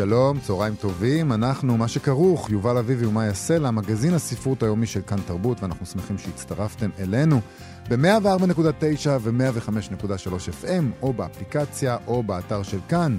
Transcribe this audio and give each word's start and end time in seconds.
שלום, 0.00 0.38
צהריים 0.40 0.74
טובים, 0.74 1.32
אנחנו 1.32 1.76
מה 1.76 1.88
שכרוך, 1.88 2.50
יובל 2.50 2.78
אביבי 2.78 3.06
ומאיה 3.06 3.34
סלע, 3.34 3.70
מגזין 3.70 4.14
הספרות 4.14 4.62
היומי 4.62 4.86
של 4.86 5.00
כאן 5.06 5.18
תרבות, 5.26 5.62
ואנחנו 5.62 5.86
שמחים 5.86 6.18
שהצטרפתם 6.18 6.90
אלינו 6.98 7.40
ב-104.9 7.88 9.08
ו-105.3 9.20 10.64
FM, 10.64 11.02
או 11.02 11.12
באפליקציה, 11.12 11.96
או 12.06 12.22
באתר 12.22 12.62
של 12.62 12.78
כאן. 12.88 13.18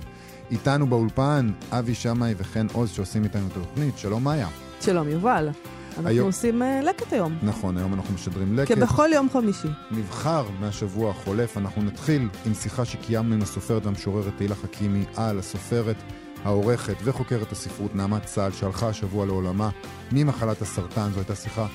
איתנו 0.52 0.88
באולפן, 0.88 1.52
אבי 1.72 1.96
שמאי 1.96 2.34
וכן 2.38 2.68
עוז 2.74 2.90
שעושים 2.90 3.24
איתנו 3.24 3.48
את 3.48 3.58
התוכנית. 3.58 3.98
שלום 3.98 4.24
מאיה. 4.24 4.48
שלום 4.80 5.10
יובל. 5.10 5.50
אנחנו 5.90 6.10
היום... 6.10 6.28
עושים 6.28 6.62
uh, 6.62 6.66
לקט 6.86 7.14
היום. 7.14 7.38
נכון, 7.44 7.78
היום 7.78 7.94
אנחנו 7.94 8.14
משדרים 8.14 8.58
לקט. 8.58 8.78
כבכל 8.78 9.10
יום 9.14 9.30
חמישי. 9.34 9.68
נבחר 9.92 10.46
מהשבוע 10.60 11.10
החולף, 11.10 11.58
אנחנו 11.58 11.82
נתחיל 11.82 12.28
עם 12.46 12.54
שיחה 12.54 12.86
שקיימנו 12.86 13.36
עם 13.36 13.42
הסופרת 13.42 13.86
והמשוררת 13.86 14.34
תהילה 14.38 14.56
חכימי 14.56 15.06
על 15.16 15.40
הסופרת 15.40 15.96
העורכת 16.44 16.96
וחוקרת 17.04 17.52
הספרות 17.52 17.96
נעמת 17.96 18.26
צה"ל, 18.26 18.52
שהלכה 18.52 18.88
השבוע 18.88 19.26
לעולמה 19.26 19.70
ממחלת 20.12 20.62
הסרטן. 20.62 21.10
זו 21.14 21.20
הייתה 21.20 21.36
שיחה 21.36 21.68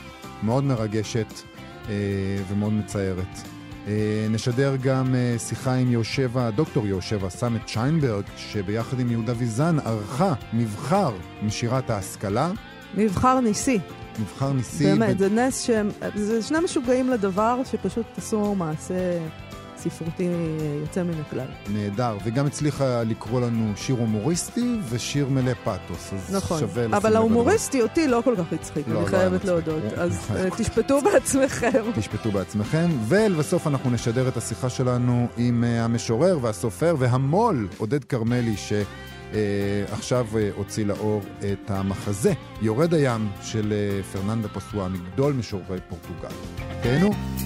מאוד 0.43 0.65
מרגשת 0.65 1.33
אה, 1.88 1.95
ומאוד 2.48 2.73
מצערת. 2.73 3.38
אה, 3.87 4.27
נשדר 4.30 4.77
גם 4.83 5.15
אה, 5.15 5.38
שיחה 5.38 5.74
עם 5.74 5.91
יושבה, 5.91 6.51
דוקטור 6.51 6.87
יושבה 6.87 7.30
סמט 7.30 7.68
שיינברג, 7.68 8.24
שביחד 8.37 9.01
עם 9.01 9.10
יהודה 9.10 9.32
ויזן 9.37 9.79
ערכה 9.79 10.35
מבחר 10.52 11.13
משירת 11.43 11.91
ההשכלה. 11.91 12.51
מבחר 12.95 13.41
ניסי. 13.41 13.79
מבחר 14.19 14.52
ניסי. 14.52 14.85
באמת, 14.85 15.16
ב... 15.16 15.19
זה 15.19 15.29
נס 15.29 15.63
שהם, 15.63 15.91
זה 16.15 16.43
שני 16.43 16.59
משוגעים 16.65 17.10
לדבר 17.10 17.60
שפשוט 17.65 18.07
עשו 18.16 18.54
מעשה 18.54 19.19
ספרותי 19.79 20.29
יוצא 20.80 21.02
מן 21.02 21.21
הכלל. 21.27 21.46
נהדר, 21.69 22.16
וגם 22.24 22.46
הצליחה 22.46 23.02
לקרוא 23.02 23.41
לנו 23.41 23.73
שיר 23.77 23.96
הומוריסטי 23.96 24.79
ושיר 24.88 25.29
מלא 25.29 25.52
פאתוס, 25.65 26.13
אז 26.13 26.35
נכון. 26.35 26.60
שווה 26.60 26.82
לשים 26.82 26.95
אבל 26.95 27.16
ההומוריסטי 27.16 27.82
אותי 27.82 28.09
לא 28.09 28.21
כל 28.24 28.35
כך 28.37 28.52
הצחיק, 28.52 28.88
לא, 28.88 28.95
אני 28.95 29.04
לא 29.04 29.09
חייבת 29.09 29.45
לא 29.45 29.52
להודות, 29.52 29.93
אז 29.97 30.30
אה, 30.37 30.51
תשפטו 30.51 31.01
בעצמכם. 31.01 31.82
תשפטו 32.01 32.30
בעצמכם, 32.30 32.88
ולבסוף 33.09 33.66
אנחנו 33.66 33.91
נשדר 33.91 34.29
את 34.29 34.37
השיחה 34.37 34.71
שלנו 34.71 35.29
עם 35.37 35.65
uh, 35.65 35.85
המשורר 35.85 36.38
והסופר 36.43 36.97
והמו"ל 36.99 37.69
עודד 37.79 38.04
כרמלי, 38.04 38.57
ש... 38.57 38.73
Uh, 39.32 39.35
עכשיו 39.93 40.27
uh, 40.32 40.57
הוציא 40.57 40.87
לאור 40.87 41.23
את 41.38 41.71
המחזה 41.71 42.32
יורד 42.63 42.95
הים 42.95 43.29
של 43.43 43.73
uh, 43.73 44.16
פרננדה 44.16 44.49
פוסואה, 44.49 44.88
מגדול 44.88 45.32
משוררי 45.32 45.79
פורטוגל. 45.88 46.35
תהנו. 46.82 47.46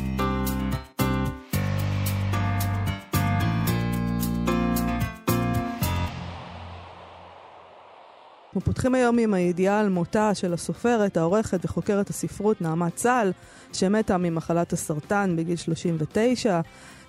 אנחנו 8.51 8.61
פותחים 8.61 8.95
היום 8.95 9.19
עם 9.19 9.35
הידיעה 9.35 9.81
על 9.81 9.89
מותה 9.89 10.35
של 10.35 10.55
הסופרת, 10.55 11.17
העורכת 11.17 11.65
וחוקרת 11.65 12.11
הספרות 12.11 12.61
נעמה 12.61 12.91
צאל, 12.91 13.33
שמתה 13.73 14.19
ממחלת 14.19 14.73
הסרטן 14.73 15.35
בגיל 15.37 15.57
39. 15.57 16.61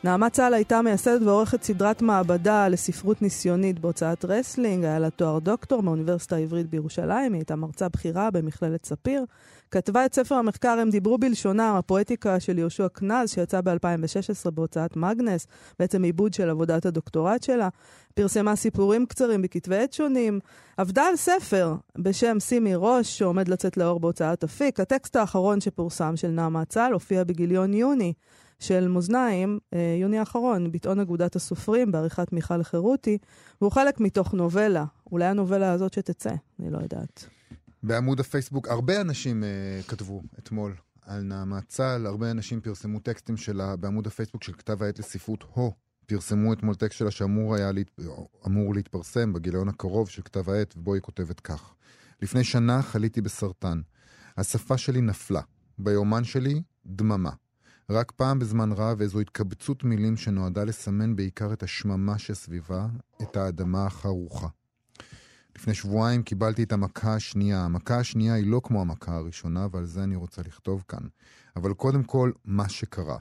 נעמה 0.04 0.30
צאל 0.30 0.54
הייתה 0.54 0.82
מייסדת 0.82 1.22
ועורכת 1.22 1.64
סדרת 1.64 2.02
מעבדה 2.02 2.68
לספרות 2.68 3.22
ניסיונית 3.22 3.80
בהוצאת 3.80 4.26
רסלינג, 4.26 4.86
היה 4.86 5.00
לה 5.00 5.10
תואר 5.10 5.40
דוקטור 5.40 5.84
מהאוניברסיטה 5.84 6.36
העברית 6.36 6.70
בירושלים, 6.70 7.34
היא 7.34 7.40
הייתה 7.40 7.56
מרצה 7.56 7.90
בכירה 7.90 8.32
במכללת 8.32 8.86
ספיר. 8.86 9.26
כתבה 9.72 10.06
את 10.06 10.16
ספר 10.16 10.36
המחקר 10.36 10.78
"הם 10.82 10.90
דיברו 10.90 11.18
בלשונם", 11.18 11.76
הפואטיקה 11.78 12.40
של 12.40 12.60
יהושע 12.60 12.88
קנז, 12.88 13.30
שיצא 13.30 13.62
ב-2016 13.62 14.52
בהוצאת 14.52 14.96
מגנס, 14.96 15.48
בעצם 15.80 16.04
עיבוד 16.04 16.34
של 16.34 16.50
עבודת 16.50 16.86
הדוקטורט 16.86 17.44
שלה. 17.44 17.70
פרסמה 18.14 18.56
סיפורים 18.56 19.06
קצרים 19.06 19.42
בכתבי 19.42 19.78
עת 19.78 19.94
שונים. 19.94 20.40
עבדה 20.78 21.04
על 21.04 21.16
ספר 21.16 21.76
בשם 21.98 22.40
שימי 22.40 22.74
ראש, 22.76 23.18
שעומד 23.18 23.48
לצאת 23.48 23.78
לאור 23.78 24.00
בהוצאת 24.00 24.44
אפיק. 24.44 24.80
הטקסט 24.80 25.16
האחרון 25.16 25.62
שפורסם 25.62 26.16
של 26.16 26.28
נעמה 26.28 26.66
צה"ל 26.66 26.94
הופיע 26.94 27.24
בגיליון 27.24 27.74
יוני. 27.74 28.14
של 28.60 28.88
מאזניים, 28.88 29.60
אה, 29.74 29.98
יוני 30.02 30.20
האחרון, 30.20 30.72
ביטאון 30.72 31.00
אגודת 31.00 31.36
הסופרים, 31.36 31.92
בעריכת 31.92 32.34
מיכל 32.34 32.64
חירותי, 32.64 33.18
והוא 33.62 33.72
חלק 33.72 34.00
מתוך 34.00 34.34
נובלה. 34.34 34.86
אולי 35.12 35.26
הנובלה 35.26 35.72
הזאת 35.72 35.94
שתצא, 35.94 36.34
אני 36.60 36.72
לא 36.72 36.78
יודעת. 36.78 37.41
בעמוד 37.84 38.20
הפייסבוק, 38.20 38.68
הרבה 38.68 39.02
אנשים 39.02 39.44
uh, 39.44 39.88
כתבו 39.90 40.22
אתמול 40.40 40.76
על 41.02 41.22
נעמת 41.22 41.68
צה"ל, 41.68 42.06
הרבה 42.06 42.32
אנשים 42.32 42.62
פרסמו 42.62 43.00
טקסטים 43.00 43.38
שלה 43.38 43.76
בעמוד 43.76 44.08
הפייסבוק 44.08 44.44
של 44.44 44.54
כתב 44.54 44.84
העת 44.84 45.00
לספרות 45.00 45.44
הו. 45.54 45.74
פרסמו 46.06 46.54
אתמול 46.54 46.76
טקסט 46.76 46.98
שלה 47.00 47.12
שאמור 47.12 47.56
היה 47.56 47.72
להת... 47.72 47.92
אמור 48.48 48.74
להתפרסם 48.74 49.34
בגיליון 49.34 49.70
הקרוב 49.70 50.10
של 50.10 50.22
כתב 50.22 50.50
העת, 50.50 50.74
ובו 50.78 50.94
היא 50.94 51.02
כותבת 51.02 51.40
כך: 51.40 51.74
לפני 52.22 52.44
שנה 52.44 52.82
חליתי 52.82 53.22
בסרטן. 53.22 53.82
השפה 54.38 54.78
שלי 54.78 55.02
נפלה. 55.02 55.42
ביומן 55.78 56.24
שלי, 56.24 56.62
דממה. 56.86 57.32
רק 57.90 58.12
פעם 58.12 58.40
בזמן 58.40 58.72
רב 58.72 59.02
איזו 59.02 59.20
התקבצות 59.20 59.84
מילים 59.84 60.18
שנועדה 60.18 60.64
לסמן 60.64 61.16
בעיקר 61.16 61.54
את 61.54 61.64
השממה 61.64 62.18
שסביבה, 62.18 62.88
את 63.22 63.38
האדמה 63.38 63.86
החרוכה. 63.86 64.48
לפני 65.62 65.74
שבועיים 65.74 66.24
קיבלתי 66.24 66.64
את 66.64 66.72
המכה 66.72 67.16
השנייה. 67.16 67.66
המכה 67.66 68.00
השנייה 68.00 68.34
היא 68.34 68.48
לא 68.48 68.62
כמו 68.64 68.82
המכה 68.82 69.16
הראשונה, 69.16 69.68
ועל 69.72 69.86
זה 69.86 70.04
אני 70.04 70.16
רוצה 70.16 70.42
לכתוב 70.42 70.84
כאן. 70.88 71.08
אבל 71.56 71.74
קודם 71.74 72.04
כל, 72.04 72.32
מה 72.46 72.70
שקרה. 72.70 73.18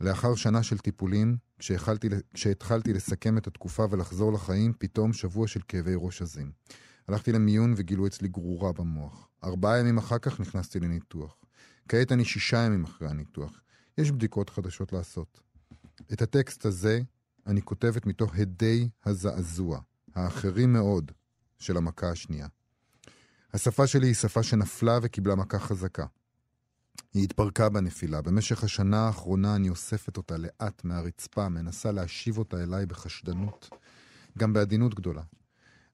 לאחר 0.00 0.34
שנה 0.34 0.62
של 0.62 0.78
טיפולים, 0.78 1.36
כשהתחלתי, 1.58 2.08
כשהתחלתי 2.34 2.92
לסכם 2.92 3.38
את 3.38 3.46
התקופה 3.46 3.86
ולחזור 3.90 4.32
לחיים, 4.32 4.72
פתאום 4.78 5.12
שבוע 5.12 5.46
של 5.46 5.60
כאבי 5.68 5.92
ראש 5.96 6.22
עזים. 6.22 6.52
הלכתי 7.08 7.32
למיון 7.32 7.74
וגילו 7.76 8.06
אצלי 8.06 8.28
גרורה 8.28 8.72
במוח. 8.72 9.28
ארבעה 9.44 9.78
ימים 9.78 9.98
אחר 9.98 10.18
כך 10.18 10.40
נכנסתי 10.40 10.80
לניתוח. 10.80 11.36
כעת 11.88 12.12
אני 12.12 12.24
שישה 12.24 12.58
ימים 12.58 12.84
אחרי 12.84 13.08
הניתוח. 13.08 13.60
יש 13.98 14.10
בדיקות 14.10 14.50
חדשות 14.50 14.92
לעשות. 14.92 15.40
את 16.12 16.22
הטקסט 16.22 16.66
הזה 16.66 17.00
אני 17.46 17.62
כותבת 17.62 18.06
מתוך 18.06 18.34
הדי 18.36 18.88
הזעזוע, 19.04 19.80
האחרים 20.14 20.72
מאוד, 20.72 21.12
של 21.62 21.76
המכה 21.76 22.10
השנייה. 22.10 22.46
השפה 23.52 23.86
שלי 23.86 24.06
היא 24.06 24.14
שפה 24.14 24.42
שנפלה 24.42 24.98
וקיבלה 25.02 25.34
מכה 25.34 25.58
חזקה. 25.58 26.06
היא 27.14 27.24
התפרקה 27.24 27.68
בנפילה. 27.68 28.22
במשך 28.22 28.64
השנה 28.64 29.06
האחרונה 29.06 29.56
אני 29.56 29.68
אוספת 29.68 30.16
אותה 30.16 30.36
לאט 30.36 30.84
מהרצפה, 30.84 31.48
מנסה 31.48 31.92
להשיב 31.92 32.38
אותה 32.38 32.62
אליי 32.62 32.86
בחשדנות, 32.86 33.70
גם 34.38 34.52
בעדינות 34.52 34.94
גדולה. 34.94 35.22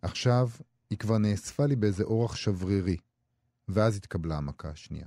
עכשיו 0.03 0.49
היא 0.91 0.99
כבר 0.99 1.19
נאספה 1.19 1.67
לי 1.67 1.77
באיזה 1.77 2.05
אורח 2.05 2.37
שברירי, 2.37 2.97
ואז 3.69 3.97
התקבלה 3.97 4.37
המכה 4.37 4.69
השנייה. 4.69 5.07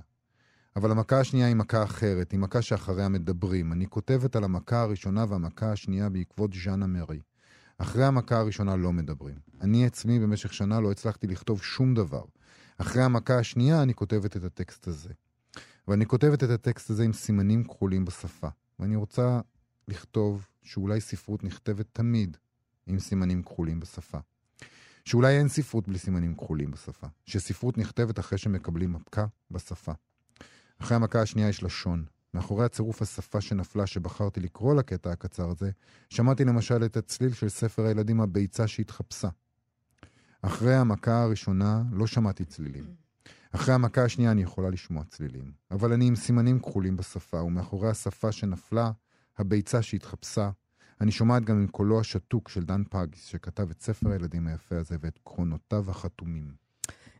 אבל 0.76 0.90
המכה 0.90 1.20
השנייה 1.20 1.46
היא 1.46 1.56
מכה 1.56 1.82
אחרת, 1.82 2.32
היא 2.32 2.40
מכה 2.40 2.62
שאחריה 2.62 3.08
מדברים. 3.08 3.72
אני 3.72 3.86
כותבת 3.86 4.36
על 4.36 4.44
המכה 4.44 4.82
הראשונה 4.82 5.24
והמכה 5.28 5.72
השנייה 5.72 6.08
בעקבות 6.08 6.50
ז'אנה 6.64 6.86
מרי. 6.86 7.20
אחרי 7.82 8.04
המכה 8.04 8.38
הראשונה 8.38 8.76
לא 8.76 8.92
מדברים. 8.92 9.34
אני 9.60 9.86
עצמי 9.86 10.18
במשך 10.18 10.52
שנה 10.52 10.80
לא 10.80 10.90
הצלחתי 10.90 11.26
לכתוב 11.26 11.62
שום 11.62 11.94
דבר. 11.94 12.24
אחרי 12.78 13.02
המכה 13.02 13.38
השנייה 13.38 13.82
אני 13.82 13.94
כותבת 13.94 14.36
את 14.36 14.44
הטקסט 14.44 14.86
הזה. 14.86 15.10
ואני 15.88 16.06
כותבת 16.06 16.44
את 16.44 16.50
הטקסט 16.50 16.90
הזה 16.90 17.04
עם 17.04 17.12
סימנים 17.12 17.64
כחולים 17.64 18.04
בשפה. 18.04 18.48
ואני 18.78 18.96
רוצה 18.96 19.40
לכתוב 19.88 20.46
שאולי 20.62 21.00
ספרות 21.00 21.44
נכתבת 21.44 21.86
תמיד 21.92 22.36
עם 22.86 22.98
סימנים 22.98 23.42
כחולים 23.42 23.80
בשפה. 23.80 24.18
שאולי 25.04 25.38
אין 25.38 25.48
ספרות 25.48 25.88
בלי 25.88 25.98
סימנים 25.98 26.34
כחולים 26.34 26.70
בשפה. 26.70 27.06
שספרות 27.26 27.78
נכתבת 27.78 28.18
אחרי 28.18 28.38
שמקבלים 28.38 28.92
מכה 28.92 29.26
בשפה. 29.50 29.92
אחרי 30.78 30.96
המכה 30.96 31.22
השנייה 31.22 31.48
יש 31.48 31.62
לשון. 31.62 32.04
מאחורי 32.34 32.64
הצירוף 32.64 33.02
השפה 33.02 33.40
שנפלה 33.40 33.86
שבחרתי 33.86 34.40
לקרוא 34.40 34.74
לקטע 34.74 35.10
הקצר 35.10 35.50
הזה, 35.50 35.70
שמעתי 36.10 36.44
למשל 36.44 36.84
את 36.84 36.96
הצליל 36.96 37.32
של 37.32 37.48
ספר 37.48 37.86
הילדים 37.86 38.20
הביצה 38.20 38.66
שהתחפשה. 38.66 39.28
אחרי 40.42 40.74
המכה 40.74 41.22
הראשונה 41.22 41.82
לא 41.92 42.06
שמעתי 42.06 42.44
צלילים. 42.44 42.84
אחרי 43.52 43.74
המכה 43.74 44.04
השנייה 44.04 44.30
אני 44.30 44.42
יכולה 44.42 44.70
לשמוע 44.70 45.04
צלילים. 45.04 45.52
אבל 45.70 45.92
אני 45.92 46.06
עם 46.06 46.16
סימנים 46.16 46.60
כחולים 46.60 46.96
בשפה, 46.96 47.42
ומאחורי 47.42 47.88
השפה 47.88 48.32
שנפלה, 48.32 48.90
הביצה 49.38 49.82
שהתחפשה, 49.82 50.50
אני 51.00 51.12
שומעת 51.12 51.44
גם 51.44 51.56
עם 51.56 51.66
קולו 51.66 52.00
השתוק 52.00 52.48
של 52.48 52.62
דן 52.62 52.82
פגיס, 52.90 53.24
שכתב 53.24 53.70
את 53.70 53.80
ספר 53.80 54.10
הילדים 54.10 54.46
היפה 54.46 54.76
הזה 54.76 54.96
ואת 55.00 55.18
קרונותיו 55.24 55.90
החתומים. 55.90 56.61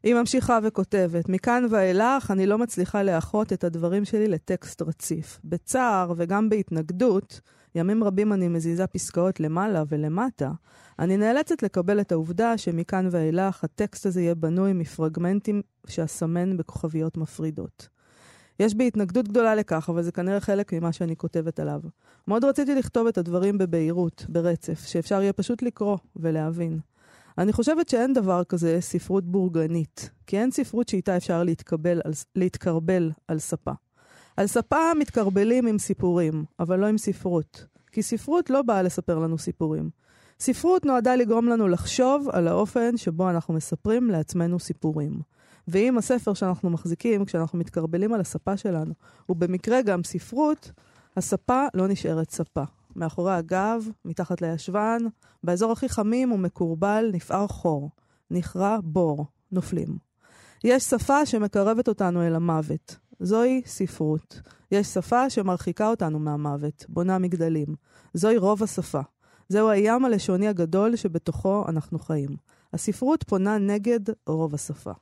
היא 0.03 0.15
ממשיכה 0.15 0.59
וכותבת, 0.63 1.29
מכאן 1.29 1.67
ואילך 1.71 2.31
אני 2.31 2.47
לא 2.47 2.59
מצליחה 2.59 3.03
לאחות 3.03 3.53
את 3.53 3.65
הדברים 3.65 4.05
שלי 4.05 4.29
לטקסט 4.29 4.83
רציף. 4.83 5.41
בצער 5.45 6.13
וגם 6.17 6.49
בהתנגדות, 6.49 7.41
ימים 7.75 8.05
רבים 8.05 8.33
אני 8.33 8.49
מזיזה 8.49 8.87
פסקאות 8.87 9.41
למעלה 9.41 9.83
ולמטה, 9.89 10.51
אני 10.99 11.17
נאלצת 11.17 11.63
לקבל 11.63 12.01
את 12.01 12.13
העובדה 12.13 12.59
שמכאן 12.59 13.09
ואילך 13.11 13.65
הטקסט 13.65 14.07
הזה 14.07 14.21
יהיה 14.21 14.35
בנוי 14.35 14.73
מפרגמנטים 14.73 15.63
שאסמן 15.87 16.57
בכוכביות 16.57 17.17
מפרידות. 17.17 17.89
יש 18.61 18.75
בי 18.75 18.87
התנגדות 18.87 19.29
גדולה 19.29 19.55
לכך, 19.55 19.89
אבל 19.89 20.03
זה 20.03 20.13
כנראה 20.13 20.41
חלק 20.41 20.73
ממה 20.73 20.93
שאני 20.93 21.17
כותבת 21.17 21.61
עליו. 21.61 21.81
מאוד 22.29 22.45
רציתי 22.45 22.75
לכתוב 22.75 23.07
את 23.07 23.19
הדברים 23.19 23.59
בבהירות, 23.59 24.27
ברצף, 24.29 24.87
שאפשר 24.87 25.23
יהיה 25.23 25.33
פשוט 25.33 25.63
לקרוא 25.63 25.97
ולהבין. 26.17 26.79
אני 27.39 27.53
חושבת 27.53 27.89
שאין 27.89 28.13
דבר 28.13 28.45
כזה 28.45 28.81
ספרות 28.81 29.25
בורגנית, 29.25 30.11
כי 30.27 30.39
אין 30.39 30.51
ספרות 30.51 30.89
שאיתה 30.89 31.17
אפשר 31.17 31.43
להתקבל 31.43 32.01
על, 32.05 32.13
להתקרבל 32.37 33.11
על 33.29 33.39
ספה. 33.39 33.73
על 34.37 34.47
ספה 34.47 34.95
מתקרבלים 34.99 35.67
עם 35.67 35.79
סיפורים, 35.79 36.45
אבל 36.61 36.79
לא 36.79 36.87
עם 36.87 36.99
ספרות. 36.99 37.67
כי 37.93 38.03
ספרות 38.03 38.51
לא 38.51 38.63
באה 38.63 38.83
לספר 38.83 39.19
לנו 39.19 39.39
סיפורים. 39.39 39.91
ספרות 40.41 40.87
נועדה 40.87 41.17
לגרום 41.17 41.49
לנו 41.49 41.69
לחשוב 41.69 42.29
על 42.33 42.49
האופן 42.49 42.97
שבו 42.97 43.31
אנחנו 43.31 43.55
מספרים 43.55 44.11
לעצמנו 44.11 44.59
סיפורים. 44.59 45.21
ואם 45.69 45.99
הספר 45.99 46.35
שאנחנו 46.35 46.71
מחזיקים, 46.71 47.25
כשאנחנו 47.25 47.59
מתקרבלים 47.59 48.13
על 48.13 48.21
הספה 48.21 48.57
שלנו, 48.57 48.95
הוא 49.27 49.37
במקרה 49.37 49.83
גם 49.83 50.05
ספרות, 50.05 50.71
הספה 51.17 51.67
לא 51.75 51.89
נשארת 51.89 52.31
ספה. 52.31 52.63
מאחורי 52.97 53.35
הגב, 53.35 53.89
מתחת 54.05 54.43
לישבן, 54.43 54.99
באזור 55.45 55.73
הכי 55.73 55.89
חמים 55.89 56.33
ומקורבל 56.33 57.11
נפער 57.13 57.47
חור. 57.47 57.91
נכרע 58.31 58.79
בור. 58.83 59.27
נופלים. 59.53 59.99
יש 60.65 60.85
שפה 60.85 61.27
שמקרבת 61.27 61.89
אותנו 61.89 62.27
אל 62.27 62.35
המוות. 62.35 62.97
זוהי 63.21 63.63
ספרות. 63.67 64.41
יש 64.71 64.87
שפה 64.87 65.31
שמרחיקה 65.31 65.89
אותנו 65.89 66.19
מהמוות, 66.19 66.87
בונה 66.89 67.19
מגדלים. 67.19 67.75
זוהי 68.15 68.37
רוב 68.37 68.63
השפה. 68.63 69.01
זהו 69.49 69.69
הים 69.69 70.05
הלשוני 70.05 70.49
הגדול 70.49 70.97
שבתוכו 70.97 71.65
אנחנו 71.69 71.99
חיים. 71.99 72.37
הספרות 72.73 73.23
פונה 73.23 73.59
נגד 73.59 74.01
רוב 74.27 74.55
השפה. 74.55 74.93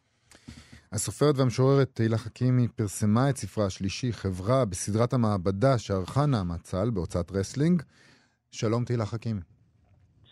הסופרת 0.93 1.39
והמשוררת 1.39 1.91
תהילה 1.95 2.19
חכימי 2.19 2.69
פרסמה 2.69 3.31
את 3.31 3.37
ספרה 3.37 3.67
השלישי, 3.67 4.13
חברה, 4.13 4.65
בסדרת 4.65 5.13
המעבדה 5.13 5.79
שערכה 5.79 6.27
נעמה 6.27 6.61
צאל 6.61 6.91
בהוצאת 6.91 7.33
רסלינג. 7.33 7.83
שלום 8.51 8.85
תהילה 8.85 9.07
חכימי. 9.07 9.41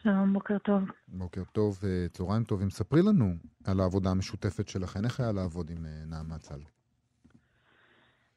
שלום, 0.03 0.33
בוקר 0.33 0.59
טוב. 0.59 0.83
בוקר 1.09 1.43
טוב, 1.53 1.79
אה, 1.85 2.09
צהריים 2.09 2.45
טובים. 2.45 2.71
ספרי 2.71 3.03
לנו 3.03 3.35
על 3.67 3.81
העבודה 3.81 4.11
המשותפת 4.11 4.69
שלכן. 4.69 5.05
איך 5.05 5.21
היה 5.21 5.33
לעבוד 5.33 5.71
עם 5.71 5.87
אה, 5.87 5.91
נעמת 6.07 6.41
צה"ל? 6.41 6.61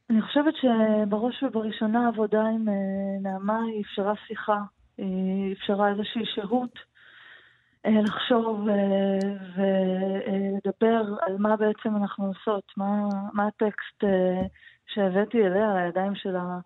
אני 0.09 0.21
חושבת 0.21 0.53
שבראש 0.62 1.44
ובראשונה 1.44 2.06
העבודה 2.06 2.41
עם 2.41 2.69
אה, 2.69 3.19
נעמה 3.21 3.59
היא 3.63 3.81
אפשרה 3.81 4.13
שיחה, 4.27 4.62
היא 4.97 5.53
אפשרה 5.53 5.91
איזושהי 5.91 6.21
שהות 6.25 6.91
לחשוב 7.86 8.69
אה, 8.69 9.18
ולדבר 9.56 11.04
על 11.22 11.38
מה 11.39 11.56
בעצם 11.56 11.95
אנחנו 11.95 12.25
עושות, 12.25 12.63
מה, 12.78 13.07
מה 13.33 13.48
הטקסט 13.48 14.04
שהבאתי 14.88 15.48
אליה, 15.48 15.86
לידיים 15.86 16.16
שלה, 16.16 16.57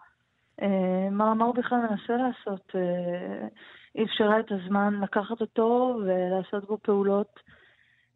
מה, 1.11 1.45
הוא 1.45 1.55
בכלל 1.55 1.77
מנסה 1.77 2.13
לעשות. 2.15 2.71
היא 3.93 4.05
אפשרה 4.05 4.39
את 4.39 4.51
הזמן 4.51 4.99
לקחת 5.01 5.41
אותו 5.41 5.99
ולעשות 6.05 6.65
בו 6.65 6.77
פעולות, 6.81 7.39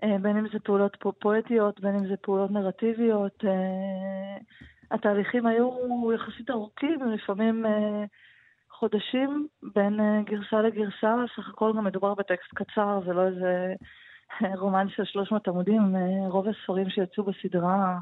בין 0.01 0.37
אם 0.37 0.47
זה 0.53 0.59
פעולות 0.59 0.97
פואטיות, 1.19 1.79
בין 1.79 1.95
אם 1.95 2.07
זה 2.07 2.17
פעולות 2.21 2.51
נרטיביות. 2.51 3.43
התהליכים 4.91 5.45
היו 5.45 5.69
יחסית 6.15 6.49
ארוכים, 6.49 6.99
לפעמים 7.03 7.65
אה, 7.65 8.03
חודשים 8.79 9.47
בין 9.75 9.99
אה, 9.99 10.21
גרסה 10.23 10.61
לגרסה, 10.61 11.15
סך 11.35 11.49
הכל 11.49 11.73
גם 11.77 11.83
מדובר 11.83 12.13
בטקסט 12.13 12.53
קצר, 12.55 12.99
זה 13.05 13.13
לא 13.13 13.27
איזה 13.27 13.73
רומן 14.61 14.89
של 14.89 15.05
300 15.05 15.47
עמודים, 15.47 15.95
אה, 15.95 16.27
רוב 16.27 16.47
הספרים 16.47 16.89
שיצאו 16.89 17.23
בסדרה, 17.23 17.99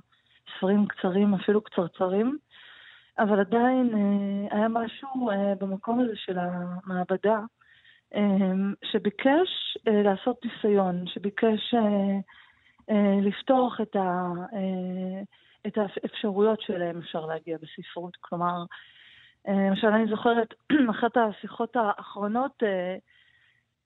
ספרים 0.57 0.85
קצרים, 0.85 1.33
אפילו 1.33 1.61
קצרצרים, 1.61 2.37
אבל 3.19 3.39
עדיין 3.39 3.89
אה, 3.93 4.57
היה 4.57 4.67
משהו 4.67 5.29
אה, 5.29 5.55
במקום 5.59 5.99
הזה 5.99 6.15
של 6.15 6.37
המעבדה, 6.39 7.39
אה, 8.15 8.51
שביקש 8.91 9.77
אה, 9.87 10.03
לעשות 10.03 10.45
ניסיון, 10.45 11.07
שביקש 11.07 11.73
אה, 11.73 12.17
אה, 12.89 13.19
לפתוח 13.21 13.81
את 13.81 13.95
ה... 13.95 14.31
אה, 14.53 15.21
את 15.67 15.77
האפשרויות 15.77 16.61
שלהם 16.61 16.97
אפשר 16.97 17.25
להגיע 17.25 17.57
בספרות. 17.57 18.17
כלומר, 18.21 18.45
אה, 18.47 18.65
למשל, 19.47 19.87
אני 19.87 20.07
זוכרת, 20.09 20.53
אחת 20.99 21.17
השיחות 21.17 21.75
האחרונות 21.75 22.63
אה, 22.63 22.95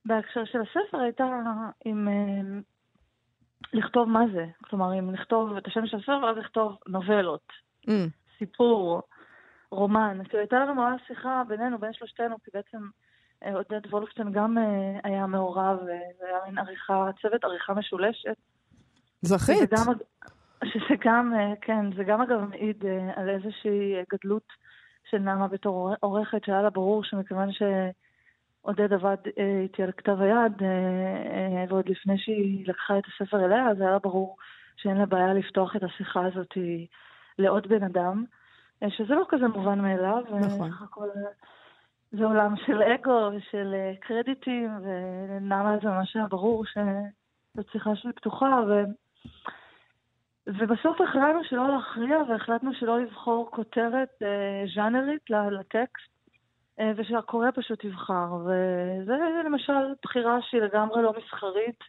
בהקשר 0.05 0.45
של 0.45 0.59
הספר 0.61 0.97
הייתה 0.97 1.25
עם 1.85 2.07
אה, 2.07 2.59
לכתוב 3.73 4.09
מה 4.09 4.21
זה. 4.33 4.45
כלומר, 4.61 4.99
אם 4.99 5.13
לכתוב 5.13 5.55
את 5.57 5.67
השם 5.67 5.85
של 5.85 5.97
הספר, 5.97 6.29
אז 6.29 6.37
לכתוב 6.37 6.77
נובלות, 6.87 7.47
mm. 7.87 7.91
סיפור, 8.37 9.01
רומן. 9.71 10.17
כאילו, 10.23 10.39
הייתה 10.39 10.59
לנו 10.59 10.75
ממש 10.75 11.01
שיחה 11.07 11.43
בינינו, 11.47 11.79
בין 11.79 11.93
שלושתנו, 11.93 12.35
כי 12.43 12.51
בעצם 12.53 12.77
עודד 13.53 13.87
וולפשטיין 13.89 14.31
גם 14.31 14.57
היה 15.03 15.27
מעורב, 15.27 15.77
והיה 16.21 16.37
מין 16.45 16.57
עריכה, 16.57 17.09
צוות 17.21 17.43
עריכה 17.43 17.73
משולשת. 17.73 18.35
זכית. 19.21 19.69
שזה 20.65 20.95
גם, 21.05 21.33
אה, 21.33 21.53
כן, 21.61 21.95
זה 21.95 22.03
גם 22.03 22.21
אגב 22.21 22.39
מעיד 22.49 22.85
אה, 22.85 23.11
על 23.15 23.29
איזושהי 23.29 23.95
גדלות 24.13 24.47
של 25.11 25.17
נעמה 25.17 25.47
בתור 25.47 25.93
עורכת, 25.99 26.43
שהיה 26.43 26.61
לה 26.61 26.69
ברור 26.69 27.03
שמכיוון 27.03 27.49
שעודד 27.51 28.93
עבד 28.93 29.17
אה, 29.37 29.59
איתי 29.63 29.83
על 29.83 29.91
כתב 29.91 30.21
היד, 30.21 30.53
ועוד 31.69 31.89
לפני 31.89 32.17
שהיא 32.17 32.67
לקחה 32.67 32.97
את 32.97 33.03
הספר 33.05 33.45
אליה, 33.45 33.69
אז 33.69 33.81
היה 33.81 33.91
לה 33.91 33.99
ברור 33.99 34.37
שאין 34.77 34.97
לה 34.97 35.05
בעיה 35.05 35.33
לפתוח 35.33 35.75
את 35.75 35.83
השיחה 35.83 36.25
הזאת 36.25 36.57
לעוד 37.39 37.67
בן 37.67 37.83
אדם, 37.83 38.25
שזה 38.89 39.13
לא 39.13 39.25
כזה 39.29 39.47
מובן 39.47 39.79
מאליו. 39.79 40.23
נכון. 40.39 40.71
זה 42.11 42.25
עולם 42.25 42.55
של 42.65 42.81
אגו 42.81 43.29
ושל 43.37 43.75
קרדיטים, 43.99 44.69
ונעמה 44.83 45.77
זה 45.83 45.89
ממש 45.89 46.15
היה 46.15 46.27
ברור 46.27 46.65
שזו 46.65 47.63
שיחה 47.71 47.95
שלי 47.95 48.13
פתוחה, 48.13 48.59
ו... 48.67 48.83
ובסוף 50.47 51.01
החלטנו 51.01 51.43
שלא 51.43 51.67
להכריע 51.67 52.17
והחלטנו 52.29 52.71
שלא 52.73 52.99
לבחור 52.99 53.49
כותרת 53.51 54.09
אה, 54.21 54.63
ז'אנרית 54.75 55.29
לטקסט, 55.29 56.11
אה, 56.79 56.91
ושהקורא 56.97 57.47
פשוט 57.55 57.83
יבחר. 57.83 58.33
וזה 58.33 59.13
למשל 59.45 59.93
בחירה 60.03 60.37
שהיא 60.41 60.61
לגמרי 60.61 61.03
לא 61.03 61.13
מסחרית. 61.17 61.79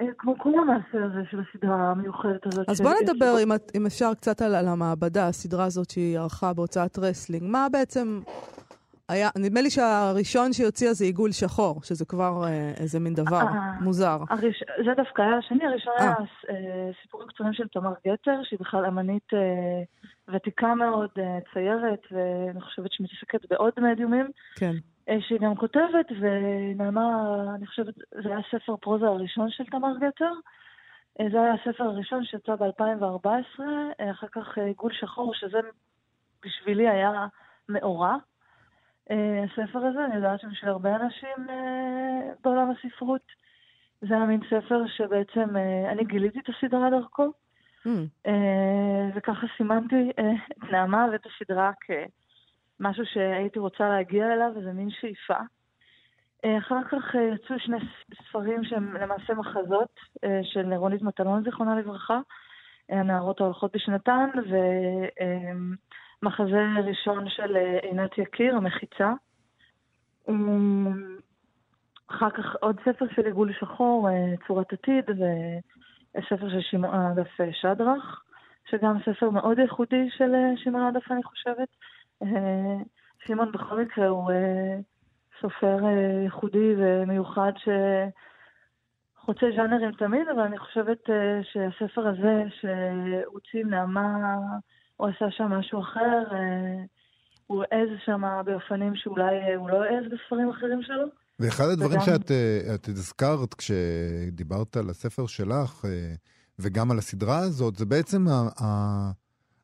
אה, 0.00 0.06
כמו 0.18 0.38
כל 0.38 0.52
המעשה 0.58 1.04
הזה 1.04 1.20
של 1.30 1.40
הסדרה 1.40 1.90
המיוחדת 1.90 2.46
הזאת. 2.46 2.68
אז 2.68 2.80
בוא 2.80 2.92
נדבר, 3.02 3.34
אם, 3.42 3.48
אם 3.76 3.86
אפשר, 3.86 4.14
קצת 4.14 4.42
על, 4.42 4.54
על 4.54 4.68
המעבדה, 4.68 5.28
הסדרה 5.28 5.64
הזאת 5.64 5.90
שהיא 5.90 6.18
ערכה 6.18 6.52
בהוצאת 6.52 6.98
רסלינג. 6.98 7.42
מה 7.50 7.66
בעצם 7.72 8.20
היה, 9.08 9.28
נדמה 9.38 9.60
לי 9.60 9.70
שהראשון 9.70 10.52
שהיא 10.52 10.66
הוציאה 10.66 10.92
זה 10.92 11.04
עיגול 11.04 11.32
שחור, 11.32 11.82
שזה 11.82 12.04
כבר 12.04 12.44
אה, 12.44 12.72
איזה 12.80 13.00
מין 13.00 13.14
דבר 13.14 13.36
אה, 13.36 13.80
מוזר. 13.80 14.18
הראש, 14.30 14.62
זה 14.84 14.90
דווקא 14.96 15.22
היה 15.22 15.36
השני, 15.38 15.66
הראשון 15.66 15.92
אה. 15.98 16.04
היה 16.04 16.14
סיפורים 17.02 17.28
קצרים 17.28 17.52
של 17.52 17.68
תמר 17.68 17.92
גצר, 18.06 18.40
שהיא 18.42 18.58
בכלל 18.60 18.86
אמנית 18.86 19.28
ותיקה 20.28 20.74
מאוד, 20.74 21.10
ציירת, 21.52 22.00
ואני 22.10 22.60
חושבת 22.60 22.92
שמתעסקת 22.92 23.50
בעוד 23.50 23.72
מדיומים. 23.76 24.30
כן. 24.56 24.72
שהיא 25.20 25.38
גם 25.40 25.54
כותבת, 25.54 26.06
ונעמה, 26.20 27.34
אני 27.54 27.66
חושבת, 27.66 27.94
זה 28.22 28.28
היה 28.28 28.38
ספר 28.50 28.76
פרוזה 28.76 29.06
הראשון 29.06 29.50
של 29.50 29.64
תמר. 29.64 29.92
אה, 31.20 31.26
זה 31.32 31.40
היה 31.40 31.54
הספר 31.54 31.84
הראשון 31.84 32.24
שיצא 32.24 32.54
ב-2014, 32.54 33.60
אה, 34.00 34.10
אחר 34.10 34.26
כך 34.32 34.58
עיגול 34.58 34.92
שחור, 34.92 35.34
שזה 35.34 35.58
בשבילי 36.44 36.88
היה 36.88 37.26
מאורע. 37.68 38.16
אה, 39.10 39.44
הספר 39.44 39.78
הזה, 39.78 40.04
אני 40.04 40.14
יודעת 40.14 40.40
שבשביל 40.40 40.70
הרבה 40.70 40.96
אנשים 40.96 41.50
אה, 41.50 42.32
בעולם 42.44 42.70
הספרות, 42.70 43.20
זה 44.00 44.14
היה 44.14 44.24
מין 44.24 44.40
ספר 44.50 44.86
שבעצם 44.86 45.56
אה, 45.56 45.92
אני 45.92 46.04
גיליתי 46.04 46.38
את 46.38 46.48
הסדרה 46.48 46.90
דרכו, 46.90 47.32
mm. 47.86 48.28
וככה 49.14 49.46
סימנתי 49.56 50.10
את 50.10 50.70
נעמה 50.70 51.06
ואת 51.12 51.26
הסדרה 51.26 51.72
כמשהו 51.80 53.06
שהייתי 53.06 53.58
רוצה 53.58 53.88
להגיע 53.88 54.32
אליו, 54.32 54.50
וזה 54.56 54.72
מין 54.72 54.90
שאיפה. 54.90 55.36
אחר 56.58 56.84
כך 56.90 57.14
יצאו 57.14 57.58
שני 57.58 57.76
ספרים 58.28 58.64
שהם 58.64 58.96
למעשה 58.96 59.34
מחזות 59.34 60.00
של 60.42 60.74
רונית 60.74 61.02
מטלון, 61.02 61.44
זיכרונה 61.44 61.76
לברכה, 61.76 62.20
הנערות 62.88 63.40
ההולכות 63.40 63.76
בשנתן, 63.76 64.30
ו... 64.50 64.56
מחזה 66.24 66.66
ראשון 66.84 67.28
של 67.28 67.56
אה, 67.56 67.78
עינת 67.82 68.18
יקיר, 68.18 68.56
המחיצה. 68.56 69.12
אמ, 70.28 71.16
אחר 72.06 72.30
כך 72.30 72.56
עוד 72.60 72.76
ספר 72.84 73.04
של 73.14 73.26
עיגול 73.26 73.52
שחור, 73.52 74.08
אה, 74.08 74.34
צורת 74.46 74.72
עתיד, 74.72 75.04
ספר 76.28 76.48
של 76.50 76.60
שמעון 76.60 77.06
עדף 77.06 77.28
שדרך, 77.52 78.22
שגם 78.70 78.98
ספר 79.00 79.30
מאוד 79.30 79.58
איכותי 79.58 80.10
של 80.10 80.32
שמעון 80.56 80.86
עדף, 80.86 81.12
אני 81.12 81.22
חושבת. 81.22 81.68
שמעון 83.26 83.52
בכל 83.52 83.80
מקרה 83.80 84.06
הוא 84.06 84.30
סופר 85.40 85.78
ייחודי 86.24 86.74
ומיוחד 86.78 87.52
שחוצה 89.16 89.46
ז'אנרים 89.56 89.92
תמיד, 89.92 90.28
אבל 90.28 90.40
אני 90.40 90.58
חושבת 90.58 90.98
שהספר 91.42 92.08
הזה 92.08 92.44
שהוא 92.60 93.22
הוציא 93.26 93.60
עם 93.60 93.70
נעמה, 93.70 94.36
הוא 94.96 95.08
עשה 95.08 95.30
שם 95.30 95.44
משהו 95.44 95.80
אחר. 95.80 96.22
הוא 97.46 97.64
העז 97.70 97.88
שם 98.04 98.22
באופנים 98.44 98.96
שאולי 98.96 99.54
הוא 99.56 99.70
לא 99.70 99.82
העז 99.82 100.04
בספרים 100.12 100.50
אחרים 100.50 100.82
שלו. 100.82 101.06
ואחד 101.40 101.64
הדברים 101.64 102.00
וגם... 102.00 102.06
שאת 102.06 102.30
את 102.74 102.88
הזכרת 102.88 103.54
כשדיברת 103.54 104.76
על 104.76 104.90
הספר 104.90 105.26
שלך, 105.26 105.84
אה, 105.84 106.14
וגם 106.58 106.90
על 106.90 106.98
הסדרה 106.98 107.38
הזאת, 107.38 107.76
זה 107.76 107.86
בעצם 107.86 108.28
ה, 108.28 108.48
ה, 108.62 109.10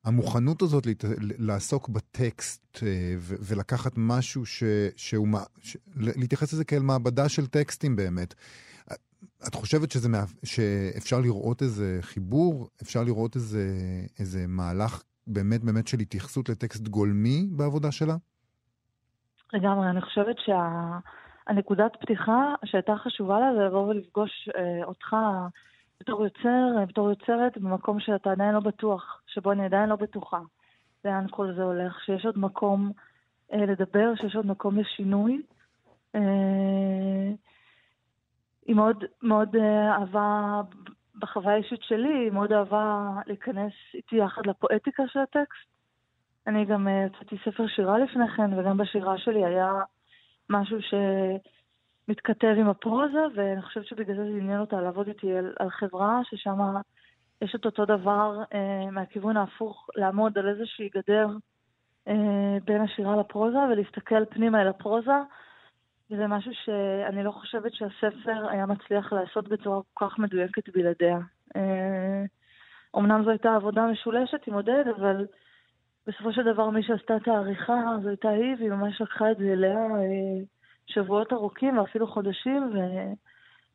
המוכנות 0.04 0.62
הזאת 0.62 0.86
להת, 0.86 1.04
לעסוק 1.38 1.88
בטקסט 1.88 2.78
אה, 2.82 3.14
ו, 3.18 3.34
ולקחת 3.40 3.92
משהו 3.96 4.46
ש, 4.46 4.62
שהוא, 4.96 5.28
ש, 5.62 5.76
להתייחס 5.96 6.52
לזה 6.52 6.64
כאל 6.64 6.82
מעבדה 6.82 7.28
של 7.28 7.46
טקסטים 7.46 7.96
באמת. 7.96 8.34
את 9.46 9.54
חושבת 9.54 9.90
שזה, 9.90 10.08
שאפשר 10.44 11.20
לראות 11.20 11.62
איזה 11.62 11.98
חיבור, 12.02 12.68
אפשר 12.82 13.04
לראות 13.04 13.36
איזה, 13.36 13.74
איזה 14.18 14.46
מהלך 14.46 15.02
באמת 15.32 15.64
באמת 15.64 15.88
של 15.88 15.98
התייחסות 15.98 16.48
לטקסט 16.48 16.88
גולמי 16.88 17.46
בעבודה 17.56 17.92
שלה? 17.92 18.14
לגמרי, 19.52 19.90
אני 19.90 20.00
חושבת 20.00 20.36
שהנקודת 20.38 21.92
שה... 21.94 22.00
פתיחה 22.00 22.54
שהייתה 22.64 22.92
חשובה 22.96 23.40
לה 23.40 23.54
זה 23.56 23.64
לבוא 23.64 23.88
ולפגוש 23.88 24.48
אה, 24.56 24.84
אותך 24.84 25.16
בתור 26.00 26.24
יוצר, 26.24 26.78
אה, 26.78 26.86
בתור 26.86 27.10
יוצרת, 27.10 27.58
במקום 27.58 28.00
שאתה 28.00 28.30
עדיין 28.30 28.54
לא 28.54 28.60
בטוח, 28.60 29.22
שבו 29.26 29.52
אני 29.52 29.64
עדיין 29.64 29.88
לא 29.88 29.96
בטוחה 29.96 30.40
לאן 31.04 31.26
כל 31.30 31.54
זה 31.56 31.62
הולך, 31.62 32.04
שיש 32.04 32.26
עוד 32.26 32.38
מקום 32.38 32.92
אה, 33.52 33.66
לדבר, 33.66 34.12
שיש 34.16 34.36
עוד 34.36 34.46
מקום 34.46 34.78
לשינוי. 34.78 35.42
אה, 36.14 37.30
היא 38.66 38.76
מאוד 38.76 39.04
מאוד 39.22 39.56
אה, 39.56 39.96
אהבה 39.96 40.60
בחוויה 41.20 41.54
האישית 41.54 41.82
שלי, 41.82 42.18
היא 42.18 42.30
מאוד 42.30 42.52
אהבה 42.52 43.10
להיכנס 43.26 43.72
איתי 43.94 44.16
יחד 44.16 44.46
לפואטיקה 44.46 45.02
של 45.06 45.18
הטקסט. 45.18 45.70
אני 46.46 46.64
גם 46.64 46.88
הוצאתי 46.88 47.36
uh, 47.36 47.38
ספר 47.44 47.66
שירה 47.66 47.98
לפני 47.98 48.28
כן, 48.36 48.58
וגם 48.58 48.76
בשירה 48.76 49.18
שלי 49.18 49.44
היה 49.44 49.72
משהו 50.50 50.78
שמתכתב 50.82 52.54
עם 52.58 52.68
הפרוזה, 52.68 53.22
ואני 53.34 53.62
חושבת 53.62 53.86
שבגלל 53.86 54.16
זה 54.16 54.32
זה 54.32 54.38
עניין 54.38 54.60
אותה 54.60 54.80
לעבוד 54.80 55.08
איתי 55.08 55.32
על, 55.36 55.54
על 55.58 55.70
חברה 55.70 56.20
ששם 56.24 56.58
יש 57.42 57.54
את 57.54 57.64
אותו 57.64 57.84
דבר 57.84 58.42
uh, 58.42 58.90
מהכיוון 58.90 59.36
ההפוך, 59.36 59.88
לעמוד 59.96 60.38
על 60.38 60.48
איזושהי 60.48 60.88
גדר 60.94 61.28
uh, 62.08 62.12
בין 62.64 62.80
השירה 62.82 63.16
לפרוזה 63.16 63.58
ולהסתכל 63.58 64.24
פנימה 64.24 64.62
אל 64.62 64.68
הפרוזה. 64.68 65.18
וזה 66.10 66.26
משהו 66.26 66.52
שאני 66.54 67.24
לא 67.24 67.30
חושבת 67.30 67.74
שהספר 67.74 68.48
היה 68.50 68.66
מצליח 68.66 69.12
לעשות 69.12 69.48
בצורה 69.48 69.80
כל 69.94 70.08
כך 70.08 70.18
מדויקת 70.18 70.68
בלעדיה. 70.68 71.18
אה, 71.56 72.24
זו 73.24 73.30
הייתה 73.30 73.54
עבודה 73.54 73.86
משולשת 73.86 74.46
עם 74.46 74.54
עודד, 74.54 74.84
אבל 74.96 75.26
בסופו 76.06 76.32
של 76.32 76.42
דבר 76.52 76.70
מי 76.70 76.82
שעשתה 76.82 77.16
את 77.16 77.28
העריכה 77.28 77.96
זו 78.02 78.08
הייתה 78.08 78.28
היא, 78.28 78.56
והיא 78.58 78.70
ממש 78.70 79.00
לקחה 79.00 79.30
את 79.30 79.36
זה 79.36 79.52
אליה 79.52 79.78
אה, 79.78 80.44
שבועות 80.86 81.32
ארוכים 81.32 81.78
ואפילו 81.78 82.06
חודשים, 82.06 82.72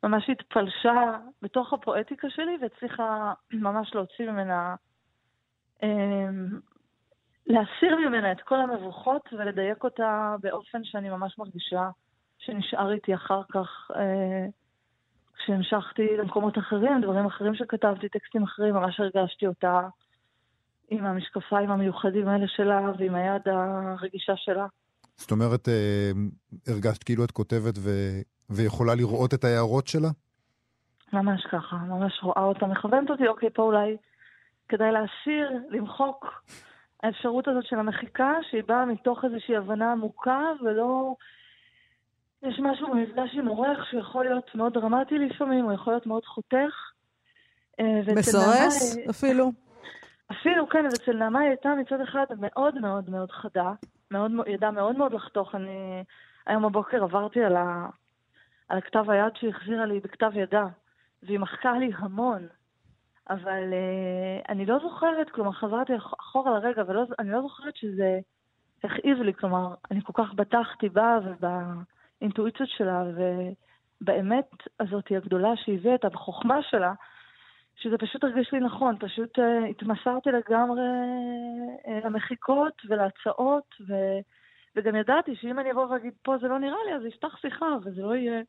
וממש 0.02 0.30
התפלשה 0.30 1.18
בתוך 1.42 1.72
הפואטיקה 1.72 2.30
שלי 2.30 2.58
והצליחה 2.60 3.32
ממש 3.52 3.94
להוציא 3.94 4.30
ממנה, 4.30 4.74
אה, 5.82 6.28
להסיר 7.46 7.96
ממנה 7.96 8.32
את 8.32 8.40
כל 8.40 8.60
המבוכות 8.60 9.28
ולדייק 9.32 9.84
אותה 9.84 10.36
באופן 10.40 10.84
שאני 10.84 11.10
ממש 11.10 11.38
מרגישה 11.38 11.90
שנשאר 12.38 12.92
איתי 12.92 13.14
אחר 13.14 13.42
כך, 13.52 13.90
אה, 13.96 14.46
כשהמשכתי 15.38 16.16
למקומות 16.18 16.58
אחרים, 16.58 17.00
דברים 17.02 17.26
אחרים 17.26 17.54
שכתבתי, 17.54 18.08
טקסטים 18.08 18.42
אחרים, 18.42 18.74
ממש 18.74 19.00
הרגשתי 19.00 19.46
אותה 19.46 19.88
עם 20.90 21.04
המשקפיים 21.04 21.70
המיוחדים 21.70 22.28
האלה 22.28 22.46
שלה 22.48 22.80
ועם 22.98 23.14
היד 23.14 23.42
הרגישה 23.48 24.32
שלה. 24.36 24.66
זאת 25.16 25.30
אומרת, 25.30 25.68
אה, 25.68 26.10
הרגשת 26.66 27.02
כאילו 27.02 27.24
את 27.24 27.30
כותבת 27.30 27.74
ו... 27.78 27.90
ויכולה 28.50 28.94
לראות 28.94 29.34
את 29.34 29.44
ההערות 29.44 29.86
שלה? 29.86 30.08
ממש 31.12 31.46
ככה, 31.52 31.76
ממש 31.76 32.20
רואה 32.22 32.42
אותה, 32.42 32.66
מכוונת 32.66 33.10
אותי, 33.10 33.28
אוקיי, 33.28 33.50
פה 33.50 33.62
אולי 33.62 33.96
כדאי 34.68 34.92
להשאיר, 34.92 35.50
למחוק. 35.70 36.26
האפשרות 37.02 37.48
הזאת 37.48 37.64
של 37.66 37.78
המחיקה, 37.78 38.32
שהיא 38.50 38.62
באה 38.66 38.86
מתוך 38.86 39.24
איזושהי 39.24 39.56
הבנה 39.56 39.92
עמוקה 39.92 40.40
ולא 40.64 41.14
יש 42.42 42.60
משהו 42.60 42.88
במפגש 42.88 43.34
עם 43.34 43.46
עורך 43.46 43.86
שיכול 43.90 44.24
להיות 44.24 44.54
מאוד 44.54 44.72
דרמטי 44.72 45.18
לפעמים, 45.18 45.64
הוא 45.64 45.72
יכול 45.72 45.92
להיות 45.92 46.06
מאוד 46.06 46.24
חותך. 46.24 46.92
אה, 47.80 48.00
מסרס 48.16 48.96
נעמה, 48.96 49.10
אפילו. 49.10 49.52
אפילו, 50.30 50.68
כן, 50.68 50.84
ואצל 50.84 51.16
נעמה 51.16 51.40
היא 51.40 51.48
הייתה 51.48 51.68
מצד 51.74 52.00
אחד 52.00 52.26
מאוד 52.38 52.80
מאוד 52.80 53.10
מאוד 53.10 53.30
חדה, 53.30 53.72
מאוד, 54.10 54.32
ידעה 54.46 54.70
מאוד 54.70 54.96
מאוד 54.96 55.12
לחתוך. 55.12 55.54
אני 55.54 56.04
היום 56.46 56.62
בבוקר 56.62 57.02
עברתי 57.02 57.44
על, 57.44 57.56
ה, 57.56 57.88
על 58.68 58.78
הכתב 58.78 59.10
היד 59.10 59.36
שהיא 59.36 59.50
החזירה 59.50 59.86
לי 59.86 60.00
בכתב 60.00 60.30
ידה, 60.34 60.66
והיא 61.22 61.38
מחקה 61.38 61.72
לי 61.72 61.90
המון. 61.96 62.46
אבל 63.30 63.62
uh, 63.72 64.48
אני 64.48 64.66
לא 64.66 64.78
זוכרת, 64.82 65.30
כלומר, 65.30 65.52
חזרתי 65.52 65.92
אחורה 65.96 66.58
לרגע, 66.58 66.82
ואני 66.86 67.30
לא 67.30 67.42
זוכרת 67.42 67.76
שזה 67.76 68.18
הכאיב 68.84 69.18
לי, 69.18 69.34
כלומר, 69.34 69.74
אני 69.90 70.00
כל 70.04 70.12
כך 70.24 70.34
בטחתי 70.34 70.88
בה 70.88 71.18
וב... 71.24 71.46
באינטואיציות 72.20 72.68
שלה 72.68 73.02
ובאמת 74.00 74.50
הזאת 74.80 75.04
הגדולה 75.10 75.48
שהביאה 75.56 75.92
אותה, 75.92 76.08
בחוכמה 76.08 76.58
שלה, 76.70 76.92
שזה 77.76 77.98
פשוט 77.98 78.24
הרגיש 78.24 78.48
לי 78.52 78.60
נכון, 78.60 78.96
פשוט 79.00 79.38
uh, 79.38 79.70
התמסרתי 79.70 80.30
לגמרי 80.30 80.82
uh, 81.84 82.06
למחיקות 82.06 82.74
ולהצעות, 82.88 83.74
ו, 83.88 83.92
וגם 84.76 84.96
ידעתי 84.96 85.36
שאם 85.40 85.58
אני 85.58 85.72
אבוא 85.72 85.86
ואגיד 85.86 86.12
פה 86.22 86.34
זה 86.40 86.48
לא 86.48 86.58
נראה 86.58 86.78
לי, 86.86 86.94
אז 86.96 87.02
יפתח 87.04 87.36
שיחה, 87.40 87.66
וזה 87.84 88.02
לא 88.02 88.14
יהיה 88.14 88.42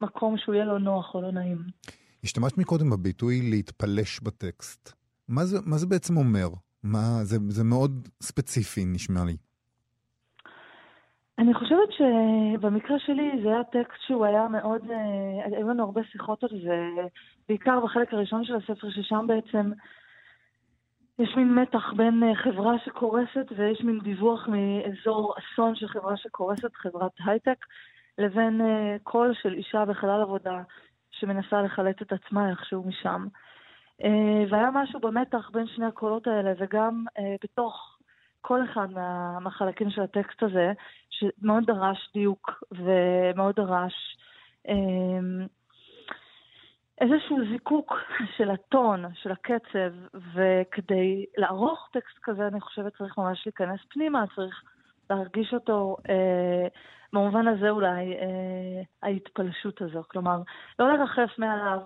מקום 0.00 0.38
שהוא 0.38 0.54
יהיה 0.54 0.64
לא 0.64 0.78
נוח 0.78 1.14
או 1.14 1.22
לא 1.22 1.32
נעים. 1.32 1.58
השתמשת 2.24 2.58
מקודם 2.58 2.90
בביטוי 2.90 3.50
להתפלש 3.50 4.20
בטקסט. 4.20 4.92
מה 5.28 5.44
זה, 5.44 5.58
מה 5.66 5.78
זה 5.78 5.86
בעצם 5.86 6.16
אומר? 6.16 6.48
מה, 6.82 7.20
זה, 7.22 7.36
זה 7.48 7.64
מאוד 7.64 8.08
ספציפי 8.22 8.84
נשמע 8.84 9.24
לי. 9.24 9.36
אני 11.40 11.54
חושבת 11.54 11.92
שבמקרה 11.92 12.98
שלי 12.98 13.30
זה 13.42 13.48
היה 13.48 13.64
טקסט 13.64 14.00
שהוא 14.06 14.24
היה 14.24 14.48
מאוד, 14.48 14.90
אה, 14.90 15.56
היו 15.56 15.68
לנו 15.68 15.84
הרבה 15.84 16.00
שיחות 16.04 16.44
על 16.44 16.60
זה, 16.62 17.02
בעיקר 17.48 17.80
בחלק 17.80 18.12
הראשון 18.14 18.44
של 18.44 18.56
הספר, 18.56 18.90
ששם 18.90 19.26
בעצם 19.26 19.70
יש 21.18 21.36
מין 21.36 21.54
מתח 21.54 21.92
בין 21.96 22.22
אה, 22.22 22.34
חברה 22.34 22.78
שקורסת 22.84 23.46
ויש 23.56 23.80
מין 23.80 23.98
דיווח 23.98 24.48
מאזור 24.48 25.34
אסון 25.38 25.74
של 25.74 25.88
חברה 25.88 26.16
שקורסת, 26.16 26.74
חברת 26.74 27.12
הייטק, 27.24 27.66
לבין 28.18 28.60
אה, 28.60 28.96
קול 29.02 29.34
של 29.42 29.52
אישה 29.52 29.84
בחלל 29.84 30.22
עבודה 30.22 30.62
שמנסה 31.10 31.62
לחלץ 31.62 31.96
את 32.02 32.12
עצמה 32.12 32.50
איכשהו 32.50 32.82
משם. 32.86 33.26
והיה 34.50 34.70
משהו 34.74 35.00
במתח 35.00 35.50
בין 35.52 35.66
שני 35.66 35.86
הקולות 35.86 36.26
האלה, 36.26 36.52
וגם 36.58 37.04
בתוך 37.44 37.99
כל 38.40 38.64
אחד 38.64 38.88
מהחלקים 39.40 39.90
של 39.90 40.02
הטקסט 40.02 40.42
הזה, 40.42 40.72
שמאוד 41.10 41.64
דרש 41.66 42.10
דיוק 42.14 42.62
ומאוד 42.72 43.54
דרש 43.56 44.16
אה, 44.68 45.44
איזשהו 47.00 47.38
זיקוק 47.52 47.94
של 48.36 48.50
הטון, 48.50 49.04
של 49.14 49.32
הקצב, 49.32 50.18
וכדי 50.34 51.24
לערוך 51.36 51.88
טקסט 51.92 52.18
כזה, 52.22 52.46
אני 52.46 52.60
חושבת 52.60 52.96
צריך 52.96 53.18
ממש 53.18 53.42
להיכנס 53.46 53.80
פנימה, 53.88 54.24
צריך 54.36 54.62
להרגיש 55.10 55.54
אותו, 55.54 55.96
אה, 56.10 56.66
במובן 57.12 57.48
הזה 57.48 57.70
אולי, 57.70 58.12
אה, 58.12 58.82
ההתפלשות 59.02 59.82
הזו. 59.82 60.02
כלומר, 60.08 60.42
לא 60.78 60.92
לרחף 60.92 61.38
מעליו 61.38 61.80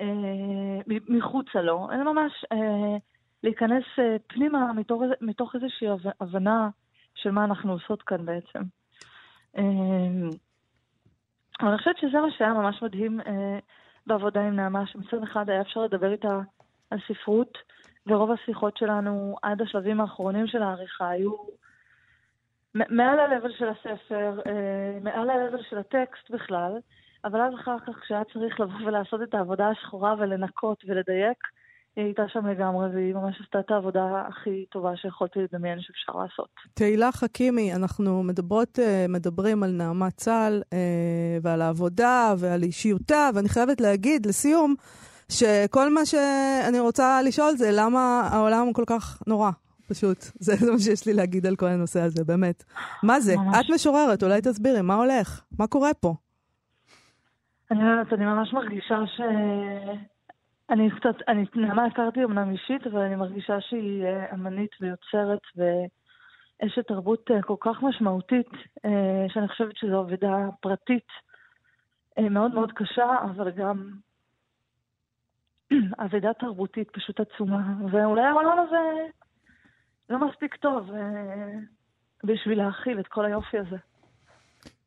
אה, 0.00 0.96
מחוצה 1.08 1.62
לו, 1.62 1.88
אלא 1.92 2.12
ממש... 2.12 2.44
אה, 2.52 2.96
להיכנס 3.44 3.84
אה, 3.98 4.16
פנימה 4.26 4.72
מתוך, 4.72 5.02
מתוך 5.20 5.54
איזושהי 5.54 5.88
הבנה 6.20 6.68
של 7.14 7.30
מה 7.30 7.44
אנחנו 7.44 7.72
עושות 7.72 8.02
כאן 8.02 8.26
בעצם. 8.26 8.58
אה, 9.56 9.62
אבל 11.60 11.68
אני 11.68 11.78
חושבת 11.78 11.98
שזה 11.98 12.20
מה 12.20 12.30
שהיה 12.30 12.52
ממש 12.52 12.82
מדהים 12.82 13.20
אה, 13.20 13.58
בעבודה 14.06 14.40
עם 14.40 14.56
נעמה, 14.56 14.86
שמצד 14.86 15.22
אחד 15.22 15.50
היה 15.50 15.60
אפשר 15.60 15.80
לדבר 15.80 16.12
איתה 16.12 16.40
על 16.90 16.98
ספרות, 17.08 17.58
ורוב 18.06 18.30
השיחות 18.30 18.76
שלנו 18.76 19.36
עד 19.42 19.62
השלבים 19.62 20.00
האחרונים 20.00 20.46
של 20.46 20.62
העריכה 20.62 21.08
היו 21.08 21.32
מעל 22.74 23.18
ה-level 23.20 23.58
של 23.58 23.68
הספר, 23.68 24.40
מעל 25.02 25.30
ה-level 25.30 25.62
של 25.70 25.78
הטקסט 25.78 26.30
בכלל, 26.30 26.72
אבל 27.24 27.40
אז 27.40 27.54
אחר 27.54 27.78
כך, 27.78 27.98
כשהיה 28.00 28.24
צריך 28.32 28.60
לבוא 28.60 28.86
ולעשות 28.86 29.22
את 29.22 29.34
העבודה 29.34 29.68
השחורה 29.68 30.14
ולנקות 30.18 30.84
ולדייק, 30.86 31.38
היא 31.96 32.04
הייתה 32.04 32.22
שם 32.28 32.46
לגמרי, 32.46 32.86
והיא 32.94 33.14
ממש 33.14 33.40
עשתה 33.44 33.60
את 33.60 33.70
העבודה 33.70 34.22
הכי 34.28 34.64
טובה 34.70 34.96
שיכולתי 34.96 35.38
לדמיין 35.38 35.80
שאפשר 35.80 36.12
לעשות. 36.12 36.48
תהילה 36.74 37.12
חכימי, 37.12 37.74
אנחנו 37.74 38.22
מדברות, 38.22 38.78
אה, 38.78 39.06
מדברים 39.08 39.62
על 39.62 39.70
נעמת 39.70 40.16
צה"ל 40.16 40.62
אה, 40.72 41.38
ועל 41.42 41.62
העבודה 41.62 42.34
ועל 42.38 42.62
אישיותה, 42.62 43.30
ואני 43.34 43.48
חייבת 43.48 43.80
להגיד, 43.80 44.26
לסיום, 44.26 44.74
שכל 45.28 45.94
מה 45.94 46.06
שאני 46.06 46.80
רוצה 46.80 47.22
לשאול 47.22 47.56
זה 47.56 47.70
למה 47.72 48.28
העולם 48.32 48.72
כל 48.72 48.84
כך 48.86 49.22
נורא. 49.26 49.50
פשוט, 49.88 50.18
זה, 50.44 50.56
זה 50.56 50.72
מה 50.72 50.78
שיש 50.78 51.06
לי 51.06 51.14
להגיד 51.14 51.46
על 51.46 51.56
כל 51.56 51.66
הנושא 51.66 52.00
הזה, 52.00 52.24
באמת. 52.24 52.64
מה 53.02 53.20
זה? 53.20 53.36
ממש. 53.36 53.56
את 53.60 53.74
משוררת, 53.74 54.22
אולי 54.22 54.40
תסבירי, 54.40 54.82
מה 54.82 54.94
הולך? 54.94 55.44
מה 55.58 55.66
קורה 55.66 55.94
פה? 55.94 56.14
אני 57.70 57.78
אומרת, 57.82 58.12
אני 58.12 58.24
ממש 58.24 58.52
מרגישה 58.52 58.98
ש... 59.06 59.20
אני 60.70 60.90
קצת, 60.90 61.16
אני 61.28 61.44
נעמה 61.54 61.84
הכרתי 61.84 62.24
אמנם 62.24 62.50
אישית, 62.50 62.86
אבל 62.86 63.00
אני 63.00 63.16
מרגישה 63.16 63.60
שהיא 63.60 64.04
אה, 64.04 64.34
אמנית 64.34 64.70
ויוצרת 64.80 65.40
ואשת 65.56 66.88
תרבות 66.88 67.30
אה, 67.30 67.42
כל 67.42 67.56
כך 67.60 67.82
משמעותית, 67.82 68.50
אה, 68.84 69.26
שאני 69.28 69.48
חושבת 69.48 69.76
שזו 69.76 69.98
עבודה 69.98 70.48
פרטית 70.60 71.06
מאוד 72.30 72.54
מאוד 72.54 72.72
קשה, 72.72 73.18
אבל 73.24 73.50
גם 73.50 73.90
אבדה 76.04 76.32
תרבותית 76.40 76.90
פשוט 76.90 77.20
עצומה. 77.20 77.74
ואולי 77.92 78.22
העולם 78.22 78.58
הזה 78.58 79.08
לא 80.10 80.28
מספיק 80.28 80.56
טוב 80.56 80.90
בשביל 82.24 82.58
להכיל 82.58 83.00
את 83.00 83.06
כל 83.06 83.24
היופי 83.24 83.58
הזה. 83.58 83.76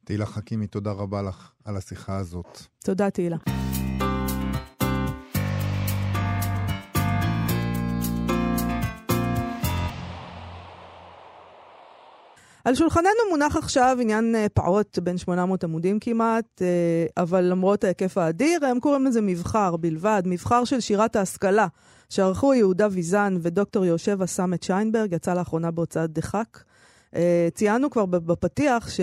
תהילה 0.06 0.26
חכימי, 0.26 0.68
תודה 0.68 0.92
רבה 0.92 1.22
לך 1.22 1.54
על 1.66 1.78
השיחה 1.78 2.18
הזאת. 2.18 2.58
תודה, 2.86 3.12
תהילה. 3.12 3.38
על 12.68 12.76
שולחננו 12.76 13.08
מונח 13.30 13.56
עכשיו 13.56 13.98
עניין 14.02 14.36
אה, 14.36 14.50
פעוט, 14.50 15.00
בין 15.00 15.18
800 15.18 15.64
עמודים 15.64 16.00
כמעט, 16.00 16.62
אה, 16.62 17.24
אבל 17.24 17.42
למרות 17.42 17.84
ההיקף 17.84 18.18
האדיר, 18.18 18.66
הם 18.66 18.80
קוראים 18.80 19.06
לזה 19.06 19.22
מבחר 19.22 19.78
בלבד, 19.78 20.24
מבחר 20.26 20.64
של 20.64 20.80
שירת 20.80 21.16
ההשכלה, 21.16 21.68
שערכו 22.10 22.54
יהודה 22.54 22.88
ויזן 22.92 23.38
ודוקטור 23.42 23.86
יהושע 23.86 24.26
סמט 24.26 24.64
שיינברג, 24.64 25.14
יצא 25.14 25.34
לאחרונה 25.34 25.72
בהוצאת 25.72 26.12
דחק. 26.12 26.64
אה, 27.16 27.48
ציינו 27.54 27.90
כבר 27.90 28.06
בפתיח 28.06 28.90
ש... 28.90 29.00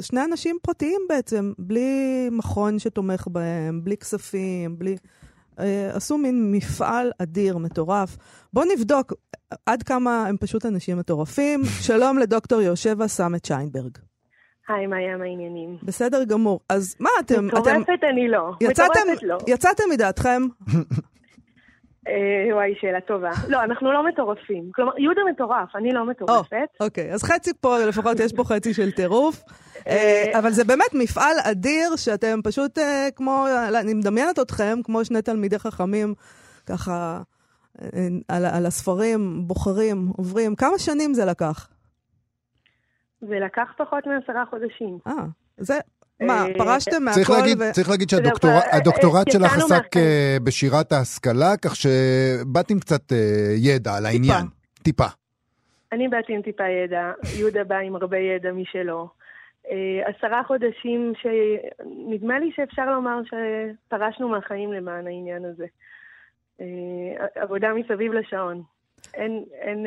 שני 0.00 0.24
אנשים 0.24 0.56
פרטיים 0.62 1.00
בעצם, 1.08 1.52
בלי 1.58 2.28
מכון 2.32 2.78
שתומך 2.78 3.28
בהם, 3.30 3.84
בלי 3.84 3.96
כספים, 3.96 4.78
בלי... 4.78 4.96
אה, 5.60 5.90
עשו 5.94 6.18
מין 6.18 6.52
מפעל 6.52 7.10
אדיר, 7.22 7.58
מטורף. 7.58 8.16
בואו 8.52 8.64
נבדוק 8.76 9.12
עד 9.66 9.82
כמה 9.82 10.26
הם 10.26 10.36
פשוט 10.36 10.66
אנשים 10.66 10.98
מטורפים. 10.98 11.60
שלום 11.86 12.18
לדוקטור 12.18 12.60
יושבה 12.62 13.08
סמט 13.08 13.44
שיינברג. 13.44 13.98
היי, 14.68 14.86
מה 14.86 14.96
היה 14.96 15.12
העניינים? 15.12 15.76
בסדר 15.82 16.24
גמור. 16.24 16.60
אז 16.68 16.96
מה 17.00 17.10
אתם... 17.20 17.46
מטורפת 17.46 17.66
אתם... 17.66 18.06
אני 18.12 18.28
לא. 18.28 18.52
יצאתם, 18.60 18.90
מטורפת 19.04 19.22
לא. 19.22 19.38
יצאתם 19.46 19.84
מדעתכם? 19.90 20.42
אה, 22.06 22.54
וואי, 22.54 22.74
שאלה 22.80 23.00
טובה. 23.00 23.30
לא, 23.48 23.62
אנחנו 23.62 23.92
לא 23.92 24.06
מטורפים. 24.08 24.70
כלומר, 24.74 24.92
יהודה 24.98 25.20
מטורף, 25.32 25.76
אני 25.76 25.92
לא 25.92 26.06
מטורפת. 26.06 26.68
אוקיי, 26.80 27.12
אז 27.12 27.22
חצי 27.22 27.50
פה, 27.60 27.78
לפחות 27.78 28.20
יש 28.20 28.32
פה 28.32 28.44
חצי 28.44 28.74
של 28.74 28.90
טירוף. 28.90 29.42
אה, 29.88 30.38
אבל 30.38 30.50
זה 30.50 30.64
באמת 30.64 30.94
מפעל 30.94 31.36
אדיר 31.50 31.96
שאתם 31.96 32.38
פשוט 32.44 32.78
אה, 32.78 33.08
כמו, 33.16 33.46
אני 33.80 33.94
מדמיינת 33.94 34.38
אתכם 34.38 34.78
כמו 34.84 35.04
שני 35.04 35.22
תלמידי 35.22 35.58
חכמים, 35.58 36.14
ככה, 36.66 37.20
על, 38.28 38.44
על 38.46 38.66
הספרים, 38.66 39.42
בוחרים, 39.46 40.08
עוברים. 40.16 40.54
כמה 40.54 40.78
שנים 40.78 41.14
זה 41.14 41.24
לקח? 41.24 41.68
זה 43.20 43.34
לקח 43.46 43.72
פחות 43.78 44.06
מעשרה 44.06 44.44
חודשים. 44.50 44.98
אה, 45.06 45.12
זה, 45.56 45.74
מה, 46.20 46.46
אה, 46.46 46.54
פרשתם 46.58 47.04
מהכל? 47.04 47.14
צריך 47.14 47.30
להגיד, 47.30 47.60
ו... 47.60 47.72
צריך 47.72 47.88
להגיד 47.90 48.08
שהדוקטורט 48.10 49.30
שלך 49.30 49.56
עסק 49.56 49.96
אה, 49.96 50.36
בשירת 50.44 50.92
ההשכלה, 50.92 51.56
כך 51.64 51.76
שבאת 51.76 52.70
עם 52.70 52.78
קצת 52.80 53.12
אה, 53.12 53.18
ידע 53.56 53.90
על 53.96 54.06
העניין. 54.06 54.44
טיפה. 54.82 55.06
אני 55.92 56.08
באתי 56.08 56.32
עם 56.32 56.42
טיפה 56.42 56.68
ידע, 56.68 57.12
יהודה 57.38 57.64
בא 57.64 57.76
עם 57.76 57.96
הרבה 57.96 58.18
ידע 58.18 58.52
משלו. 58.52 59.08
עשרה 60.04 60.42
חודשים 60.46 61.12
שנדמה 61.22 62.38
לי 62.38 62.50
שאפשר 62.56 62.90
לומר 62.90 63.20
שפרשנו 63.24 64.28
מהחיים 64.28 64.72
למען 64.72 65.06
העניין 65.06 65.44
הזה. 65.44 65.66
עבודה 67.34 67.68
מסביב 67.74 68.12
לשעון. 68.12 68.62
אין, 69.14 69.44
אין, 69.60 69.86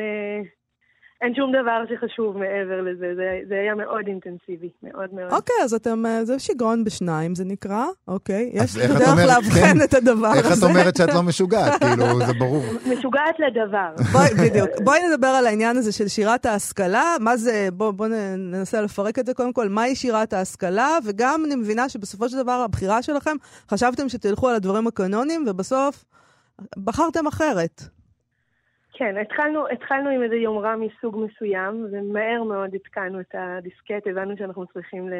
אין 1.22 1.34
שום 1.34 1.52
דבר 1.52 1.82
שחשוב 1.88 2.38
מעבר 2.38 2.80
לזה, 2.80 3.06
זה, 3.16 3.38
זה 3.48 3.54
היה 3.54 3.74
מאוד 3.74 4.06
אינטנסיבי, 4.06 4.70
מאוד 4.82 5.14
מאוד. 5.14 5.32
אוקיי, 5.32 5.56
אז 5.64 5.74
אתם, 5.74 6.06
אה, 6.06 6.24
זה 6.24 6.38
שיגעון 6.38 6.84
בשניים, 6.84 7.34
זה 7.34 7.44
נקרא, 7.44 7.84
אוקיי, 8.08 8.50
יש 8.52 8.76
דרך 8.76 9.18
לאבחן 9.26 9.78
כן, 9.78 9.84
את 9.84 9.94
הדבר 9.94 10.32
איך 10.34 10.46
הזה. 10.46 10.54
איך 10.54 10.58
את 10.58 10.62
אומרת 10.62 10.96
שאת 10.96 11.14
לא 11.14 11.22
משוגעת, 11.22 11.72
כאילו, 11.84 12.26
זה 12.26 12.32
ברור. 12.38 12.62
משוגעת 12.86 13.34
לדבר. 13.38 13.94
בואי, 14.12 14.28
בדיוק. 14.48 14.70
בואי 14.84 15.00
נדבר 15.08 15.26
על 15.26 15.46
העניין 15.46 15.76
הזה 15.76 15.92
של 15.92 16.08
שירת 16.08 16.46
ההשכלה, 16.46 17.16
מה 17.20 17.36
זה, 17.36 17.68
בואו 17.72 17.92
בוא 17.92 18.06
ננסה 18.36 18.80
לפרק 18.80 19.18
את 19.18 19.26
זה 19.26 19.34
קודם 19.34 19.52
כל, 19.52 19.68
מהי 19.68 19.96
שירת 19.96 20.32
ההשכלה, 20.32 20.98
וגם 21.04 21.42
אני 21.46 21.54
מבינה 21.54 21.88
שבסופו 21.88 22.28
של 22.28 22.42
דבר 22.42 22.52
הבחירה 22.64 23.02
שלכם, 23.02 23.36
חשבתם 23.70 24.08
שתלכו 24.08 24.48
על 24.48 24.54
הדברים 24.54 24.86
הקנונים, 24.86 25.44
ובסוף 25.48 26.04
בחרתם 26.84 27.26
אחרת. 27.26 27.99
כן, 29.00 29.16
התחלנו, 29.16 29.68
התחלנו 29.68 30.10
עם 30.10 30.22
איזה 30.22 30.36
יומרה 30.36 30.76
מסוג 30.76 31.16
מסוים, 31.26 31.86
ומהר 31.92 32.42
מאוד 32.42 32.74
התקנו 32.74 33.20
את 33.20 33.34
הדיסקט, 33.34 34.06
הבנו 34.06 34.36
שאנחנו 34.36 34.66
צריכים 34.66 35.08
ל, 35.08 35.12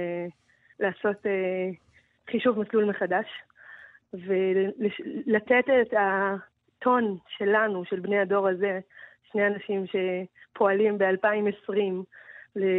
לעשות 0.81 1.27
אה, 1.27 1.71
חישוב 2.31 2.59
מסלול 2.59 2.85
מחדש, 2.85 3.27
ולתת 4.13 5.65
את 5.83 5.95
הטון 5.99 7.17
שלנו, 7.29 7.85
של 7.85 8.01
בני 8.01 8.19
הדור 8.19 8.49
הזה, 8.49 8.81
שני 9.33 9.47
אנשים 9.47 9.85
שפועלים 9.87 10.99
ב-2020, 10.99 11.81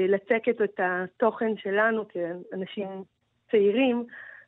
לצקת 0.08 0.62
את 0.64 0.80
התוכן 0.80 1.58
שלנו 1.58 2.04
כאנשים 2.08 2.88
צעירים 3.52 4.06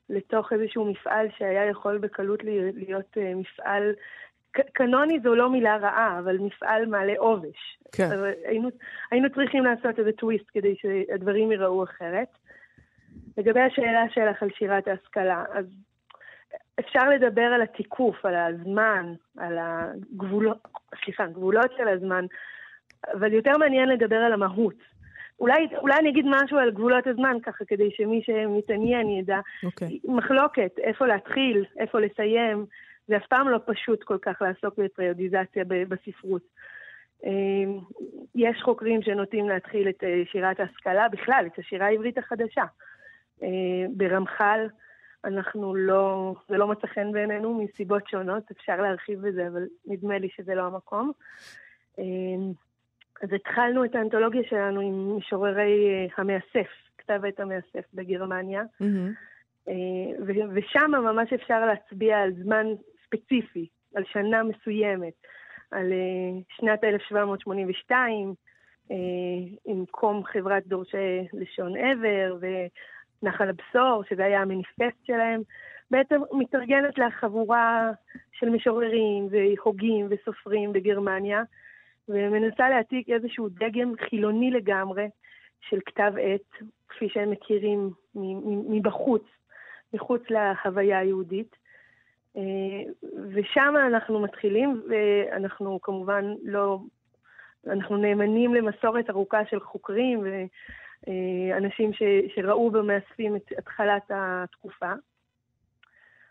לתוך 0.09 0.53
איזשהו 0.53 0.85
מפעל 0.85 1.27
שהיה 1.37 1.65
יכול 1.65 1.97
בקלות 1.97 2.43
להיות 2.73 3.17
אה, 3.17 3.35
מפעל 3.35 3.93
קנוני 4.73 5.19
זו 5.19 5.35
לא 5.35 5.49
מילה 5.49 5.77
רעה, 5.77 6.19
אבל 6.19 6.37
מפעל 6.37 6.85
מעלה 6.85 7.13
עובש. 7.17 7.77
כן. 7.91 8.09
היינו, 8.45 8.69
היינו 9.11 9.29
צריכים 9.29 9.63
לעשות 9.63 9.99
איזה 9.99 10.11
טוויסט 10.11 10.45
כדי 10.53 10.75
שהדברים 10.75 11.51
ייראו 11.51 11.83
אחרת. 11.83 12.27
לגבי 13.37 13.61
השאלה 13.61 14.03
שלך 14.09 14.43
על 14.43 14.49
שירת 14.57 14.87
ההשכלה, 14.87 15.43
אז 15.53 15.65
אפשר 16.79 17.09
לדבר 17.09 17.41
על 17.41 17.61
התיקוף, 17.61 18.25
על 18.25 18.35
הזמן, 18.35 19.13
על 19.37 19.57
הגבולות, 19.61 20.57
סליחה, 21.03 21.27
גבולות 21.27 21.71
של 21.77 21.87
הזמן, 21.87 22.25
אבל 23.13 23.33
יותר 23.33 23.51
מעניין 23.59 23.89
לדבר 23.89 24.15
על 24.15 24.33
המהות. 24.33 24.93
אולי, 25.39 25.67
אולי 25.77 25.95
אני 25.99 26.09
אגיד 26.09 26.25
משהו 26.27 26.57
על 26.57 26.71
גבולות 26.71 27.07
הזמן, 27.07 27.37
ככה, 27.43 27.65
כדי 27.65 27.91
שמי 27.91 28.21
שמתעניין 28.25 29.09
ידע. 29.09 29.37
Okay. 29.37 29.65
אוקיי. 29.65 29.99
מחלוקת, 30.03 30.79
איפה 30.79 31.07
להתחיל, 31.07 31.65
איפה 31.77 31.99
לסיים, 31.99 32.65
זה 33.07 33.17
אף 33.17 33.27
פעם 33.29 33.49
לא 33.49 33.59
פשוט 33.65 34.03
כל 34.03 34.17
כך 34.21 34.41
לעסוק 34.41 34.77
בפריודיזציה 34.77 35.63
בספרות. 35.87 36.41
אמ, 37.23 37.79
יש 38.35 38.61
חוקרים 38.61 39.01
שנוטים 39.01 39.49
להתחיל 39.49 39.89
את 39.89 40.03
אה, 40.03 40.21
שירת 40.31 40.59
ההשכלה, 40.59 41.09
בכלל, 41.09 41.45
את 41.53 41.59
השירה 41.59 41.87
העברית 41.87 42.17
החדשה. 42.17 42.63
אה, 43.43 43.47
ברמח"ל 43.95 44.67
אנחנו 45.25 45.75
לא, 45.75 46.35
זה 46.49 46.57
לא 46.57 46.67
מצא 46.67 46.87
חן 46.87 47.11
בעינינו 47.11 47.63
מסיבות 47.63 48.07
שונות, 48.07 48.51
אפשר 48.51 48.81
להרחיב 48.81 49.27
בזה, 49.27 49.47
אבל 49.47 49.63
נדמה 49.85 50.17
לי 50.17 50.29
שזה 50.35 50.55
לא 50.55 50.61
המקום. 50.61 51.11
אמ, 51.97 52.51
אז 53.23 53.29
התחלנו 53.33 53.85
את 53.85 53.95
האנתולוגיה 53.95 54.41
שלנו 54.49 54.81
עם 54.81 55.17
משוררי 55.17 55.89
אה, 55.89 56.05
המאסף, 56.17 56.71
כתב 56.97 57.21
עת 57.27 57.39
המאסף 57.39 57.85
בגרמניה. 57.93 58.63
Mm-hmm. 58.81 59.33
ושם 60.53 60.91
ממש 60.91 61.33
אפשר 61.33 61.65
להצביע 61.65 62.17
על 62.17 62.33
זמן 62.43 62.65
ספציפי, 63.15 63.67
על 63.95 64.03
שנה 64.11 64.43
מסוימת, 64.43 65.13
על 65.71 65.91
uh, 65.91 66.55
שנת 66.55 66.83
1782, 66.83 68.29
uh, 68.29 68.91
אה, 68.91 68.95
עם 69.65 69.85
קום 69.91 70.23
חברת 70.23 70.67
דורשי 70.67 71.27
לשון 71.33 71.77
עבר 71.77 72.37
ונחל 72.39 73.49
הבשור, 73.49 74.03
שזה 74.09 74.25
היה 74.25 74.41
המניפסט 74.41 75.05
שלהם, 75.05 75.41
בעצם 75.91 76.21
מתארגנת 76.31 76.97
לחבורה 76.97 77.91
של 78.31 78.49
משוררים 78.49 79.27
והוגים 79.31 80.07
וסופרים 80.09 80.73
בגרמניה, 80.73 81.43
ומנסה 82.09 82.69
להעתיק 82.69 83.09
איזשהו 83.09 83.49
דגם 83.49 83.93
חילוני 84.09 84.51
לגמרי 84.51 85.07
של 85.69 85.79
כתב 85.85 86.13
עת, 86.21 86.67
כפי 86.89 87.09
שהם 87.09 87.31
מכירים 87.31 87.89
מבחוץ, 88.69 89.23
מחוץ 89.93 90.21
להוויה 90.29 90.99
היהודית. 90.99 91.55
ושם 93.33 93.73
אנחנו 93.87 94.19
מתחילים, 94.19 94.83
ואנחנו 94.89 95.81
כמובן 95.81 96.25
לא... 96.43 96.79
אנחנו 97.67 97.97
נאמנים 97.97 98.53
למסורת 98.53 99.09
ארוכה 99.09 99.45
של 99.45 99.59
חוקרים 99.59 100.23
ואנשים 101.07 101.93
ש, 101.93 102.03
שראו 102.35 102.71
במאספים 102.71 103.35
את 103.35 103.51
התחלת 103.57 104.03
התקופה. 104.09 104.91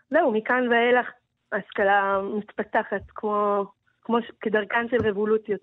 זהו, 0.09 0.31
מכאן 0.31 0.67
ואילך 0.71 1.11
ההשכלה 1.51 2.19
מתפתחת 2.37 3.01
כמו, 3.09 3.65
כמו 4.01 4.17
כדרכן 4.41 4.89
של 4.89 5.07
רבולוציות 5.07 5.61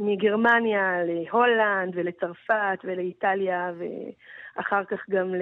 מגרמניה 0.00 1.04
להולנד 1.04 1.92
ולצרפת 1.94 2.78
ולאיטליה 2.84 3.72
ואחר 3.78 4.84
כך 4.84 4.98
גם 5.10 5.32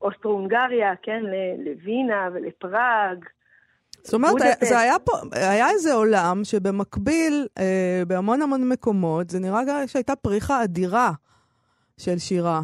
לאוסטרו-הונגריה, 0.00 0.92
כן, 1.02 1.22
לווינה 1.58 2.28
ולפראג. 2.32 3.24
זאת 4.02 4.14
אומרת, 4.14 4.34
זה 4.60 4.78
היה 4.78 4.98
פה, 4.98 5.12
היה 5.32 5.70
איזה 5.70 5.94
עולם 5.94 6.40
שבמקביל, 6.44 7.46
אה, 7.58 8.02
בהמון 8.06 8.42
המון 8.42 8.68
מקומות, 8.68 9.30
זה 9.30 9.38
נראה 9.40 9.86
שהייתה 9.86 10.16
פריחה 10.16 10.64
אדירה 10.64 11.10
של 11.98 12.18
שירה. 12.18 12.60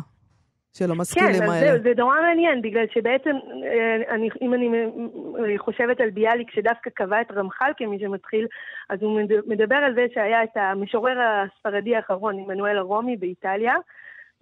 של 0.78 0.90
המשכילים 0.90 1.32
כן, 1.32 1.42
האלה. 1.42 1.66
כן, 1.66 1.82
זה, 1.82 1.82
זה 1.82 1.92
נורא 1.96 2.20
מעניין, 2.20 2.62
בגלל 2.62 2.84
שבעצם, 2.94 3.36
אה, 3.64 4.14
אני, 4.14 4.28
אם 4.42 4.54
אני 4.54 5.58
חושבת 5.58 6.00
על 6.00 6.10
ביאליק 6.10 6.50
שדווקא 6.50 6.90
קבע 6.90 7.20
את 7.20 7.30
רמח"ל 7.30 7.72
כמי 7.76 7.98
שמתחיל, 8.00 8.46
אז 8.88 9.02
הוא 9.02 9.20
מדבר 9.46 9.76
על 9.76 9.94
זה 9.94 10.06
שהיה 10.14 10.44
את 10.44 10.56
המשורר 10.56 11.18
הספרדי 11.20 11.96
האחרון, 11.96 12.38
עמנואל 12.38 12.78
הרומי 12.78 13.16
באיטליה, 13.16 13.74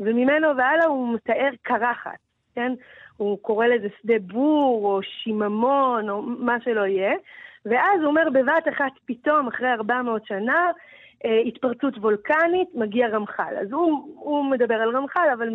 וממנו 0.01 0.49
והלאה 0.57 0.87
הוא 0.87 1.14
מתאר 1.14 1.51
קרחת, 1.62 2.18
כן? 2.55 2.72
הוא 3.16 3.38
קורא 3.42 3.66
לזה 3.66 3.88
שדה 4.03 4.18
בור, 4.20 4.87
או 4.87 5.01
שיממון, 5.03 6.11
או 6.11 6.22
מה 6.22 6.57
שלא 6.64 6.87
יהיה, 6.87 7.14
ואז 7.66 8.01
הוא 8.01 8.07
אומר 8.07 8.29
בבת 8.33 8.68
אחת 8.68 8.92
פתאום, 9.07 9.49
אחרי 9.49 9.72
400 9.72 10.27
שנה, 10.27 10.55
אה, 10.55 10.70
התפרצות 11.24 11.96
וולקנית, 11.96 12.68
מגיע 12.74 13.09
רמח"ל. 13.09 13.55
אז 13.61 13.72
הוא, 13.72 14.14
הוא 14.14 14.44
מדבר 14.50 14.74
על 14.74 14.96
רמח"ל, 14.96 15.29
אבל 15.35 15.48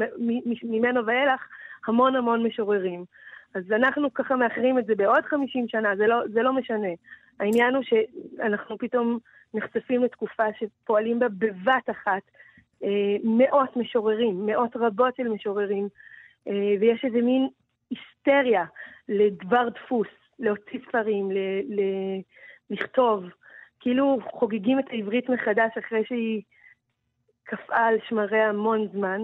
ממנו 0.63 1.06
ואילך 1.06 1.47
המון 1.88 2.15
המון 2.15 2.43
משוררים. 2.43 3.06
אז 3.54 3.71
אנחנו 3.71 4.13
ככה 4.13 4.36
מאחרים 4.36 4.80
את 4.80 4.86
זה 4.86 4.95
בעוד 4.95 5.26
50 5.26 5.67
שנה, 5.67 5.95
זה 5.95 6.08
לא, 6.08 6.15
זה 6.34 6.41
לא 6.41 6.54
משנה. 6.54 6.88
העניין 7.39 7.76
הוא 7.76 7.84
שאנחנו 7.84 8.78
פתאום 8.78 9.19
נחשפים 9.54 10.04
לתקופה 10.04 10.43
שפועלים 10.60 11.19
בה 11.19 11.30
בבת 11.30 11.89
אחת 11.91 12.21
אה, 12.84 13.15
מאות 13.24 13.78
משוררים, 13.78 14.45
מאות 14.45 14.76
רבות 14.76 15.15
של 15.15 15.28
משוררים, 15.28 15.88
אה, 16.47 16.74
ויש 16.80 17.06
איזה 17.06 17.21
מין 17.21 17.47
היסטריה 17.89 18.65
לדבר 19.10 19.69
דפוס, 19.69 20.08
להוציא 20.39 20.80
ספרים, 20.88 21.32
ל, 21.32 21.38
ל, 21.69 21.82
לכתוב. 22.69 23.24
כאילו 23.82 24.20
חוגגים 24.32 24.80
את 24.80 24.86
העברית 24.91 25.30
מחדש 25.30 25.72
אחרי 25.80 26.02
שהיא 26.08 26.41
קפאה 27.44 27.88
על 27.88 27.96
שמריה 28.10 28.50
המון 28.50 28.88
זמן. 28.94 29.22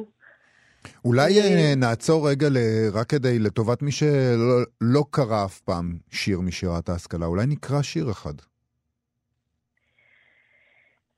אולי 1.05 1.39
אה, 1.39 1.73
נעצור 1.77 2.29
רגע 2.29 2.47
רק 2.93 3.09
כדי, 3.09 3.39
לטובת 3.39 3.81
מי 3.81 3.91
שלא 3.91 4.57
לא 4.81 5.03
קרא 5.11 5.45
אף 5.45 5.59
פעם 5.59 5.93
שיר 6.11 6.39
משירת 6.39 6.89
ההשכלה, 6.89 7.25
אולי 7.25 7.45
נקרא 7.47 7.81
שיר 7.81 8.11
אחד. 8.11 8.33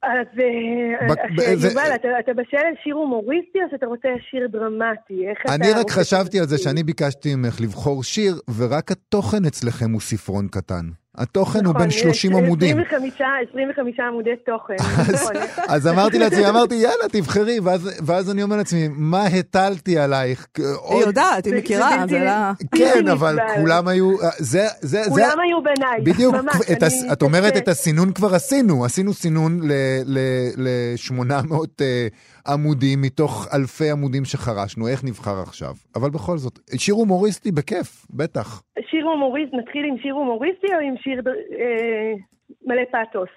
אז 0.04 0.28
אה, 0.40 1.68
יובל, 1.70 1.96
אתה 2.20 2.34
בשל 2.34 2.58
שיר 2.84 2.96
הומוריסטי 2.96 3.60
או 3.64 3.68
שאתה 3.72 3.86
רוצה 3.86 4.08
שיר 4.30 4.48
דרמטי? 4.48 5.26
אני 5.56 5.72
רק 5.80 5.90
חשבתי 5.90 6.40
על 6.40 6.46
זה 6.46 6.58
שאני 6.58 6.84
ביקשתי 6.84 7.36
ממך 7.36 7.62
לבחור 7.62 8.04
שיר, 8.04 8.34
ורק 8.58 8.92
התוכן 8.92 9.46
אצלכם 9.48 9.92
הוא 9.92 10.02
ספרון 10.02 10.48
קטן. 10.48 10.86
התוכן 11.20 11.66
הוא 11.66 11.74
בין 11.76 11.92
30 11.92 12.32
נכון, 12.32 12.44
עמודים. 12.44 12.78
25 12.80 14.00
עמודי 14.00 14.30
תוכן. 14.46 14.76
נכון. 15.14 15.34
אז 15.68 15.88
אמרתי 15.88 16.20
לעצמי, 16.20 16.50
אמרתי, 16.50 16.76
יאללה, 16.76 17.10
תבחרי, 17.12 17.60
ואז 18.06 18.32
אני 18.32 18.44
אומר 18.44 18.56
לעצמי, 18.56 18.88
מה 18.92 19.26
הטלתי 19.26 20.00
עלייך? 20.00 20.48
היא 20.90 21.02
יודעת, 21.02 21.46
היא 21.46 21.54
מכירה, 21.56 22.06
זה 22.10 22.20
לא... 22.20 22.32
כן, 22.76 23.08
אבל 23.08 23.38
כולם 23.56 23.88
היו... 23.88 24.18
כולם 25.10 25.40
היו 25.40 25.64
בעיניי, 25.64 26.02
בדיוק, 26.04 26.36
את 27.12 27.22
אומרת, 27.22 27.58
את 27.58 27.68
הסינון 27.68 28.12
כבר 28.12 28.36
עשינו, 28.36 28.86
עשינו 28.86 29.14
סינון 29.14 29.60
ל-800 29.64 31.54
עמודים 32.48 33.02
מתוך 33.02 33.48
אלפי 33.56 33.92
עמודים 33.92 34.26
שחרשנו, 34.26 34.88
איך 34.88 35.04
נבחר 35.04 35.40
עכשיו? 35.48 35.74
אבל 35.96 36.10
בכל 36.10 36.38
זאת, 36.38 36.60
שיר 36.76 36.96
הומוריסטי 36.96 37.52
בכיף, 37.52 38.06
בטח. 38.10 38.62
שיר 38.90 39.06
הומוריסט, 39.06 39.54
נתחיל 39.54 39.86
עם 39.86 39.98
שיר 39.98 40.14
הומוריסטי 40.14 40.68
או 40.76 40.80
עם 40.80 40.98
שיר 40.98 41.22
אה, 41.60 42.14
מלא 42.66 42.82
פאתוס? 42.92 43.30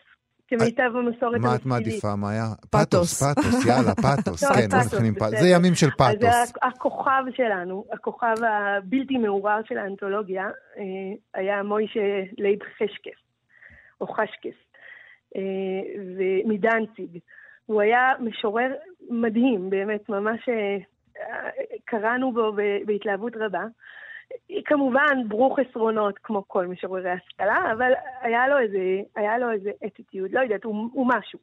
כמיטב 0.58 0.90
המסורת 0.96 1.40
מה 1.40 1.54
את 1.54 1.66
מעדיפה, 1.66 2.16
מאיה? 2.16 2.44
פאתוס, 2.70 3.22
פאתוס, 3.22 3.66
יאללה, 3.66 3.94
פאתוס, 4.04 4.44
כן, 4.44 4.68
בוא 4.70 4.78
נתחיל 4.78 5.04
עם 5.06 5.14
פאתוס. 5.14 5.40
זה 5.40 5.48
ימים 5.48 5.74
של 5.74 5.90
פאתוס. 5.90 6.24
אז 6.24 6.52
הכוכב 6.62 7.22
שלנו, 7.36 7.84
הכוכב 7.92 8.34
הבלתי 8.48 9.18
מעורער 9.18 9.60
של 9.68 9.78
האנתולוגיה, 9.78 10.44
אה, 10.78 10.82
היה 11.34 11.62
מוישה 11.62 12.00
לייב 12.38 12.58
חשקס, 12.78 13.20
או 14.00 14.06
חשקס, 14.06 14.58
אה, 15.36 15.40
מדנציג. 16.44 17.18
הוא 17.72 17.80
היה 17.80 18.12
משורר 18.20 18.72
מדהים, 19.10 19.70
באמת, 19.70 20.08
ממש 20.08 20.48
אה, 20.48 20.78
קראנו 21.84 22.32
בו 22.32 22.52
בהתלהבות 22.86 23.32
רבה. 23.36 23.64
כמובן, 24.64 25.28
ברוך 25.28 25.58
עשרונות 25.58 26.18
כמו 26.18 26.48
כל 26.48 26.66
משוררי 26.66 27.10
השכלה, 27.10 27.72
אבל 27.72 27.92
היה 28.20 28.48
לו 28.48 28.58
איזה, 28.58 28.78
היה 29.16 29.38
לו 29.38 29.50
איזה 29.50 29.70
אטיטיוד, 29.86 30.32
לא 30.32 30.40
יודעת, 30.40 30.64
הוא, 30.64 30.88
הוא 30.92 31.06
משהו. 31.16 31.38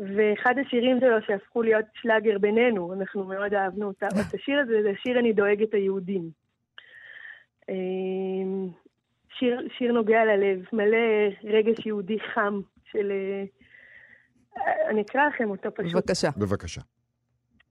ואחד 0.00 0.54
השירים 0.58 1.00
שלו 1.00 1.22
שהפכו 1.26 1.62
להיות 1.62 1.84
שלאגר 1.94 2.38
בינינו, 2.38 2.92
אנחנו 2.92 3.24
מאוד 3.24 3.54
אהבנו 3.54 3.86
אותה, 3.86 4.06
את 4.06 4.34
השיר 4.34 4.60
הזה, 4.60 4.82
זה 4.82 4.90
השיר 4.90 5.18
אני 5.18 5.32
דואגת 5.32 5.74
היהודים. 5.74 6.30
אמ, 7.68 8.68
שיר, 9.38 9.68
שיר 9.78 9.92
נוגע 9.92 10.24
ללב, 10.24 10.64
מלא 10.72 11.28
רגש 11.44 11.86
יהודי 11.86 12.20
חם 12.20 12.60
של... 12.84 13.12
אני 14.88 15.02
אקרא 15.02 15.26
לכם 15.26 15.50
אותו 15.50 15.68
פשוט. 15.74 15.94
בבקשה. 15.94 16.28
בבקשה. 16.36 16.80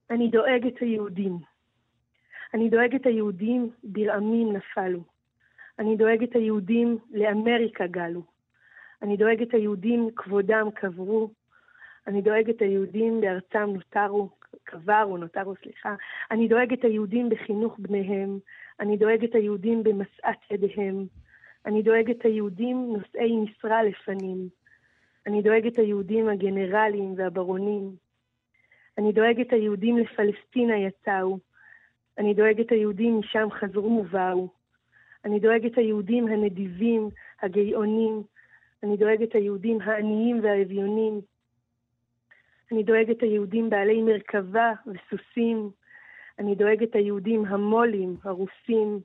אני 0.10 0.30
דואגת 0.30 0.80
היהודים. 0.80 1.38
אני 2.54 2.70
דואגת 2.70 3.06
היהודים 3.06 3.70
ברעמים 3.84 4.54
נפלו. 4.54 5.04
אני 5.80 5.96
דואגת 5.96 6.36
היהודים 6.36 6.98
לאמריקה 7.12 7.88
גלו. 7.88 8.22
אני 9.02 9.18
דואגת 9.18 9.54
היהודים 9.54 10.10
כבודם 10.16 10.72
קברו. 10.74 11.30
אני 12.08 12.22
דואגת 12.22 12.62
היהודים 12.62 13.22
בארצם 13.22 13.70
נותרו, 13.74 14.30
קברו, 14.64 15.18
נותרו, 15.18 15.54
סליחה. 15.64 15.96
אני 16.32 16.48
דואגת 16.48 16.84
היהודים 16.84 17.30
בחינוך 17.30 17.76
בניהם. 17.80 18.40
אני 18.80 18.98
דואגת 18.98 19.36
היהודים 19.36 19.84
במשאת 19.84 20.52
ידיהם. 20.52 21.06
אני 21.66 21.82
דואגת 21.82 22.26
היהודים 22.26 22.94
נושאי 22.94 23.36
משרה 23.36 23.84
לפנים. 23.84 24.50
אני 25.28 25.42
דואגת 25.42 25.78
היהודים 25.78 26.30
הגנרלים 26.30 27.14
והברונים. 27.18 27.96
אני 28.98 29.12
דואגת 29.12 29.54
היהודים 29.54 29.98
לפלסטינה 29.98 30.78
יצאו. 30.78 31.40
אני 32.18 32.34
דואגת 32.34 32.72
היהודים 32.72 33.20
משם 33.20 33.48
חזרו 33.52 34.00
ובאו. 34.00 34.48
אני 35.26 35.40
דואגת 35.40 35.78
היהודים 35.78 36.28
הנדיבים, 36.28 37.10
הגאונים. 37.42 38.24
אני 38.84 38.98
דואגת 38.98 39.36
היהודים 39.36 39.82
העניים 39.82 40.44
והאביונים. 40.44 41.22
אני 42.72 42.84
דואגת 42.84 43.22
היהודים 43.22 43.70
בעלי 43.70 44.02
מרכבה 44.02 44.74
וסוסים. 44.88 45.70
אני 46.40 46.56
דואגת 46.56 46.96
היהודים 46.96 47.46
המו"לים, 47.46 48.16
הרוסים. 48.24 49.00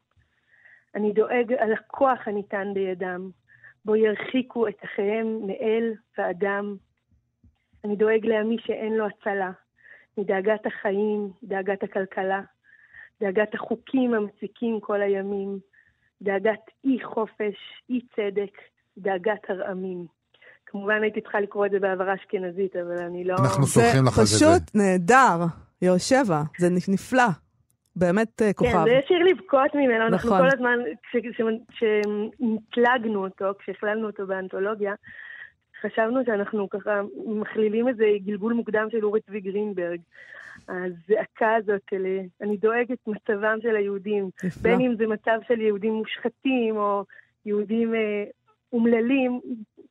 אני 0.95 1.13
דואג 1.13 1.53
על 1.59 1.73
הכוח 1.73 2.29
הניתן 2.29 2.75
בידם, 2.75 3.31
בו 3.85 3.97
ירחיקו 3.97 4.69
את 4.69 4.85
אחיהם 4.85 5.41
מאל 5.47 5.93
ואדם. 6.19 6.77
אני 7.85 7.97
דואג 7.97 8.27
לעמי 8.27 8.57
שאין 8.67 8.93
לו 8.93 9.07
הצלה, 9.07 9.51
מדאגת 10.19 10.67
החיים, 10.67 11.31
דאגת 11.43 11.83
הכלכלה. 11.83 12.41
דאגת 13.21 13.55
החוקים 13.55 14.15
המציקים 14.15 14.81
כל 14.81 15.03
הימים, 15.03 15.59
דאגת 16.23 16.61
אי 16.85 16.99
חופש, 17.05 17.57
אי 17.91 18.01
צדק, 18.17 18.53
דאגת 18.99 19.51
הרעמים. 19.51 20.07
כמובן 20.67 21.03
הייתי 21.03 21.21
צריכה 21.21 21.41
לקרוא 21.41 21.67
את 21.67 21.71
זה 21.71 21.79
בעברה 21.79 22.15
אשכנזית, 22.15 22.77
אבל 22.77 22.99
אני 22.99 23.25
לא... 23.25 23.35
אנחנו 23.35 23.67
סומכים 23.67 24.05
לך 24.05 24.19
על 24.19 24.25
זה. 24.25 24.37
זה 24.37 24.45
פשוט 24.47 24.75
נהדר, 24.75 25.45
יושבע, 25.83 26.43
זה 26.59 26.69
נפלא. 26.89 27.29
באמת 27.97 28.43
אה, 28.43 28.53
כוכב. 28.53 28.73
כן, 28.73 28.85
זה 28.85 29.01
שיר 29.09 29.19
לבכות 29.19 29.75
ממנו, 29.75 30.09
נכון. 30.09 30.13
אנחנו 30.13 30.31
כל 30.31 30.49
הזמן, 30.57 30.79
כשהתלגנו 31.71 33.25
אותו, 33.25 33.45
כשהכללנו 33.59 34.07
אותו 34.07 34.27
באנתולוגיה, 34.27 34.95
חשבנו 35.83 36.21
שאנחנו 36.27 36.71
ככה 36.71 37.01
מכלילים 37.27 37.89
איזה 37.89 38.05
גלגול 38.25 38.53
מוקדם 38.53 38.87
של 38.91 39.05
אורי 39.05 39.21
צבי 39.21 39.41
גרינברג. 39.41 40.01
הזעקה 40.69 41.55
הזאת 41.59 41.81
של 41.91 42.07
אני 42.43 42.57
דואגת 42.57 42.99
מצבם 43.07 43.59
של 43.63 43.77
היהודים, 43.77 44.31
נפלא. 44.45 44.63
בין 44.63 44.81
אם 44.81 44.95
זה 44.99 45.07
מצב 45.07 45.39
של 45.49 45.61
יהודים 45.61 45.93
מושחתים 45.93 46.77
או 46.77 47.05
יהודים 47.47 47.95
אה, 47.95 48.25
אומללים, 48.73 49.41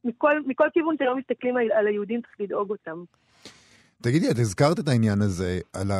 מכל, 0.03 0.41
מכל 0.45 0.67
כיוון 0.73 0.95
שלא 0.99 1.17
מסתכלים 1.17 1.57
על, 1.57 1.71
על 1.71 1.87
היהודים 1.87 2.21
צריך 2.21 2.35
לדאוג 2.39 2.69
אותם. 2.69 3.03
תגידי, 4.01 4.31
את 4.31 4.39
הזכרת 4.39 4.79
את 4.79 4.87
העניין 4.87 5.21
הזה 5.21 5.59
על 5.73 5.91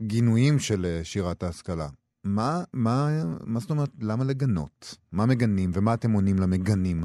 הגינויים 0.00 0.58
של 0.58 0.84
אה, 0.84 1.04
שירת 1.04 1.42
ההשכלה. 1.42 1.88
מה, 2.24 2.52
מה, 2.74 3.08
מה 3.46 3.58
זאת 3.60 3.70
אומרת, 3.70 3.88
למה 4.02 4.24
לגנות? 4.24 4.94
מה 5.12 5.26
מגנים 5.26 5.70
ומה 5.74 5.94
אתם 5.94 6.12
עונים 6.12 6.36
למגנים? 6.42 6.96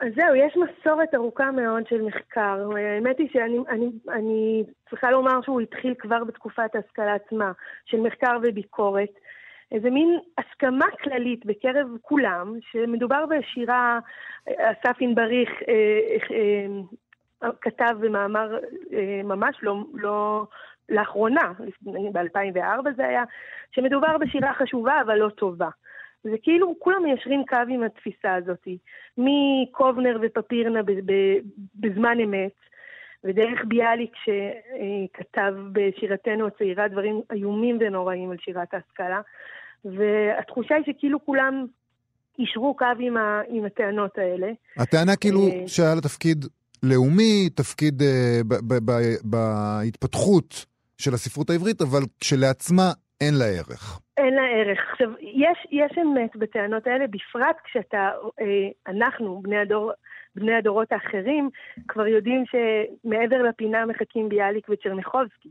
אז 0.00 0.08
זהו, 0.16 0.34
יש 0.34 0.56
מסורת 0.56 1.14
ארוכה 1.14 1.50
מאוד 1.50 1.86
של 1.88 2.02
מחקר. 2.02 2.68
האמת 2.76 3.18
היא 3.18 3.28
שאני 3.32 3.58
אני, 3.68 3.90
אני 4.08 4.64
צריכה 4.90 5.10
לומר 5.10 5.42
שהוא 5.42 5.60
התחיל 5.60 5.94
כבר 5.98 6.24
בתקופת 6.24 6.74
ההשכלה 6.74 7.14
עצמה, 7.14 7.52
של 7.84 8.00
מחקר 8.00 8.38
וביקורת. 8.42 9.12
איזה 9.72 9.90
מין 9.90 10.18
הסכמה 10.38 10.86
כללית 11.02 11.46
בקרב 11.46 11.86
כולם, 12.02 12.54
שמדובר 12.70 13.24
בשירה, 13.26 13.98
אסף 14.46 14.96
ענבריך 15.00 15.50
אה, 15.68 16.16
אה, 17.42 17.50
כתב 17.60 17.94
במאמר 18.00 18.58
אה, 18.92 19.20
ממש 19.24 19.56
לא, 19.62 19.76
לא 19.94 20.46
לאחרונה, 20.88 21.52
ב-2004 21.82 22.90
זה 22.96 23.06
היה, 23.06 23.24
שמדובר 23.72 24.18
בשירה 24.18 24.54
חשובה 24.54 25.00
אבל 25.06 25.14
לא 25.14 25.28
טובה. 25.28 25.68
זה 26.24 26.36
כאילו 26.42 26.74
כולם 26.78 27.02
מיישרים 27.02 27.44
קו 27.48 27.56
עם 27.68 27.82
התפיסה 27.82 28.34
הזאת, 28.34 28.68
מקובנר 29.18 30.18
ופפירנה 30.22 30.80
בזמן 31.74 32.20
אמת, 32.20 32.52
ודרך 33.24 33.60
ביאליק 33.68 34.12
שכתב 34.24 35.54
בשירתנו 35.72 36.46
הצעירה 36.46 36.88
דברים 36.88 37.20
איומים 37.32 37.78
ונוראים 37.80 38.30
על 38.30 38.36
שירת 38.40 38.74
ההשכלה, 38.74 39.20
והתחושה 39.84 40.74
היא 40.74 40.84
שכאילו 40.86 41.24
כולם 41.24 41.66
יישרו 42.38 42.76
קו 42.76 42.86
עם, 42.98 43.16
ה, 43.16 43.40
עם 43.48 43.64
הטענות 43.64 44.18
האלה. 44.18 44.52
הטענה 44.76 45.16
כאילו 45.16 45.40
שהיה 45.66 45.94
לה 45.94 46.00
תפקיד 46.00 46.44
לאומי, 46.82 47.48
תפקיד 47.54 48.02
uh, 48.02 48.04
בהתפתחות 49.24 50.66
של 50.98 51.14
הספרות 51.14 51.50
העברית, 51.50 51.80
אבל 51.80 52.02
כשלעצמה 52.20 52.92
אין 53.20 53.34
לה 53.38 53.44
ערך. 53.44 54.00
אין 54.16 54.34
לה 54.34 54.42
ערך. 54.42 54.78
עכשיו, 54.92 55.10
יש, 55.20 55.58
יש 55.70 55.98
אמת 55.98 56.36
בטענות 56.36 56.86
האלה, 56.86 57.06
בפרט 57.06 57.56
כשאתה, 57.64 58.10
אה, 58.40 58.92
אנחנו, 58.92 59.40
בני, 59.42 59.58
הדור, 59.58 59.92
בני 60.34 60.54
הדורות 60.54 60.92
האחרים, 60.92 61.50
כבר 61.88 62.06
יודעים 62.06 62.44
שמעבר 62.50 63.42
לפינה 63.42 63.86
מחכים 63.86 64.28
ביאליק 64.28 64.68
וצ'רניחובסקי. 64.68 65.50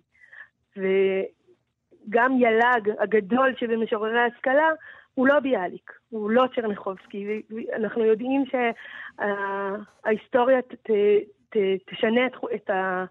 וגם 0.78 2.32
יל"ג 2.40 2.92
הגדול 3.00 3.54
שבמשוררי 3.60 4.20
ההשכלה, 4.20 4.70
הוא 5.14 5.28
לא 5.28 5.40
ביאליק, 5.40 5.92
הוא 6.10 6.32
לא 6.32 6.46
צ'רניחובסקי. 6.56 7.42
אנחנו 7.76 8.06
יודעים 8.06 8.44
שההיסטוריה 10.06 10.60
ת, 11.52 11.58
תשנה 11.86 12.26
את, 12.26 12.32
את 12.56 12.70
ה... 12.70 13.06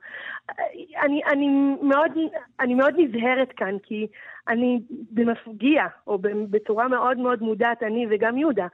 אני, 1.02 1.20
אני, 1.24 1.48
מאוד, 1.82 2.12
אני 2.60 2.74
מאוד 2.74 2.94
נזהרת 2.98 3.52
כאן, 3.52 3.76
כי 3.82 4.06
אני 4.48 4.80
במפגיע, 5.10 5.82
או 6.06 6.18
בצורה 6.50 6.88
מאוד 6.88 7.18
מאוד 7.18 7.42
מודעת, 7.42 7.82
אני 7.82 8.06
וגם 8.10 8.38
יהודה, 8.38 8.66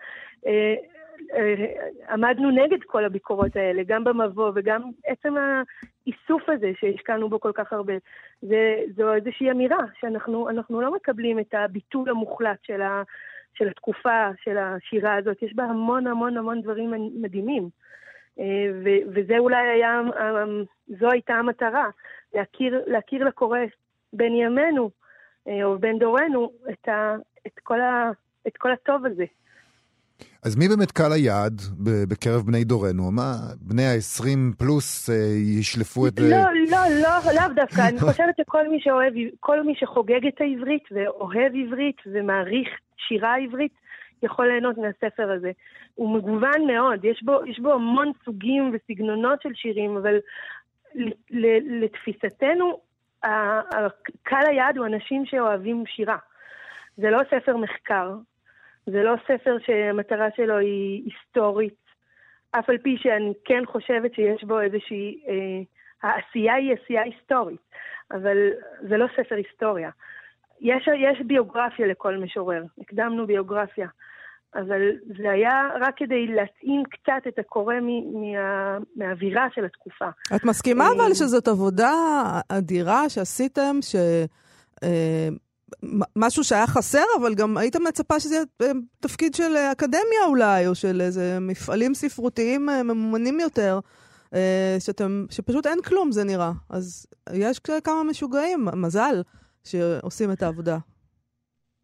אה, 0.46 0.74
אה, 1.34 1.64
עמדנו 2.10 2.50
נגד 2.50 2.82
כל 2.86 3.04
הביקורות 3.04 3.56
האלה, 3.56 3.82
גם 3.86 4.04
במבוא 4.04 4.52
וגם 4.54 4.82
עצם 5.06 5.34
האיסוף 5.36 6.48
הזה 6.48 6.72
שהשקענו 6.80 7.28
בו 7.28 7.40
כל 7.40 7.52
כך 7.54 7.72
הרבה. 7.72 7.94
זה, 8.42 8.76
זו 8.96 9.14
איזושהי 9.14 9.50
אמירה 9.50 9.84
שאנחנו 10.00 10.80
לא 10.80 10.94
מקבלים 10.94 11.38
את 11.38 11.54
הביטול 11.54 12.10
המוחלט 12.10 12.58
של, 12.62 12.82
ה, 12.82 13.02
של 13.54 13.68
התקופה, 13.68 14.28
של 14.44 14.58
השירה 14.58 15.14
הזאת. 15.16 15.42
יש 15.42 15.54
בה 15.54 15.64
המון 15.64 16.06
המון 16.06 16.36
המון 16.36 16.62
דברים 16.62 16.92
מדהימים. 17.22 17.68
אה, 18.38 18.44
ו- 18.84 19.10
וזה 19.14 19.38
אולי 19.38 19.68
היה, 19.68 20.00
זו 21.00 21.10
הייתה 21.10 21.34
המטרה, 21.34 21.88
להכיר, 22.34 22.82
להכיר 22.86 23.24
לקורא 23.24 23.58
בין 24.12 24.34
ימינו, 24.34 24.90
אה, 25.48 25.64
או 25.64 25.78
בין 25.78 25.98
דורנו, 25.98 26.52
את, 26.70 26.88
ה, 26.88 27.16
את, 27.46 27.58
כל 27.62 27.80
ה, 27.80 28.10
את 28.46 28.56
כל 28.56 28.72
הטוב 28.72 29.06
הזה. 29.06 29.24
אז 30.42 30.56
מי 30.56 30.68
באמת 30.68 30.90
קהל 30.90 31.12
היעד 31.12 31.60
בקרב 32.08 32.42
בני 32.46 32.64
דורנו? 32.64 33.10
מה, 33.10 33.32
בני 33.60 33.86
ה-20 33.86 34.56
פלוס 34.58 35.10
אה, 35.10 35.14
ישלפו 35.60 36.06
את... 36.06 36.20
לא, 36.20 36.36
לא, 36.70 36.78
לא, 37.02 37.32
לאו 37.34 37.54
דווקא. 37.54 37.88
אני 37.88 38.00
חושבת 38.10 38.34
שכל 38.40 38.68
מי 38.68 38.80
שאוהב, 38.80 39.14
כל 39.40 39.62
מי 39.62 39.74
שחוגג 39.76 40.26
את 40.26 40.40
העברית 40.40 40.82
ואוהב 40.90 41.52
עברית 41.66 41.96
ומעריך 42.06 42.68
שירה 43.08 43.36
עברית, 43.36 43.72
יכול 44.22 44.46
ליהנות 44.46 44.78
מהספר 44.78 45.30
הזה. 45.30 45.50
הוא 45.94 46.16
מגוון 46.16 46.66
מאוד, 46.66 47.04
יש 47.04 47.22
בו, 47.22 47.40
יש 47.46 47.60
בו 47.60 47.72
המון 47.72 48.12
סוגים 48.24 48.72
וסגנונות 48.74 49.42
של 49.42 49.54
שירים, 49.54 49.96
אבל 49.96 50.16
לתפיסתנו, 51.82 52.80
קהל 54.22 54.46
היעד 54.46 54.76
הוא 54.76 54.86
אנשים 54.86 55.26
שאוהבים 55.26 55.84
שירה. 55.86 56.16
זה 56.96 57.10
לא 57.10 57.20
ספר 57.30 57.56
מחקר, 57.56 58.14
זה 58.86 59.02
לא 59.02 59.14
ספר 59.24 59.56
שהמטרה 59.66 60.28
שלו 60.36 60.58
היא 60.58 61.02
היסטורית, 61.04 61.86
אף 62.50 62.70
על 62.70 62.78
פי 62.78 62.96
שאני 62.98 63.32
כן 63.44 63.66
חושבת 63.66 64.14
שיש 64.14 64.44
בו 64.44 64.60
איזושהי... 64.60 65.20
אה, 65.28 65.62
העשייה 66.02 66.54
היא 66.54 66.74
עשייה 66.82 67.02
היסטורית, 67.02 67.60
אבל 68.10 68.50
זה 68.88 68.96
לא 68.96 69.06
ספר 69.16 69.34
היסטוריה. 69.34 69.90
יש, 70.60 70.88
יש 70.88 71.26
ביוגרפיה 71.26 71.86
לכל 71.86 72.16
משורר, 72.16 72.62
הקדמנו 72.80 73.26
ביוגרפיה. 73.26 73.88
אבל 74.54 74.80
זה 75.18 75.30
היה 75.30 75.68
רק 75.80 75.94
כדי 75.96 76.26
להתאים 76.26 76.82
קצת 76.84 77.26
את 77.28 77.38
הקורא 77.38 77.74
מה, 77.80 78.78
מהאווירה 78.96 79.46
של 79.54 79.64
התקופה. 79.64 80.08
את 80.36 80.44
מסכימה 80.44 80.84
אה, 80.84 80.92
אבל 80.92 81.14
שזאת 81.14 81.48
עבודה 81.48 81.92
אדירה 82.48 83.08
שעשיתם, 83.08 83.76
ש... 83.80 83.96
אה, 84.82 85.28
משהו 86.16 86.44
שהיה 86.44 86.66
חסר, 86.66 87.04
אבל 87.20 87.34
גם 87.34 87.56
היית 87.56 87.76
מצפה 87.76 88.20
שזה 88.20 88.34
יהיה 88.34 88.44
אה, 88.62 88.70
תפקיד 89.00 89.34
של 89.34 89.56
אקדמיה 89.72 90.24
אולי, 90.26 90.66
או 90.66 90.74
של 90.74 91.00
איזה 91.00 91.38
מפעלים 91.40 91.94
ספרותיים 91.94 92.66
ממומנים 92.66 93.40
יותר, 93.40 93.80
שאתם, 94.78 95.26
שפשוט 95.30 95.66
אין 95.66 95.82
כלום, 95.82 96.12
זה 96.12 96.24
נראה. 96.24 96.52
אז 96.70 97.06
יש 97.32 97.58
כמה 97.84 98.04
משוגעים, 98.04 98.68
מזל, 98.74 99.22
שעושים 99.66 100.32
את 100.32 100.42
העבודה. 100.42 100.76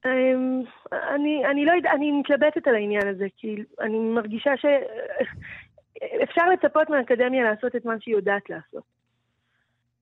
אמ, 0.07 0.63
אני, 0.93 1.43
אני 1.51 1.65
לא 1.65 1.73
יודעת, 1.73 1.95
אני 1.95 2.13
מתלבטת 2.13 2.67
על 2.67 2.75
העניין 2.75 3.09
הזה, 3.09 3.27
כי 3.37 3.57
אני 3.81 3.99
מרגישה 3.99 4.51
שאפשר 4.57 6.43
לצפות 6.49 6.91
מהאקדמיה 6.91 7.45
לעשות 7.45 7.77
את 7.77 7.85
מה 7.85 7.95
שהיא 8.01 8.15
יודעת 8.15 8.51
לעשות. 8.51 8.83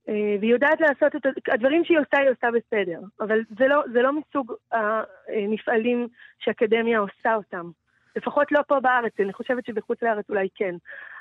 אה, 0.09 0.37
והיא 0.41 0.53
יודעת 0.53 0.81
לעשות 0.81 1.17
את 1.17 1.49
הדברים 1.53 1.85
שהיא 1.85 1.99
עושה, 1.99 2.19
היא 2.19 2.31
עושה 2.31 2.47
בסדר. 2.51 3.01
אבל 3.21 3.41
זה 3.59 3.69
לא, 3.69 3.83
זה 3.93 4.03
לא 4.03 4.11
מסוג 4.13 4.53
המפעלים 4.73 6.09
שאקדמיה 6.39 6.99
עושה 6.99 7.35
אותם. 7.35 7.71
לפחות 8.17 8.53
לא 8.53 8.61
פה 8.69 8.81
בארץ, 8.81 9.13
אני 9.21 9.33
חושבת 9.33 9.67
שבחוץ 9.67 10.03
לארץ 10.03 10.25
אולי 10.29 10.49
כן. 10.55 10.75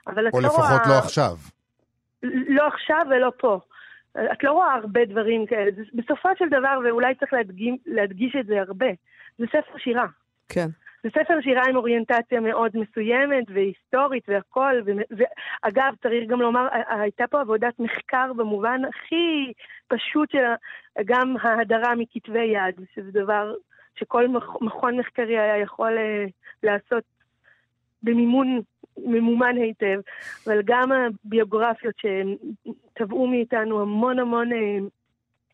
אבל 0.08 0.28
או 0.34 0.40
לפחות 0.40 0.66
לא, 0.86 0.94
לא 0.94 0.98
עכשיו. 0.98 1.36
לא 2.24 2.68
עכשיו 2.68 3.06
ולא 3.10 3.32
פה. 3.38 3.60
את 4.18 4.44
לא 4.44 4.52
רואה 4.52 4.74
הרבה 4.74 5.06
דברים 5.06 5.46
כאלה. 5.46 5.72
בסופו 5.94 6.30
של 6.38 6.50
דבר, 6.50 6.80
ואולי 6.86 7.16
צריך 7.16 7.34
להדגיש, 7.34 7.76
להדגיש 7.86 8.36
את 8.40 8.46
זה 8.46 8.62
הרבה, 8.62 8.90
זה 9.38 9.46
ספר 9.48 9.78
שירה. 9.78 10.08
כן. 10.50 10.68
זה 11.04 11.10
ספר 11.10 11.42
שירה 11.42 11.64
עם 11.70 11.76
אוריינטציה 11.76 12.40
מאוד 12.40 12.72
מסוימת 12.74 13.46
והיסטורית 13.54 14.24
והכול. 14.28 14.84
ואגב, 15.12 15.94
צריך 16.02 16.30
גם 16.30 16.42
לומר, 16.42 16.68
הייתה 16.90 17.28
פה 17.28 17.42
עבודת 17.42 17.80
מחקר 17.80 18.34
במובן 18.34 18.82
הכי 18.90 19.54
פשוט 19.88 20.32
של 20.32 20.44
גם 21.06 21.36
ההדרה 21.42 21.96
מכתבי 21.96 22.46
יד, 22.46 22.76
שזה 22.96 23.12
דבר 23.12 23.54
שכל 23.96 24.28
מכון 24.62 25.00
מחקרי 25.00 25.40
היה 25.40 25.58
יכול 25.58 25.98
אה, 25.98 26.26
לעשות 26.64 27.04
במימון 28.04 28.62
ממומן 29.06 29.56
היטב, 29.58 30.00
אבל 30.48 30.62
גם 30.66 30.92
הביוגרפיות 30.92 31.96
שטבעו 31.98 33.28
מאיתנו 33.28 33.82
המון 33.82 34.20
המון 34.20 34.54
אה, 34.54 34.78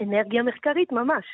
אנרגיה 0.01 0.43
מחקרית 0.43 0.91
ממש. 0.91 1.25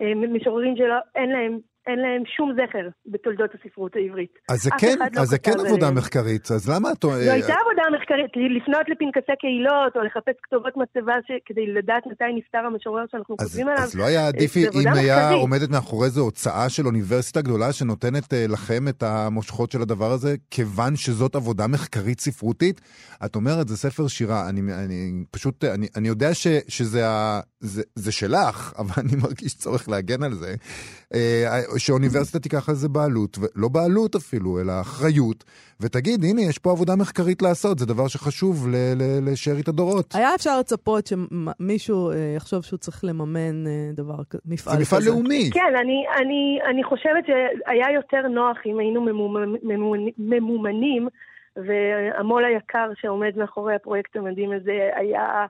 אה, 0.00 0.14
משוררים 0.14 0.74
שאין 0.76 1.30
להם, 1.30 1.58
אין 1.88 1.98
להם 1.98 2.22
שום 2.36 2.52
זכר 2.58 2.88
בתולדות 3.06 3.50
הספרות 3.54 3.96
העברית. 3.96 4.34
אז 4.48 4.62
זה 4.62 4.70
כן, 4.80 4.96
לא 5.14 5.20
אז 5.20 5.28
זה 5.28 5.38
כן 5.38 5.52
עבודה 5.52 5.86
עליהם. 5.86 5.94
מחקרית, 5.94 6.50
אז 6.50 6.70
למה 6.70 6.92
את... 6.92 7.02
זו 7.02 7.10
הייתה 7.12 7.54
עבודה 7.64 7.82
מחקרית, 7.98 8.30
לפנות 8.56 8.88
לפנקסי 8.88 9.32
קהילות, 9.40 9.96
או 9.96 10.02
לחפש 10.02 10.36
כתובות 10.42 10.74
מצבה 10.76 11.14
ש... 11.26 11.30
כדי 11.46 11.66
לדעת 11.66 12.06
מתי 12.06 12.24
נפטר 12.36 12.58
המשורר 12.58 13.04
שאנחנו 13.10 13.36
אז, 13.38 13.46
כותבים 13.46 13.68
עליו. 13.68 13.82
אז 13.82 13.94
לא 13.94 14.04
היה 14.04 14.28
עדיף 14.28 14.54
זה 14.54 14.68
עבודה 14.68 14.90
אם 14.90 14.96
היה 14.96 15.16
מחקרית. 15.16 15.40
עומדת 15.40 15.70
מאחורי 15.70 16.10
זה 16.10 16.20
הוצאה 16.20 16.68
של 16.68 16.86
אוניברסיטה 16.86 17.40
גדולה 17.42 17.72
שנותנת 17.72 18.34
אה, 18.34 18.44
לכם 18.48 18.88
את 18.88 19.02
המושכות 19.02 19.70
של 19.72 19.82
הדבר 19.82 20.10
הזה, 20.10 20.34
כיוון 20.50 20.96
שזאת 20.96 21.34
עבודה 21.34 21.66
מחקרית 21.66 22.20
ספרותית? 22.20 22.80
את 23.24 23.36
אומרת, 23.36 23.68
זה 23.68 23.76
ספר 23.76 24.08
שירה, 24.08 24.48
אני, 24.48 24.60
אני 24.84 25.24
פשוט, 25.30 25.64
אני, 25.64 25.86
אני 25.96 26.08
יודע 26.08 26.34
ש, 26.34 26.46
שזה 26.68 27.08
ה, 27.08 27.40
זה, 27.60 27.82
זה 27.94 28.12
שלך, 28.12 28.72
אבל 28.78 28.92
אני 28.98 29.16
מרגיש 29.22 29.54
צורך 29.54 29.88
להגן 29.88 30.22
על 30.22 30.34
זה, 30.34 30.54
אה, 31.14 31.62
שאוניברסיטה 31.78 32.38
תיקח 32.38 32.68
על 32.68 32.74
זה 32.74 32.88
בעלות, 32.88 33.38
לא 33.56 33.68
בעלות 33.68 34.14
אפילו, 34.14 34.60
אלא 34.60 34.72
אחריות, 34.80 35.44
ותגיד, 35.80 36.24
הנה, 36.24 36.40
יש 36.40 36.58
פה 36.58 36.70
עבודה 36.70 36.96
מחקרית 36.96 37.42
לעשות, 37.42 37.78
זה 37.78 37.86
דבר 37.86 38.08
שחשוב 38.08 38.68
ל- 38.68 38.72
ל- 38.96 39.30
לשארית 39.32 39.68
הדורות. 39.68 40.14
היה 40.14 40.34
אפשר 40.34 40.60
לצפות 40.60 41.06
שמישהו 41.06 42.10
אה, 42.10 42.32
יחשוב 42.36 42.62
שהוא 42.62 42.78
צריך 42.78 43.04
לממן 43.04 43.66
אה, 43.66 43.90
דבר 43.94 44.24
כזה, 44.30 44.42
מפעל 44.46 44.72
זה 44.76 44.80
כזה. 44.84 44.96
מפעל 44.96 45.14
לאומי. 45.14 45.50
כן, 45.52 45.72
אני, 45.80 46.04
אני, 46.20 46.58
אני 46.70 46.84
חושבת 46.84 47.24
שהיה 47.26 47.94
יותר 47.94 48.28
נוח 48.28 48.56
אם 48.66 48.78
היינו 48.78 49.04
ממומנ- 49.06 49.64
ממומנ- 49.64 50.14
ממומנים, 50.18 51.08
והמו"ל 51.66 52.44
היקר 52.44 52.90
שעומד 53.00 53.32
מאחורי 53.36 53.74
הפרויקט 53.74 54.16
המדהים 54.16 54.52
הזה 54.52 54.90
היה, 54.96 55.46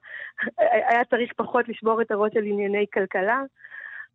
היה 0.59 1.05
צריך 1.11 1.33
פחות 1.37 1.69
לשבור 1.69 2.03
את 2.03 2.11
הראש 2.11 2.33
על 2.37 2.45
ענייני 2.45 2.87
כלכלה, 2.95 3.43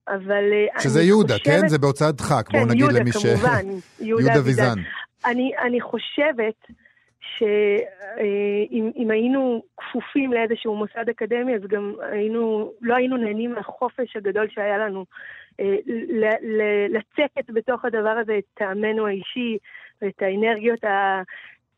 אבל 0.07 0.53
אה, 0.53 0.81
שזה 0.81 1.01
יהודה, 1.01 1.33
חושבת... 1.33 1.61
כן? 1.61 1.67
זה 1.67 1.77
בהוצאת 1.77 2.15
דחק, 2.15 2.47
כן, 2.47 2.57
בואו 2.57 2.69
נגיד 2.69 2.79
יהודה, 2.79 2.99
למי 2.99 3.11
ש... 3.11 3.25
כמובן, 3.25 3.65
יהודה 4.07 4.23
יהודה 4.23 4.45
ויזן. 4.45 4.79
אני, 5.25 5.51
אני 5.67 5.81
חושבת 5.81 6.67
שאם 7.37 8.91
אם 8.95 9.11
היינו 9.11 9.63
כפופים 9.77 10.33
לאיזשהו 10.33 10.75
מוסד 10.75 11.09
אקדמי, 11.09 11.55
אז 11.55 11.61
גם 11.67 11.93
היינו, 12.11 12.71
לא 12.81 12.95
היינו 12.95 13.17
נהנים 13.17 13.53
מהחופש 13.53 14.15
הגדול 14.15 14.47
שהיה 14.49 14.77
לנו 14.77 15.05
אה, 15.59 15.75
ל- 16.09 16.57
ל- 16.57 16.97
לצקת 16.97 17.49
בתוך 17.49 17.85
הדבר 17.85 18.15
הזה 18.21 18.37
את 18.37 18.43
טעמנו 18.53 19.07
האישי 19.07 19.57
ואת 20.01 20.21
האנרגיות 20.21 20.79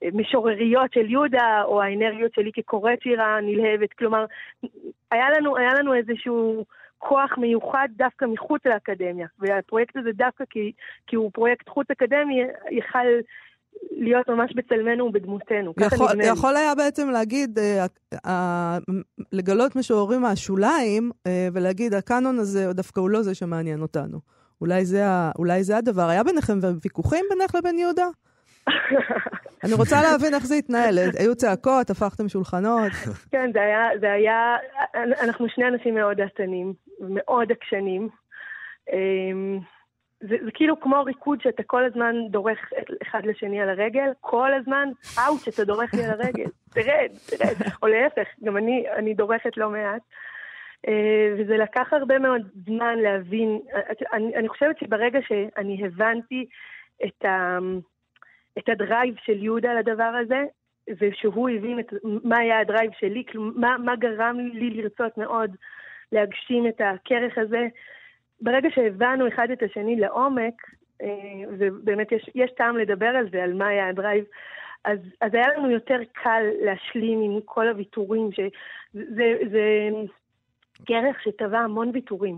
המשורריות 0.01 0.93
של 0.93 1.09
יהודה, 1.09 1.61
או 1.63 1.81
האנרגיות 1.81 2.33
שלי 2.33 2.51
כקוראת 2.53 3.01
שירה 3.01 3.41
נלהבת. 3.41 3.93
כלומר, 3.93 4.25
היה 5.11 5.29
לנו, 5.37 5.57
היה 5.57 5.73
לנו 5.79 5.93
איזשהו... 5.93 6.65
כוח 7.07 7.37
מיוחד 7.37 7.87
דווקא 7.97 8.25
מחוץ 8.25 8.61
לאקדמיה, 8.65 9.27
והפרויקט 9.39 9.97
הזה 9.97 10.09
דווקא 10.11 10.43
כי, 10.49 10.71
כי 11.07 11.15
הוא 11.15 11.31
פרויקט 11.33 11.69
חוץ 11.69 11.87
אקדמי, 11.91 12.41
יכל 12.71 13.07
להיות 13.91 14.29
ממש 14.29 14.53
בצלמנו 14.55 15.05
ובדמותנו. 15.05 15.73
יכול. 15.79 16.21
יכול 16.21 16.55
היה 16.55 16.75
בעצם 16.75 17.09
להגיד, 17.09 17.59
אה, 17.59 17.85
אה, 18.25 18.77
לגלות 19.31 19.75
משוררים 19.75 20.21
מהשוליים, 20.21 21.11
אה, 21.27 21.47
ולהגיד, 21.53 21.93
הקאנון 21.93 22.39
הזה 22.39 22.73
דווקא 22.73 22.99
הוא 22.99 23.09
לא 23.09 23.21
זה 23.21 23.35
שמעניין 23.35 23.81
אותנו. 23.81 24.19
אולי 24.61 24.85
זה, 24.85 25.03
אולי 25.37 25.63
זה 25.63 25.77
הדבר. 25.77 26.09
היה 26.09 26.23
ביניכם 26.23 26.59
ויכוחים 26.81 27.25
בינך 27.29 27.55
לבין 27.55 27.79
יהודה? 27.79 28.07
אני 29.63 29.73
רוצה 29.73 30.01
להבין 30.01 30.33
איך 30.33 30.45
זה 30.45 30.55
התנהל. 30.55 30.99
היו 31.19 31.35
צעקות, 31.35 31.89
הפכתם 31.89 32.29
שולחנות. 32.29 32.91
כן, 33.31 33.51
זה 33.53 33.61
היה, 33.61 33.89
זה 33.99 34.11
היה, 34.11 34.55
אנחנו 35.23 35.49
שני 35.49 35.67
אנשים 35.67 35.95
מאוד 35.95 36.17
דעתנים, 36.17 36.73
מאוד 36.99 37.51
עקשנים. 37.51 38.09
אמ, 38.93 39.59
זה, 40.19 40.35
זה 40.45 40.51
כאילו 40.53 40.79
כמו 40.79 41.03
ריקוד 41.03 41.41
שאתה 41.41 41.63
כל 41.63 41.85
הזמן 41.85 42.15
דורך 42.29 42.59
אחד 43.01 43.25
לשני 43.25 43.61
על 43.61 43.69
הרגל, 43.69 44.11
כל 44.21 44.53
הזמן, 44.53 44.89
אאוץ', 45.25 45.47
אתה 45.47 45.63
דורך 45.63 45.93
לי 45.93 46.03
על 46.03 46.11
הרגל, 46.11 46.49
תרד, 46.73 47.11
תרד, 47.29 47.67
או 47.83 47.87
להפך, 47.87 48.27
גם 48.43 48.57
אני, 48.57 48.85
אני 48.95 49.13
דורכת 49.13 49.57
לא 49.57 49.69
מעט. 49.69 50.01
אה, 50.87 51.33
וזה 51.37 51.57
לקח 51.57 51.93
הרבה 51.93 52.19
מאוד 52.19 52.41
זמן 52.65 52.97
להבין, 52.97 53.59
אני, 54.13 54.35
אני 54.35 54.49
חושבת 54.49 54.79
שברגע 54.79 55.19
שאני 55.27 55.85
הבנתי 55.85 56.45
את, 57.05 57.25
ה, 57.25 57.57
את 58.57 58.69
ה 58.69 58.77
drive 58.77 59.15
של 59.25 59.43
יהודה 59.43 59.73
לדבר 59.73 60.13
הזה, 60.23 60.43
ושהוא 60.99 61.49
הבין 61.49 61.79
את, 61.79 61.93
מה 62.23 62.37
היה 62.39 62.59
ה 62.59 62.64
drive 62.64 62.91
שלי, 62.99 63.23
מה, 63.35 63.77
מה 63.77 63.95
גרם 63.95 64.37
לי 64.53 64.69
לרצות 64.69 65.17
מאוד 65.17 65.55
להגשים 66.11 66.67
את 66.67 66.81
הכרך 66.81 67.37
הזה. 67.37 67.67
ברגע 68.41 68.69
שהבנו 68.75 69.27
אחד 69.27 69.47
את 69.53 69.63
השני 69.63 69.95
לעומק, 69.95 70.53
אה, 71.01 71.07
ובאמת 71.59 72.11
יש, 72.11 72.29
יש 72.35 72.51
טעם 72.57 72.77
לדבר 72.77 73.05
על 73.05 73.29
זה, 73.31 73.43
על 73.43 73.53
מה 73.53 73.67
היה 73.67 73.89
ה 73.89 73.94
drive, 73.94 74.23
אז, 74.85 74.99
אז 75.21 75.31
היה 75.33 75.47
לנו 75.57 75.71
יותר 75.71 75.97
קל 76.23 76.43
להשלים 76.61 77.21
עם 77.21 77.39
כל 77.45 77.67
הוויתורים, 77.67 78.29
שזה 78.31 79.33
זה 79.51 79.89
כרך 80.85 81.21
שטבע 81.23 81.59
המון 81.59 81.91
ויתורים. 81.93 82.35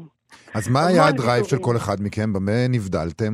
אז 0.55 0.69
מה 0.69 0.87
היה 0.87 1.07
ה 1.07 1.13
drive 1.13 1.43
של 1.43 1.55
ויתורים. 1.55 1.63
כל 1.63 1.77
אחד 1.77 1.95
מכם? 2.01 2.33
במה 2.33 2.67
נבדלתם? 2.69 3.33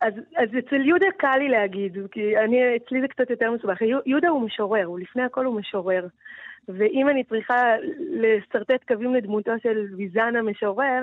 אז, 0.00 0.12
אז 0.36 0.48
אצל 0.58 0.80
יהודה 0.86 1.06
קל 1.16 1.36
לי 1.38 1.48
להגיד, 1.48 1.98
כי 2.12 2.38
אני, 2.38 2.76
אצלי 2.76 3.00
זה 3.00 3.08
קצת 3.08 3.30
יותר 3.30 3.50
מסובך. 3.50 3.82
יהודה 4.06 4.28
הוא 4.28 4.42
משורר, 4.42 4.84
הוא 4.84 4.98
לפני 4.98 5.22
הכל 5.22 5.44
הוא 5.44 5.60
משורר. 5.60 6.06
ואם 6.68 7.08
אני 7.08 7.24
צריכה 7.24 7.74
לשרטט 7.98 8.84
קווים 8.88 9.14
לדמותו 9.14 9.52
של 9.62 9.86
ויזן 9.96 10.36
המשורר, 10.36 11.02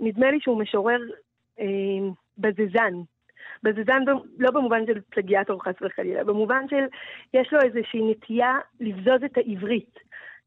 נדמה 0.00 0.30
לי 0.30 0.40
שהוא 0.40 0.60
משורר 0.60 1.00
אה, 1.60 1.66
בזזן. 2.38 2.94
בזזן 3.62 4.02
לא 4.38 4.50
במובן 4.50 4.86
של 4.86 5.00
פלגיאטור 5.10 5.64
חס 5.64 5.74
וחלילה, 5.82 6.24
במובן 6.24 6.68
של 6.68 6.84
יש 7.34 7.52
לו 7.52 7.60
איזושהי 7.60 8.10
נטייה 8.10 8.58
לבזוז 8.80 9.24
את 9.24 9.36
העברית. 9.36 9.98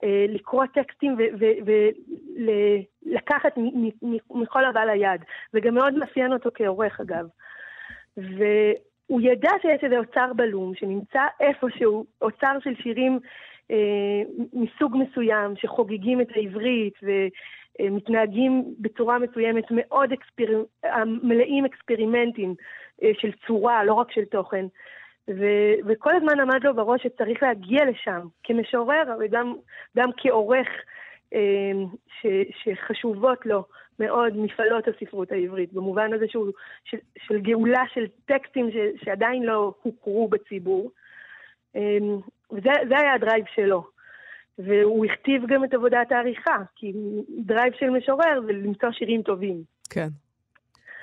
אה, 0.04 0.26
לקרוא 0.30 0.66
טקסטים 0.74 1.18
ולקחת 3.06 3.58
מכל 4.32 4.66
הבא 4.66 4.80
ליד. 4.80 5.22
זה 5.52 5.60
גם 5.60 5.74
מאוד 5.74 5.94
מאפיין 5.94 6.34
אותו 6.34 6.50
כעורך 6.54 7.00
אגב. 7.02 7.26
והוא 8.18 9.22
ידע 9.22 9.52
שיש 9.62 9.84
איזה 9.84 9.98
אוצר 9.98 10.34
בלום 10.36 10.76
שנמצא 10.76 11.22
איפשהו, 11.40 12.06
אוצר 12.22 12.58
של 12.64 12.76
שירים 12.84 13.20
אה, 13.72 14.22
מסוג 14.54 14.98
מסוים 14.98 15.56
שחוגגים 15.56 16.22
את 16.22 16.28
העברית 16.36 16.94
ומתנהגים 17.80 18.64
בצורה 18.80 19.20
מסוימת 19.20 19.64
מאוד 19.72 20.12
אקספר... 20.12 20.64
מלאים 21.06 21.66
אקספרימנטים 21.66 22.56
אה, 23.04 23.12
של 23.20 23.32
צורה, 23.48 23.84
לא 23.84 23.94
רק 23.94 24.12
של 24.12 24.26
תוכן. 24.26 24.66
ו- 25.30 25.76
וכל 25.86 26.16
הזמן 26.16 26.40
עמד 26.40 26.64
לו 26.64 26.76
בראש 26.76 27.04
שצריך 27.04 27.44
להגיע 27.44 27.86
לשם, 27.86 28.28
כמשורר, 28.44 29.04
אבל 29.18 29.28
גם, 29.28 29.54
גם 29.98 30.10
כעורך 30.18 30.68
אה, 31.34 31.72
ש- 32.22 32.64
שחשובות 32.64 33.46
לו 33.46 33.64
מאוד 34.00 34.38
מפעלות 34.38 34.84
הספרות 34.88 35.32
העברית, 35.32 35.74
במובן 35.74 36.14
הזה 36.14 36.26
שהוא, 36.28 36.52
של, 36.84 36.98
של 37.18 37.40
גאולה 37.40 37.84
של 37.94 38.06
טקסטים 38.26 38.72
ש- 38.72 39.06
שעדיין 39.06 39.44
לא 39.44 39.74
הוכרו 39.82 40.28
בציבור. 40.28 40.92
אה, 41.76 41.98
וזה 42.52 42.70
זה 42.90 42.98
היה 42.98 43.14
ה 43.14 43.19
drive 43.19 43.46
שלו. 43.56 43.94
והוא 44.58 45.06
הכתיב 45.06 45.44
גם 45.48 45.64
את 45.64 45.74
עבודת 45.74 46.12
העריכה, 46.12 46.58
כי 46.76 46.94
drive 47.46 47.74
של 47.80 47.90
משורר 47.90 48.42
זה 48.46 48.52
למצוא 48.52 48.92
שירים 48.92 49.22
טובים. 49.22 49.64
כן. 49.90 50.08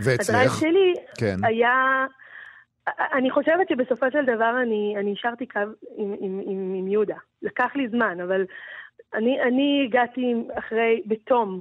ה 0.00 0.04
drive 0.04 0.18
ואצלך? 0.18 0.61
שלי 0.61 0.94
כן. 1.18 1.37
היה... 1.42 2.07
אני 3.12 3.31
חושבת 3.31 3.68
שבסופו 3.68 4.07
של 4.12 4.24
דבר 4.24 4.62
אני, 4.62 4.94
אני 4.98 5.12
השארתי 5.12 5.46
קו 5.46 5.61
עם, 5.96 6.14
עם, 6.20 6.40
עם, 6.46 6.74
עם 6.79 6.88
יהודה. 6.88 7.16
לקח 7.42 7.70
לי 7.74 7.88
זמן, 7.88 8.20
אבל 8.20 8.44
אני, 9.14 9.42
אני 9.42 9.85
הגעתי 9.88 10.35
אחרי, 10.59 11.03
בתום, 11.07 11.61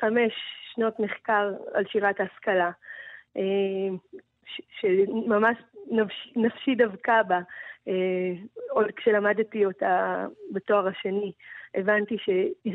חמש 0.00 0.32
שנות 0.74 1.00
מחקר 1.00 1.52
על 1.74 1.84
שירת 1.86 2.20
ההשכלה, 2.20 2.70
אה, 3.36 3.88
שממש 4.80 5.58
נפש, 5.90 6.32
נפשי 6.36 6.74
דבקה 6.74 7.22
בה, 7.22 7.40
אה, 7.88 8.32
עוד 8.70 8.86
כשלמדתי 8.96 9.66
אותה 9.66 10.26
בתואר 10.52 10.86
השני. 10.86 11.32
הבנתי 11.74 12.18
ש... 12.18 12.28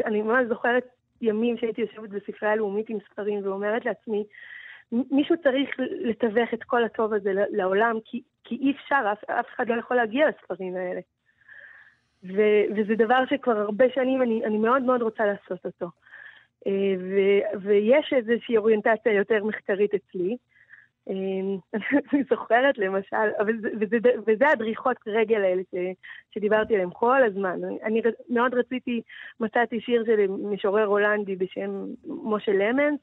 אני 0.05 0.21
ממש 0.21 0.45
זוכרת 0.49 0.85
ימים 1.21 1.57
שהייתי 1.57 1.81
יושבת 1.81 2.09
בספרייה 2.09 2.53
הלאומית 2.53 2.89
עם 2.89 2.97
ספרים 3.11 3.41
ואומרת 3.43 3.85
לעצמי, 3.85 4.23
מישהו 4.91 5.35
צריך 5.43 5.69
לתווך 5.79 6.53
את 6.53 6.63
כל 6.63 6.83
הטוב 6.83 7.13
הזה 7.13 7.31
לעולם, 7.33 7.97
כי, 8.05 8.21
כי 8.43 8.55
אי 8.55 8.71
אפשר, 8.71 9.11
אף, 9.11 9.29
אף 9.29 9.45
אחד 9.55 9.67
לא 9.69 9.79
יכול 9.79 9.97
להגיע 9.97 10.29
לספרים 10.29 10.75
האלה. 10.75 10.99
ו, 12.23 12.41
וזה 12.75 12.95
דבר 12.95 13.25
שכבר 13.29 13.57
הרבה 13.57 13.85
שנים 13.95 14.21
אני, 14.21 14.45
אני 14.45 14.57
מאוד 14.57 14.81
מאוד 14.81 15.01
רוצה 15.01 15.25
לעשות 15.25 15.65
אותו. 15.65 15.87
אה, 16.67 16.95
ו, 16.99 17.19
ויש 17.61 18.13
איזושהי 18.13 18.57
אוריינטציה 18.57 19.13
יותר 19.13 19.43
מחקרית 19.43 19.91
אצלי. 19.93 20.37
אה, 21.09 21.13
אני 22.13 22.23
זוכרת 22.29 22.77
למשל, 22.77 23.29
אבל 23.39 23.53
זה, 23.61 23.69
וזה, 23.79 23.97
וזה 24.27 24.47
הדריכות 24.47 24.97
רגל 25.07 25.43
האלה 25.43 25.61
ש, 25.71 25.75
שדיברתי 26.35 26.73
עליהן 26.73 26.89
כל 26.93 27.23
הזמן. 27.23 27.63
אני, 27.63 27.77
אני 27.83 28.01
מאוד 28.29 28.53
רציתי, 28.53 29.01
מצאתי 29.39 29.81
שיר 29.81 30.03
של 30.05 30.27
משורר 30.27 30.85
הולנדי 30.85 31.35
בשם 31.35 31.85
משה 32.05 32.51
למנס, 32.51 32.99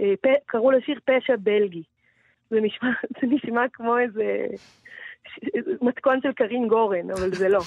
אה, 0.00 0.14
קראו 0.46 0.70
לשיר 0.70 1.00
פשע 1.04 1.36
בלגי. 1.38 1.82
זה 2.50 2.60
נשמע, 2.60 2.88
זה 3.20 3.26
נשמע 3.26 3.64
כמו 3.72 3.98
איזה 3.98 4.46
מתכון 5.82 6.20
של 6.22 6.32
קרין 6.32 6.68
גורן, 6.68 7.10
אבל 7.10 7.34
זה 7.34 7.48
לא. 7.48 7.60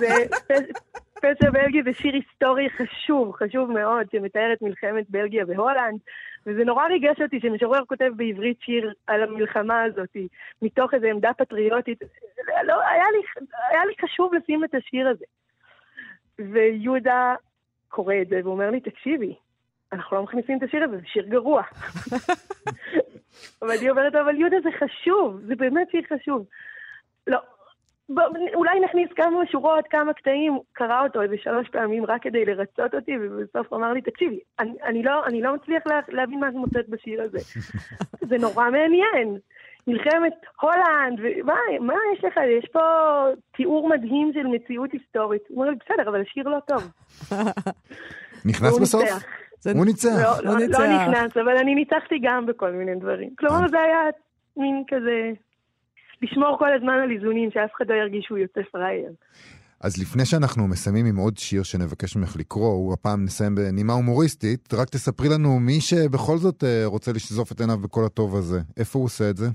זה 0.00 0.26
פ- 1.24 1.38
פשע 1.38 1.50
בלגי 1.50 1.82
זה 1.82 1.92
שיר 1.92 2.14
היסטורי 2.14 2.70
חשוב, 2.70 3.32
חשוב 3.32 3.72
מאוד, 3.72 4.06
שמתאר 4.12 4.52
את 4.52 4.62
מלחמת 4.62 5.10
בלגיה 5.10 5.44
והולנד, 5.48 6.00
וזה 6.46 6.64
נורא 6.64 6.86
ריגש 6.86 7.20
אותי 7.20 7.40
שמשורר 7.40 7.84
כותב 7.84 8.10
בעברית 8.16 8.60
שיר 8.60 8.92
על 9.06 9.22
המלחמה 9.22 9.82
הזאת, 9.82 10.16
מתוך 10.62 10.94
איזו 10.94 11.06
עמדה 11.06 11.30
פטריוטית. 11.38 11.98
לא, 12.64 12.80
היה 12.88 13.04
לי, 13.12 13.46
היה 13.68 13.84
לי 13.84 13.94
חשוב 14.02 14.34
לשים 14.34 14.64
את 14.64 14.74
השיר 14.74 15.08
הזה. 15.08 15.24
ויהודה 16.38 17.34
קורא 17.88 18.14
את 18.22 18.28
זה 18.28 18.40
ואומר 18.44 18.70
לי, 18.70 18.80
תקשיבי, 18.80 19.34
אנחנו 19.92 20.16
לא 20.16 20.22
מכניסים 20.22 20.58
את 20.58 20.62
השיר 20.62 20.84
הזה, 20.84 20.96
זה 20.96 21.06
שיר 21.06 21.24
גרוע. 21.26 21.62
ואני 23.62 23.90
אומרת, 23.90 24.14
אבל 24.14 24.36
יהודה 24.36 24.56
זה 24.62 24.70
חשוב, 24.78 25.40
זה 25.46 25.56
באמת 25.56 25.90
שיר 25.90 26.02
חשוב. 26.08 26.46
לא, 27.26 27.38
בוא, 28.08 28.22
אולי 28.54 28.80
נכניס 28.80 29.08
כמה 29.16 29.46
שורות, 29.52 29.84
כמה 29.90 30.12
קטעים, 30.12 30.58
קרא 30.72 31.02
אותו 31.04 31.22
איזה 31.22 31.34
שלוש 31.42 31.68
פעמים 31.68 32.04
רק 32.06 32.22
כדי 32.22 32.44
לרצות 32.44 32.94
אותי, 32.94 33.12
ובסוף 33.20 33.66
הוא 33.72 33.78
אמר 33.78 33.92
לי, 33.92 34.02
תקשיבי, 34.02 34.38
אני, 34.58 34.72
אני, 34.84 35.02
לא, 35.02 35.26
אני 35.26 35.42
לא 35.42 35.54
מצליח 35.54 35.82
לה, 35.86 36.00
להבין 36.08 36.40
מה 36.40 36.48
את 36.48 36.54
מוצאת 36.54 36.88
בשיר 36.88 37.22
הזה. 37.22 37.38
זה 38.28 38.38
נורא 38.38 38.70
מעניין. 38.70 39.36
מלחמת 39.86 40.32
הולנד, 40.60 41.18
ומה 41.22 41.54
מה 41.80 41.94
יש 42.14 42.24
לך? 42.24 42.34
יש 42.58 42.68
פה 42.72 42.80
תיאור 43.56 43.88
מדהים 43.88 44.30
של 44.34 44.46
מציאות 44.46 44.92
היסטורית. 44.92 45.42
הוא 45.48 45.56
אומר 45.58 45.70
לי, 45.70 45.76
בסדר, 45.84 46.08
אבל 46.10 46.20
השיר 46.20 46.48
לא 46.48 46.58
טוב. 46.66 46.90
נכנס 48.50 48.78
בסוף? 48.78 49.02
ניצח. 49.02 49.24
זה- 49.60 49.70
הוא 49.72 49.84
ניצח. 49.86 50.22
לא, 50.22 50.36
הוא 50.50 50.58
לא, 50.60 50.66
ניצח. 50.66 50.80
לא 50.80 50.86
נכנס, 50.86 51.36
אבל 51.36 51.56
אני 51.56 51.74
ניצחתי 51.74 52.18
גם 52.22 52.46
בכל 52.46 52.70
מיני 52.70 52.94
דברים. 52.94 53.30
כלומר, 53.38 53.68
זה 53.68 53.80
היה 53.80 54.00
מין 54.56 54.82
כזה, 54.88 55.30
לשמור 56.24 56.58
כל 56.58 56.72
הזמן 56.72 56.98
על 57.04 57.10
איזונים, 57.10 57.50
שאף 57.50 57.70
אחד 57.76 57.84
לא 57.88 57.94
ירגיש 57.94 58.24
שהוא 58.24 58.38
יוצא 58.38 58.60
פראייר. 58.72 59.12
אז 59.80 60.02
לפני 60.02 60.24
שאנחנו 60.24 60.68
מסיימים 60.68 61.06
עם 61.06 61.16
עוד 61.16 61.36
שיר 61.38 61.62
שנבקש 61.62 62.16
ממך 62.16 62.36
לקרוא, 62.38 62.92
הפעם 62.92 63.24
נסיים 63.24 63.54
בנימה 63.54 63.92
הומוריסטית, 63.92 64.74
רק 64.74 64.88
תספרי 64.88 65.28
לנו 65.34 65.60
מי 65.60 65.80
שבכל 65.80 66.36
זאת 66.36 66.64
אה, 66.64 66.82
רוצה 66.84 67.10
לשזוף 67.12 67.52
את 67.52 67.60
עיניו 67.60 67.78
בכל 67.84 68.04
הטוב 68.06 68.36
הזה, 68.36 68.58
איפה 68.76 68.98
הוא 68.98 69.04
עושה 69.04 69.30
את 69.30 69.36
זה? 69.36 69.46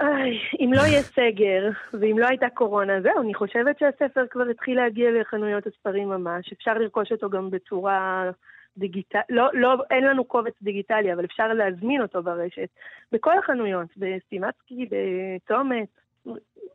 איי, 0.00 0.38
אם 0.60 0.70
לא 0.72 0.80
יהיה 0.80 1.02
סגר, 1.02 1.62
ואם 2.00 2.18
לא 2.18 2.26
הייתה 2.26 2.46
קורונה, 2.54 3.00
זהו, 3.02 3.20
אני 3.22 3.34
חושבת 3.34 3.78
שהספר 3.78 4.24
כבר 4.30 4.48
התחיל 4.50 4.76
להגיע 4.76 5.10
לחנויות 5.20 5.66
הספרים 5.66 6.08
ממש. 6.08 6.52
אפשר 6.52 6.74
לרכוש 6.74 7.12
אותו 7.12 7.30
גם 7.30 7.50
בצורה 7.50 8.30
דיגיטלית, 8.78 9.24
לא, 9.28 9.48
לא, 9.54 9.76
אין 9.90 10.04
לנו 10.04 10.24
קובץ 10.24 10.54
דיגיטלי, 10.62 11.12
אבל 11.12 11.24
אפשר 11.24 11.48
להזמין 11.48 12.02
אותו 12.02 12.22
ברשת. 12.22 12.68
בכל 13.12 13.38
החנויות, 13.38 13.88
בסטימצקי, 13.96 14.88
בצומת, 14.90 15.88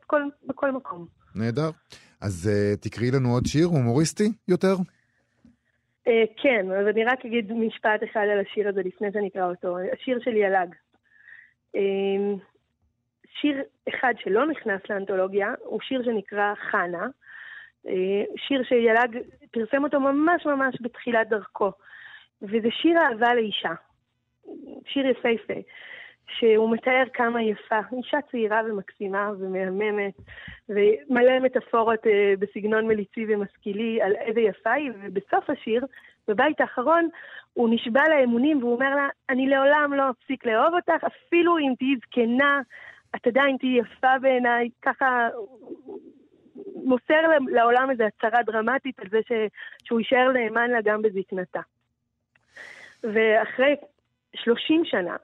בכל, 0.02 0.22
בכל 0.46 0.70
מקום. 0.70 1.06
נהדר. 1.34 1.70
אז 2.20 2.50
uh, 2.50 2.80
תקראי 2.82 3.10
לנו 3.10 3.28
עוד 3.28 3.46
שיר 3.46 3.66
הומוריסטי 3.66 4.32
יותר? 4.48 4.74
Uh, 6.08 6.10
כן, 6.42 6.66
אבל 6.70 6.88
אני 6.88 7.04
רק 7.04 7.26
אגיד 7.26 7.52
משפט 7.52 8.00
אחד 8.04 8.26
על 8.32 8.40
השיר 8.40 8.68
הזה 8.68 8.80
לפני 8.84 9.08
שאני 9.12 9.28
אקרא 9.28 9.50
אותו. 9.50 9.76
השיר 9.92 10.18
של 10.24 10.36
יל"ג. 10.36 10.66
Uh, 11.76 11.80
שיר 13.40 13.62
אחד 13.88 14.14
שלא 14.18 14.46
נכנס 14.46 14.80
לאנתולוגיה 14.90 15.54
הוא 15.64 15.80
שיר 15.82 16.02
שנקרא 16.04 16.54
חנה. 16.70 17.06
שיר 18.36 18.62
שיל"ג 18.62 19.18
פרסם 19.50 19.84
אותו 19.84 20.00
ממש 20.00 20.46
ממש 20.46 20.74
בתחילת 20.80 21.28
דרכו. 21.28 21.72
וזה 22.44 22.68
שיר 22.70 22.98
אהבה 22.98 23.34
לאישה. 23.34 23.74
שיר 24.86 25.06
יפהפה. 25.06 25.60
שהוא 26.28 26.70
מתאר 26.70 27.02
כמה 27.12 27.42
יפה, 27.42 27.80
אישה 27.96 28.18
צעירה 28.30 28.60
ומקסימה 28.66 29.30
ומהממת, 29.38 30.14
ומלא 30.68 31.38
מטאפורות 31.42 32.06
אה, 32.06 32.34
בסגנון 32.38 32.86
מליצי 32.86 33.26
ומשכילי 33.28 34.02
על 34.02 34.12
איזה 34.16 34.40
יפה 34.40 34.72
היא, 34.72 34.90
ובסוף 35.02 35.50
השיר, 35.50 35.86
בבית 36.28 36.60
האחרון, 36.60 37.08
הוא 37.52 37.68
נשבע 37.74 38.02
לה 38.08 38.24
אמונים 38.24 38.58
והוא 38.58 38.74
אומר 38.74 38.94
לה, 38.94 39.08
אני 39.30 39.46
לעולם 39.46 39.92
לא 39.94 40.10
אפסיק 40.10 40.46
לאהוב 40.46 40.74
אותך, 40.74 41.04
אפילו 41.04 41.58
אם 41.58 41.72
תהיי 41.78 41.96
זקנה, 41.96 42.60
את 43.16 43.26
עדיין 43.26 43.56
תהיי 43.56 43.78
יפה 43.78 44.18
בעיניי, 44.20 44.68
ככה 44.82 45.28
מוסר 46.84 47.20
לעולם 47.48 47.90
איזו 47.90 48.04
הצהרה 48.04 48.42
דרמטית 48.42 49.00
על 49.00 49.06
זה 49.10 49.18
ש... 49.28 49.32
שהוא 49.84 50.00
יישאר 50.00 50.32
נאמן 50.32 50.70
לה 50.70 50.78
גם 50.84 51.02
בזקנתה. 51.02 51.60
ואחרי 53.04 53.76
30 54.34 54.84
שנה, 54.84 55.16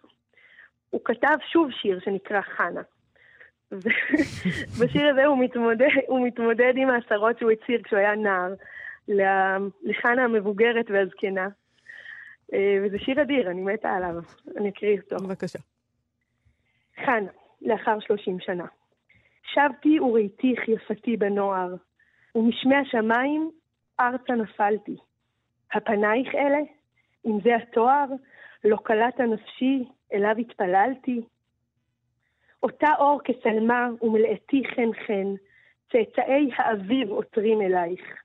הוא 0.90 1.00
כתב 1.04 1.36
שוב 1.52 1.70
שיר 1.70 2.00
שנקרא 2.00 2.40
חנה. 2.40 2.82
ובשיר 3.72 5.08
הזה 5.10 5.26
הוא 5.26 5.44
מתמודד, 5.44 5.86
הוא 6.06 6.26
מתמודד 6.26 6.72
עם 6.76 6.90
העשרות 6.90 7.38
שהוא 7.38 7.50
הצהיר 7.50 7.82
כשהוא 7.82 7.98
היה 7.98 8.14
נער, 8.14 8.54
לחנה 9.82 10.24
המבוגרת 10.24 10.90
והזקנה. 10.90 11.48
וזה 12.82 12.98
שיר 12.98 13.22
אדיר, 13.22 13.50
אני 13.50 13.60
מתה 13.60 13.92
עליו. 13.92 14.14
אני 14.56 14.68
אקריא 14.68 14.98
אותו. 15.00 15.24
בבקשה. 15.24 15.58
חנה, 17.04 17.30
לאחר 17.62 18.00
שלושים 18.00 18.40
שנה. 18.40 18.66
שבתי 19.42 20.00
וראיתיך 20.00 20.68
יפתי 20.68 21.16
בנוער, 21.16 21.74
ומשמי 22.34 22.76
השמיים 22.76 23.50
ארצה 24.00 24.32
נפלתי. 24.32 24.96
הפנייך 25.72 26.34
אלה, 26.34 26.58
אם 27.26 27.38
זה 27.44 27.56
התואר, 27.56 28.04
לא 28.64 28.76
קלט 28.84 29.20
הנפשי, 29.20 29.84
אליו 30.12 30.34
התפללתי. 30.38 31.20
אותה 32.62 32.88
אור 32.98 33.20
כסלמה 33.24 33.88
ומלאתי 34.02 34.62
חן 34.74 34.92
חן, 35.06 35.34
צאצאי 35.92 36.50
האביב 36.56 37.08
עותרים 37.10 37.60
אלייך. 37.60 38.22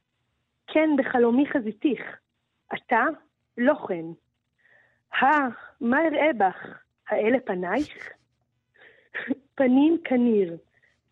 כן, 0.67 0.89
בחלומי 0.97 1.45
חזיתיך, 1.45 2.01
אתה 2.73 3.03
לא 3.57 3.73
כן. 3.87 4.05
הא, 5.13 5.49
מה 5.81 5.97
אראה 6.07 6.33
בך? 6.37 6.81
האלה 7.09 7.39
פנייך? 7.39 8.09
פנים 9.55 9.97
כניר, 10.03 10.57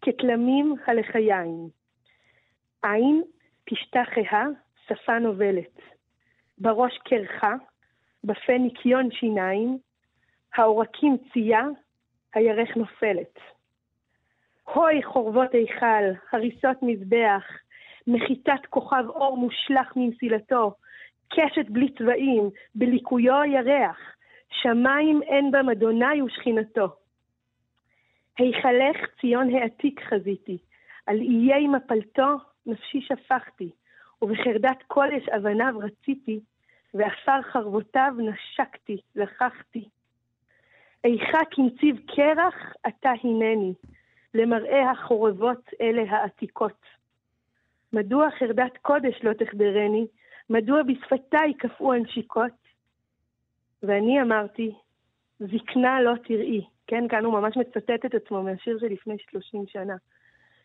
כתלמים 0.01 0.75
הלחיים. 0.87 1.69
עין 2.83 3.23
תשתחיה, 3.65 4.43
שפה 4.87 5.19
נובלת. 5.19 5.79
בראש 6.57 6.97
קרחה, 7.05 7.53
בפה 8.23 8.57
ניקיון 8.57 9.11
שיניים, 9.11 9.77
העורקים 10.55 11.17
צייה, 11.33 11.63
הירך 12.33 12.77
נופלת. 12.77 13.39
הוי 14.73 15.03
חורבות 15.03 15.53
היכל, 15.53 16.03
הריסות 16.31 16.77
מזבח, 16.81 17.43
מחיצת 18.07 18.65
כוכב 18.69 19.03
אור 19.09 19.37
מושלך 19.37 19.93
ממסילתו, 19.95 20.73
קשת 21.29 21.69
בלי 21.69 21.93
צבעים, 21.93 22.49
בליקויו 22.75 23.41
הירח, 23.41 23.97
שמיים 24.49 25.21
אין 25.23 25.51
בם 25.51 25.69
אדוני 25.69 26.21
ושכינתו. 26.21 26.87
היכלך 28.37 28.97
ציון 29.21 29.55
העתיק 29.55 30.01
חזיתי, 30.03 30.57
על 31.05 31.19
איי 31.19 31.67
מפלתו 31.67 32.37
נפשי 32.65 33.01
שפכתי, 33.01 33.69
ובחרדת 34.21 34.83
קודש 34.87 35.29
אבניו 35.29 35.73
רציתי, 35.79 36.39
ועפר 36.93 37.41
חרבותיו 37.41 38.13
נשקתי, 38.17 38.97
לקחתי. 39.15 39.89
איכה 41.03 41.39
כנציב 41.51 41.99
קרח 42.15 42.73
אתה 42.87 43.11
הנני, 43.23 43.73
למראה 44.33 44.91
החורבות 44.91 45.69
אלה 45.81 46.03
העתיקות. 46.09 46.85
מדוע 47.93 48.31
חרדת 48.39 48.77
קודש 48.81 49.23
לא 49.23 49.33
תחדרני? 49.33 50.07
מדוע 50.49 50.83
בשפתיי 50.83 51.53
קפאו 51.53 51.93
הנשיקות? 51.93 52.51
ואני 53.83 54.21
אמרתי, 54.21 54.71
זקנה 55.39 56.01
לא 56.01 56.13
תראי. 56.23 56.65
כן, 56.87 57.07
כאן 57.07 57.25
הוא 57.25 57.33
ממש 57.33 57.57
מצטט 57.57 58.05
את 58.05 58.15
עצמו 58.15 58.43
מהשיר 58.43 58.79
שלפני 58.79 59.15
שלושים 59.29 59.63
שנה. 59.67 59.95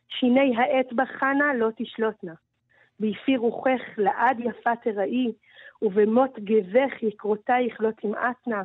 שיני 0.09 0.57
העט 0.57 0.93
בחנה 0.93 1.55
לא 1.55 1.69
תשלוטנה. 1.77 2.35
ביפי 3.01 3.37
רוחך 3.37 3.81
לעד 3.99 4.41
יפה 4.41 4.77
תראי, 4.77 5.33
ובמות 5.83 6.39
גבך 6.39 7.03
יקרותייך 7.03 7.81
לא 7.81 7.91
תמעטנה. 7.91 8.63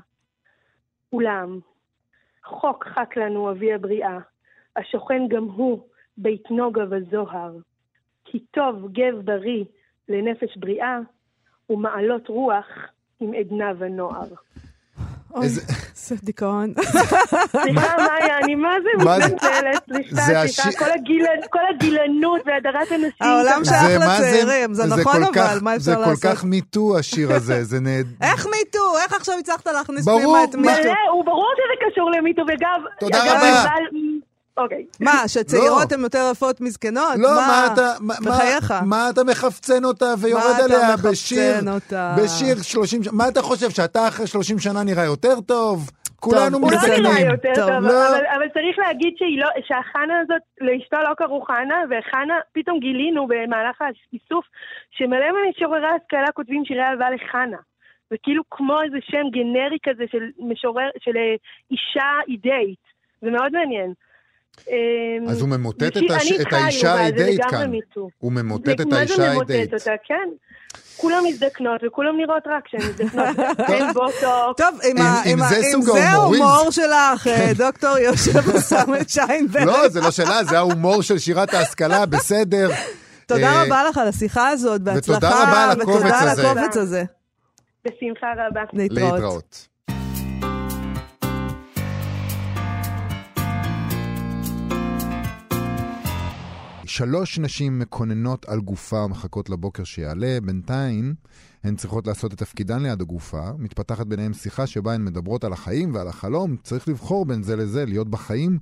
אולם, 1.13 1.59
חוק 2.43 2.85
חק 2.87 3.17
לנו 3.17 3.51
אבי 3.51 3.73
הבריאה, 3.73 4.19
השוכן 4.75 5.27
גם 5.27 5.43
הוא 5.43 5.87
בית 6.17 6.51
נוגה 6.51 6.83
וזוהר. 6.89 7.57
כי 8.25 8.39
טוב 8.39 8.91
גב 8.91 9.21
בריא 9.23 9.65
לנפש 10.09 10.57
בריאה, 10.57 10.99
ומעלות 11.69 12.27
רוח 12.27 12.67
עם 13.19 13.33
עדנה 13.33 13.71
ונוער. 13.77 14.27
אוי, 15.35 15.43
איזה- 15.45 15.61
זה 15.95 16.15
דיכאון. 16.23 16.73
סליחה, 17.63 17.95
מאיה, 17.97 18.37
אני 18.43 18.55
מה 18.55 18.69
זה 18.83 19.03
מה 19.05 19.19
זה- 19.19 19.25
מתנצלת, 19.25 19.83
זה 19.87 20.21
סליחה, 20.21 20.47
סליחה, 20.47 20.85
כל 20.85 20.91
הגיל- 20.91 21.25
כל 21.51 21.59
הגילנות 21.75 22.41
והדרת 22.45 22.91
הנשים. 22.91 23.11
העולם 23.21 23.63
זה 23.63 23.69
שייך 23.71 23.99
זה- 23.99 24.05
לצעירים, 24.05 24.73
זה 24.73 24.83
נכון 24.85 25.03
כל 25.25 25.39
אבל, 25.39 25.57
מה 25.61 25.79
זה 25.79 25.91
אפשר 25.91 26.03
כל 26.03 26.09
לעשות? 26.09 26.23
כך 26.37 26.43
מיטו 26.43 26.97
השיר 26.99 27.33
הזה, 27.33 27.63
זה 27.63 27.79
נהד... 27.79 28.07
איך 28.31 28.45
מיטו? 28.45 28.97
איך 29.03 29.13
עכשיו 29.13 29.35
הצלחת 29.39 29.67
להכניס 29.67 30.05
ברור, 30.05 30.19
פנימה 30.21 30.43
את 30.43 30.55
מיטו? 30.55 30.83
מלא, 30.83 30.93
הוא 31.11 31.25
ברור 31.25 31.49
שזה 31.57 31.91
קשור 31.91 32.11
למיטו, 32.11 32.41
וגם... 32.41 32.81
תודה 32.99 33.19
רבה. 33.23 33.65
אוקיי. 34.57 34.85
מה, 34.99 35.27
שצעירות 35.27 35.91
הן 35.91 36.01
יותר 36.01 36.29
יפות 36.31 36.61
מזקנות? 36.61 37.15
לא, 37.17 37.29
מה 37.35 37.67
אתה, 37.73 37.93
בחייך. 38.25 38.73
מה 38.85 39.09
אתה 39.09 39.23
מחפצן 39.23 39.83
אותה 39.85 40.05
ויורד 40.21 40.43
מה 40.43 40.55
אתה 40.55 40.63
עליה 40.63 40.93
מחפצן 40.93 41.09
בשיר, 41.09 41.73
אותה? 41.73 42.15
בשיר 42.23 42.55
30 42.61 43.03
שנה, 43.03 43.13
מה 43.13 43.27
אתה 43.27 43.41
חושב, 43.41 43.69
שאתה 43.69 44.07
אחרי 44.07 44.27
30 44.27 44.59
שנה 44.59 44.83
נראה 44.83 45.05
יותר 45.05 45.41
טוב? 45.41 45.89
כולנו 46.19 46.57
הוא 46.57 46.71
לא 46.71 46.77
מזדקנים. 46.77 47.03
נראה 47.03 47.31
יותר 47.31 47.53
טוב, 47.55 47.69
לא. 47.69 48.09
אבל, 48.35 48.49
צריך 48.53 48.79
להגיד 48.79 49.13
לא, 49.37 49.47
שהחנה 49.67 50.19
הזאת, 50.19 50.41
לאשתו 50.61 50.97
לא 51.09 51.13
קראו 51.13 51.41
חנה, 51.41 51.79
וחנה, 51.89 52.33
פתאום 52.53 52.79
גילינו 52.79 53.27
במהלך 53.27 53.81
האיסוף, 53.81 54.45
שמלא 54.91 55.27
ממשוררי 55.35 55.87
השכלה 55.95 56.31
כותבים 56.33 56.65
שירי 56.65 56.83
אהבה 56.83 57.09
לחנה. 57.09 57.57
זה 58.09 58.15
כאילו 58.23 58.43
כמו 58.51 58.81
איזה 58.81 58.97
שם 59.01 59.25
גנרי 59.31 59.77
כזה 59.83 60.03
של 60.11 60.23
משורר, 60.39 60.89
של 60.99 61.17
אה, 61.17 61.35
אישה 61.71 62.09
אידאית. 62.27 62.83
זה 63.21 63.29
מאוד 63.31 63.51
מעניין. 63.51 63.93
אמ, 64.69 64.73
אז 65.29 65.41
הוא 65.41 65.49
ממוטט 65.49 65.83
את 65.83 66.11
הש- 66.11 66.27
אני 66.31 66.35
את 66.35 66.39
איתך, 66.39 66.53
האישה 66.53 66.93
האידאית 66.93 67.39
לגמרי 67.39 67.51
כאן. 67.51 67.69
מיטו. 67.71 68.09
הוא 68.17 68.31
ממוטט 68.31 68.81
את 68.81 68.85
מה 68.85 68.97
האישה 68.97 69.15
זה 69.15 69.29
ממוטט 69.29 69.49
האידאית. 69.49 69.73
אותה? 69.73 69.91
כן. 70.07 70.29
כולם 70.97 71.23
מזדקנות 71.27 71.81
וכולם 71.87 72.17
נראות 72.17 72.43
רק 72.45 72.63
כשהן 72.65 72.81
מזדקנות. 72.89 73.39
אין 73.69 73.93
בוטוקס. 73.93 74.57
טוב, 74.57 74.79
אם- 74.91 74.97
זה. 75.81 76.09
ההומור 76.09 76.71
שלך, 76.71 77.27
אה, 77.27 77.51
דוקטור 77.57 77.97
יושב 77.97 78.39
ושם 78.49 78.91
שיינברג. 79.07 79.63
לא, 79.63 79.89
זה 79.89 80.01
לא 80.01 80.11
שלה, 80.11 80.43
זה 80.43 80.57
ההומור 80.57 81.01
של 81.01 81.17
שירת 81.19 81.53
ההשכלה, 81.53 82.05
בסדר. 82.11 82.69
תודה 83.27 83.47
אה, 83.47 83.63
רבה 83.63 83.83
לך 83.89 83.97
על 83.97 84.07
השיחה 84.07 84.49
הזאת, 84.49 84.81
בהצלחה. 84.81 85.17
ותודה 85.17 85.43
רבה 85.43 85.63
על. 85.63 85.81
הקובץ 85.81 86.77
הזה. 86.77 87.03
בשמחה 87.85 88.27
רבה. 88.47 88.61
להתראות. 88.73 89.67
שלוש 96.93 97.39
נשים 97.39 97.79
מקוננות 97.79 98.45
על 98.45 98.59
גופה 98.59 99.03
ומחכות 99.05 99.49
לבוקר 99.49 99.83
שיעלה. 99.83 100.37
בינתיים 100.43 101.15
הן 101.63 101.75
צריכות 101.75 102.07
לעשות 102.07 102.33
את 102.33 102.37
תפקידן 102.37 102.83
ליד 102.83 103.01
הגופה. 103.01 103.51
מתפתחת 103.57 104.07
ביניהן 104.07 104.33
שיחה 104.33 104.67
שבה 104.67 104.93
הן 104.93 105.05
מדברות 105.05 105.43
על 105.43 105.53
החיים 105.53 105.95
ועל 105.95 106.07
החלום. 106.07 106.55
צריך 106.63 106.87
לבחור 106.87 107.25
בין 107.25 107.43
זה 107.43 107.55
לזה, 107.55 107.85
להיות 107.85 108.09
בחיים 108.09 108.59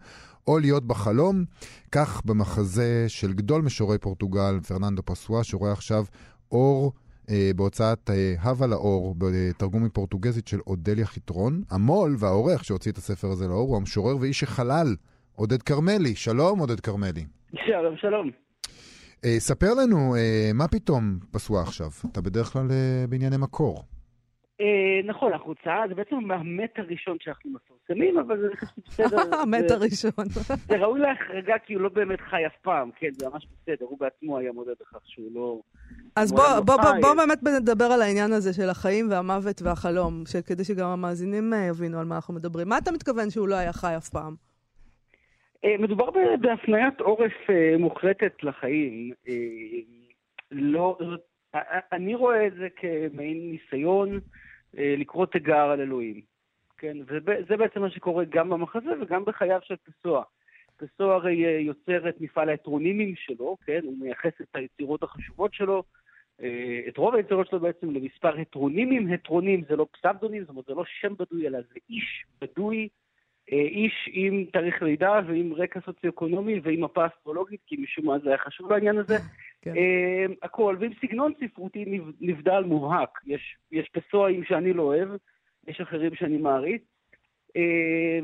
או 0.47 0.59
להיות 0.59 0.87
בחלום. 0.87 1.45
כך 1.91 2.21
במחזה 2.25 3.05
של 3.07 3.33
גדול 3.33 3.61
משורי 3.61 3.97
פורטוגל, 3.97 4.59
פרננדו 4.67 5.01
פסואה, 5.05 5.43
שרואה 5.43 5.71
עכשיו 5.71 6.05
אור 6.51 6.93
אה, 7.29 7.51
בהוצאת 7.55 8.09
אה, 8.09 8.35
הווה 8.41 8.67
לאור, 8.67 9.15
בתרגום 9.17 9.83
מפורטוגזית 9.83 10.47
של 10.47 10.59
אודליה 10.67 11.05
חיטרון. 11.05 11.63
המו"ל 11.69 12.15
והעורך 12.19 12.65
שהוציא 12.65 12.91
את 12.91 12.97
הספר 12.97 13.31
הזה 13.31 13.47
לאור 13.47 13.69
הוא 13.69 13.77
המשורר 13.77 14.17
ואיש 14.17 14.43
החלל, 14.43 14.95
עודד 15.35 15.61
כרמלי. 15.61 16.15
שלום, 16.15 16.59
עודד 16.59 16.79
כרמלי. 16.79 17.25
שלום, 17.55 17.97
שלום. 17.97 18.29
אה, 19.25 19.39
ספר 19.39 19.73
לנו, 19.83 20.15
אה, 20.15 20.51
מה 20.53 20.67
פתאום 20.67 21.03
פסואה 21.31 21.61
עכשיו? 21.61 21.87
אתה 22.11 22.21
בדרך 22.21 22.47
כלל 22.47 22.67
אה, 22.71 23.05
בענייני 23.09 23.37
מקור. 23.37 23.83
אה, 24.61 25.01
נכון, 25.05 25.33
החוצה 25.33 25.71
זה 25.89 25.95
בעצם 25.95 26.15
המט 26.31 26.79
הראשון 26.79 27.17
שאנחנו 27.19 27.51
מפרסמים, 27.51 28.17
אבל 28.17 28.37
זה 28.41 28.47
בסדר. 28.87 29.35
המת 29.35 29.71
הראשון. 29.71 30.11
זה 30.69 30.77
ראוי 30.77 30.99
להחרגה 30.99 31.55
כי 31.65 31.73
הוא 31.73 31.81
לא 31.81 31.89
באמת 31.89 32.21
חי 32.21 32.45
אף 32.47 32.55
פעם, 32.61 32.89
כן, 32.99 33.07
זה 33.11 33.29
ממש 33.29 33.47
בסדר, 33.61 33.85
הוא 33.85 33.99
בעצמו 33.99 34.37
היה 34.37 34.51
מודה 34.51 34.71
בכך 34.81 34.99
שהוא 35.05 35.31
לא... 35.33 35.59
אז 36.15 36.31
הוא 36.31 36.39
בוא, 36.39 36.47
היה 36.47 36.61
בוא, 36.61 36.75
בוא, 36.75 36.91
חי. 36.91 37.01
בוא 37.01 37.13
באמת 37.13 37.43
נדבר 37.43 37.85
על 37.85 38.01
העניין 38.01 38.31
הזה 38.31 38.53
של 38.53 38.69
החיים 38.69 39.11
והמוות 39.11 39.61
והחלום, 39.61 40.23
כדי 40.45 40.63
שגם 40.63 40.87
המאזינים 40.87 41.53
יבינו 41.69 41.99
על 41.99 42.05
מה 42.05 42.15
אנחנו 42.15 42.33
מדברים. 42.33 42.69
מה 42.69 42.77
אתה 42.77 42.91
מתכוון 42.91 43.29
שהוא 43.29 43.47
לא 43.47 43.55
היה 43.55 43.73
חי 43.73 43.97
אף 43.97 44.09
פעם? 44.09 44.50
אה, 45.65 45.75
מדובר 45.79 46.09
בהפניית 46.41 47.01
עורף 47.01 47.49
אה, 47.49 47.77
מוחלטת 47.77 48.43
לחיים. 48.43 49.13
אה, 49.27 49.33
לא, 50.51 50.97
אה, 51.55 51.79
אני 51.91 52.15
רואה 52.15 52.47
את 52.47 52.53
זה 52.53 52.67
כמעין 52.75 53.51
ניסיון 53.51 54.19
לקרוא 54.73 55.25
תיגר 55.25 55.69
על 55.69 55.81
אלוהים. 55.81 56.21
כן, 56.77 56.97
וזה 57.07 57.35
זה 57.49 57.57
בעצם 57.57 57.81
מה 57.81 57.89
שקורה 57.89 58.25
גם 58.29 58.49
במחזה 58.49 58.89
וגם 59.01 59.25
בחייו 59.25 59.59
של 59.63 59.75
פסוע. 59.75 60.23
פסוע 60.77 61.15
הרי 61.15 61.33
יוצר 61.61 62.09
את 62.09 62.21
מפעל 62.21 62.49
ההטרונימים 62.49 63.15
שלו, 63.15 63.57
כן, 63.65 63.79
הוא 63.83 63.97
מייחס 63.99 64.41
את 64.41 64.47
היצירות 64.55 65.03
החשובות 65.03 65.53
שלו, 65.53 65.83
את 66.87 66.97
רוב 66.97 67.15
היצירות 67.15 67.47
שלו 67.47 67.59
בעצם 67.59 67.91
למספר 67.91 68.37
הטרונימים. 68.37 69.13
הטרונים 69.13 69.63
זה 69.69 69.75
לא 69.75 69.87
פסבדונים, 69.91 70.41
זאת 70.41 70.49
אומרת 70.49 70.65
זה 70.65 70.73
לא 70.73 70.83
שם 71.01 71.13
בדוי, 71.19 71.47
אלא 71.47 71.59
זה 71.61 71.79
איש 71.89 72.25
בדוי 72.41 72.89
איש 73.51 74.09
עם 74.13 74.45
תאריך 74.53 74.81
לידה 74.81 75.19
ועם 75.27 75.53
רקע 75.53 75.79
סוציו-אקונומי 75.85 76.59
ועם 76.63 76.83
מפה 76.83 77.05
אסטרולוגית, 77.05 77.59
כי 77.67 77.75
משום 77.79 78.05
מה 78.05 78.19
זה 78.19 78.29
היה 78.29 78.37
חשוב 78.37 78.69
בעניין 78.69 78.97
הזה. 78.97 79.17
כן. 79.61 79.73
אה, 79.77 80.25
הכל, 80.41 80.75
ועם 80.79 80.91
סגנון 81.01 81.33
ספרותי 81.45 81.85
נב- 81.87 82.11
נבדל 82.21 82.63
מובהק. 82.63 83.19
יש, 83.25 83.55
יש 83.71 83.89
פסואים 83.89 84.43
שאני 84.43 84.73
לא 84.73 84.83
אוהב, 84.83 85.09
יש 85.67 85.81
אחרים 85.81 86.15
שאני 86.15 86.37
מעריץ. 86.37 86.81
אה, 87.55 88.19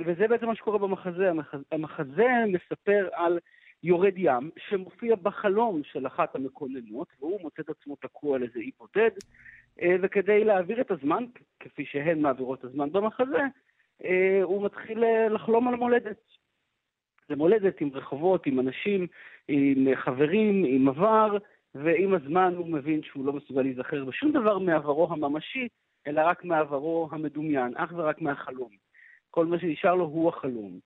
וזה 0.00 0.28
בעצם 0.28 0.46
מה 0.46 0.54
שקורה 0.54 0.78
במחזה. 0.78 1.30
המחזה, 1.30 1.62
המחזה 1.72 2.28
מספר 2.48 3.08
על 3.12 3.38
יורד 3.82 4.12
ים 4.16 4.50
שמופיע 4.68 5.16
בחלום 5.16 5.80
של 5.84 6.06
אחת 6.06 6.36
המקוננות, 6.36 7.08
והוא 7.20 7.40
מוצא 7.42 7.62
את 7.62 7.68
עצמו 7.68 7.96
תקוע 7.96 8.36
על 8.36 8.42
איזה 8.42 8.58
אי 8.58 8.70
בודד, 8.78 9.10
אה, 9.82 9.96
וכדי 10.02 10.44
להעביר 10.44 10.80
את 10.80 10.90
הזמן, 10.90 11.24
כפי 11.60 11.84
שהן 11.84 12.20
מעבירות 12.20 12.58
את 12.58 12.64
הזמן 12.64 12.92
במחזה, 12.92 13.38
אה, 13.38 13.46
הוא 14.42 14.64
מתחיל 14.64 15.04
אה, 15.04 15.28
לחלום 15.28 15.68
על 15.68 15.74
מולדת. 15.74 16.20
זה 17.28 17.36
מולדת 17.36 17.80
עם 17.80 17.90
רחובות, 17.92 18.46
עם 18.46 18.60
אנשים, 18.60 19.06
עם 19.48 19.88
אה, 19.88 19.96
חברים, 19.96 20.64
עם 20.66 20.88
עבר, 20.88 21.36
ועם 21.74 22.14
הזמן 22.14 22.54
הוא 22.56 22.68
מבין 22.68 23.02
שהוא 23.02 23.26
לא 23.26 23.32
מסוגל 23.32 23.62
להיזכר 23.62 24.04
בשום 24.04 24.32
דבר 24.32 24.58
מעברו 24.58 25.08
הממשי, 25.12 25.68
אלא 26.06 26.20
רק 26.24 26.44
מעברו 26.44 27.08
המדומיין, 27.12 27.72
אך 27.76 27.92
ורק 27.96 28.20
מהחלום. 28.20 28.70
כל 29.30 29.46
מה 29.46 29.58
שנשאר 29.58 29.94
לו 29.94 30.04
הוא 30.04 30.28
החלום. 30.28 30.78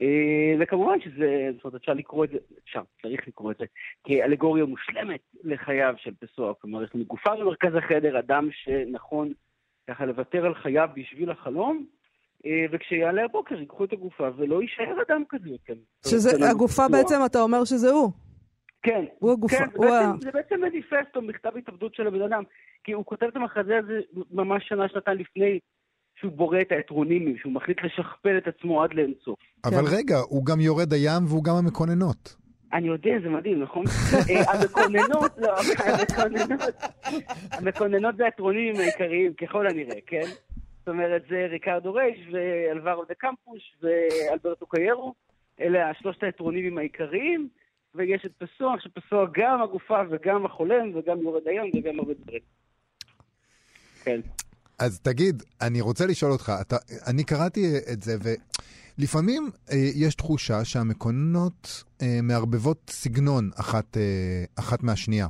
אה, 0.00 0.54
וכמובן 0.60 1.00
שזה, 1.00 1.50
זאת 1.54 1.64
אומרת, 1.64 1.80
אפשר 1.80 1.94
לקרוא 1.94 2.24
את 2.24 2.30
זה, 2.30 2.38
אפשר, 2.64 2.82
צריך 3.02 3.28
לקרוא 3.28 3.52
את 3.52 3.56
זה, 3.58 3.64
כאלגוריה 4.04 4.64
מושלמת 4.64 5.20
לחייו 5.44 5.94
של 5.96 6.14
פסוע. 6.14 6.54
כלומר, 6.54 6.84
יש 6.84 6.90
לנו 6.94 7.04
גופה 7.04 7.36
במרכז 7.36 7.74
החדר, 7.74 8.18
אדם 8.18 8.48
שנכון 8.52 9.32
ככה 9.90 10.06
לוותר 10.06 10.46
על 10.46 10.54
חייו 10.54 10.88
בשביל 10.94 11.30
החלום, 11.30 11.76
אה, 11.76 11.97
וכשיעלה 12.72 13.24
הבוקר 13.24 13.54
ייקחו 13.54 13.84
את 13.84 13.92
הגופה 13.92 14.28
ולא 14.36 14.62
יישאר 14.62 15.02
אדם 15.08 15.22
כזה 15.28 15.48
יותר. 15.48 15.74
שזה, 16.06 16.50
הגופה 16.50 16.72
פסוע. 16.72 16.88
בעצם, 16.88 17.14
אתה 17.26 17.42
אומר 17.42 17.64
שזה 17.64 17.90
הוא. 17.90 18.10
כן. 18.82 19.04
הוא 19.18 19.32
הגופה. 19.32 19.56
כן, 19.56 19.64
הוא 19.74 19.86
זה, 19.86 19.98
ה... 19.98 20.06
בעצם, 20.06 20.20
זה 20.20 20.30
בעצם 20.30 20.60
מניפסט 20.60 21.16
או 21.16 21.22
מכתב 21.22 21.50
התאבדות 21.58 21.94
של 21.94 22.06
הבן 22.06 22.22
אדם. 22.22 22.42
כי 22.84 22.92
הוא 22.92 23.04
כותב 23.04 23.26
את 23.26 23.36
המחזה 23.36 23.78
הזה 23.78 24.00
ממש 24.30 24.68
שנה, 24.68 24.88
שנתיים 24.88 25.18
לפני 25.18 25.58
שהוא 26.20 26.32
בורא 26.32 26.60
את 26.60 26.72
האטרונימים, 26.72 27.36
שהוא 27.38 27.52
מחליט 27.52 27.78
לשכפל 27.84 28.38
את 28.38 28.48
עצמו 28.48 28.82
עד 28.82 28.94
לאינסוף. 28.94 29.38
אבל 29.64 29.84
רגע, 29.96 30.16
הוא 30.28 30.46
גם 30.46 30.60
יורד 30.60 30.92
הים 30.92 31.24
והוא 31.26 31.44
גם 31.44 31.54
המקוננות. 31.54 32.36
אני 32.72 32.88
יודע, 32.88 33.10
זה 33.22 33.28
מדהים, 33.28 33.62
נכון? 33.62 33.84
אה, 34.30 34.52
המקוננות, 34.52 35.32
לא, 35.38 35.54
המקוננות, 35.58 36.74
המקוננות 37.58 38.16
זה 38.16 38.24
האטרונימים 38.24 38.76
העיקריים, 38.76 39.32
ככל 39.34 39.66
הנראה, 39.66 39.98
כן? 40.06 40.26
זאת 40.88 40.92
אומרת, 40.94 41.22
זה 41.30 41.46
ריקרדו 41.50 41.94
רייש 41.94 42.18
ואלברו 42.32 43.04
דה 43.04 43.14
קמפוש 43.14 43.76
ואלברטו 43.82 44.66
קיירו, 44.66 45.14
אלה 45.60 45.90
השלושת 45.90 46.22
האטרונימים 46.22 46.78
העיקריים, 46.78 47.48
ויש 47.94 48.26
את 48.26 48.32
פסוע, 48.38 48.74
שפסוע 48.80 49.26
גם 49.34 49.62
הגופה 49.62 50.00
וגם 50.10 50.46
החולם 50.46 50.96
וגם 50.96 51.22
יורד 51.22 51.48
הים 51.48 51.72
וגם 51.74 51.98
הרבה 51.98 52.12
דברים. 52.14 52.40
כן. 54.04 54.20
אז 54.78 55.00
תגיד, 55.00 55.42
אני 55.60 55.80
רוצה 55.80 56.06
לשאול 56.06 56.32
אותך, 56.32 56.52
אתה, 56.60 56.76
אני 57.06 57.24
קראתי 57.24 57.60
את 57.92 58.02
זה, 58.02 58.16
ולפעמים 58.98 59.50
אה, 59.70 59.76
יש 59.94 60.14
תחושה 60.14 60.64
שהמקוננות 60.64 61.84
אה, 62.02 62.18
מערבבות 62.22 62.90
סגנון 62.90 63.50
אחת, 63.56 63.96
אה, 63.96 64.44
אחת 64.58 64.82
מהשנייה. 64.82 65.26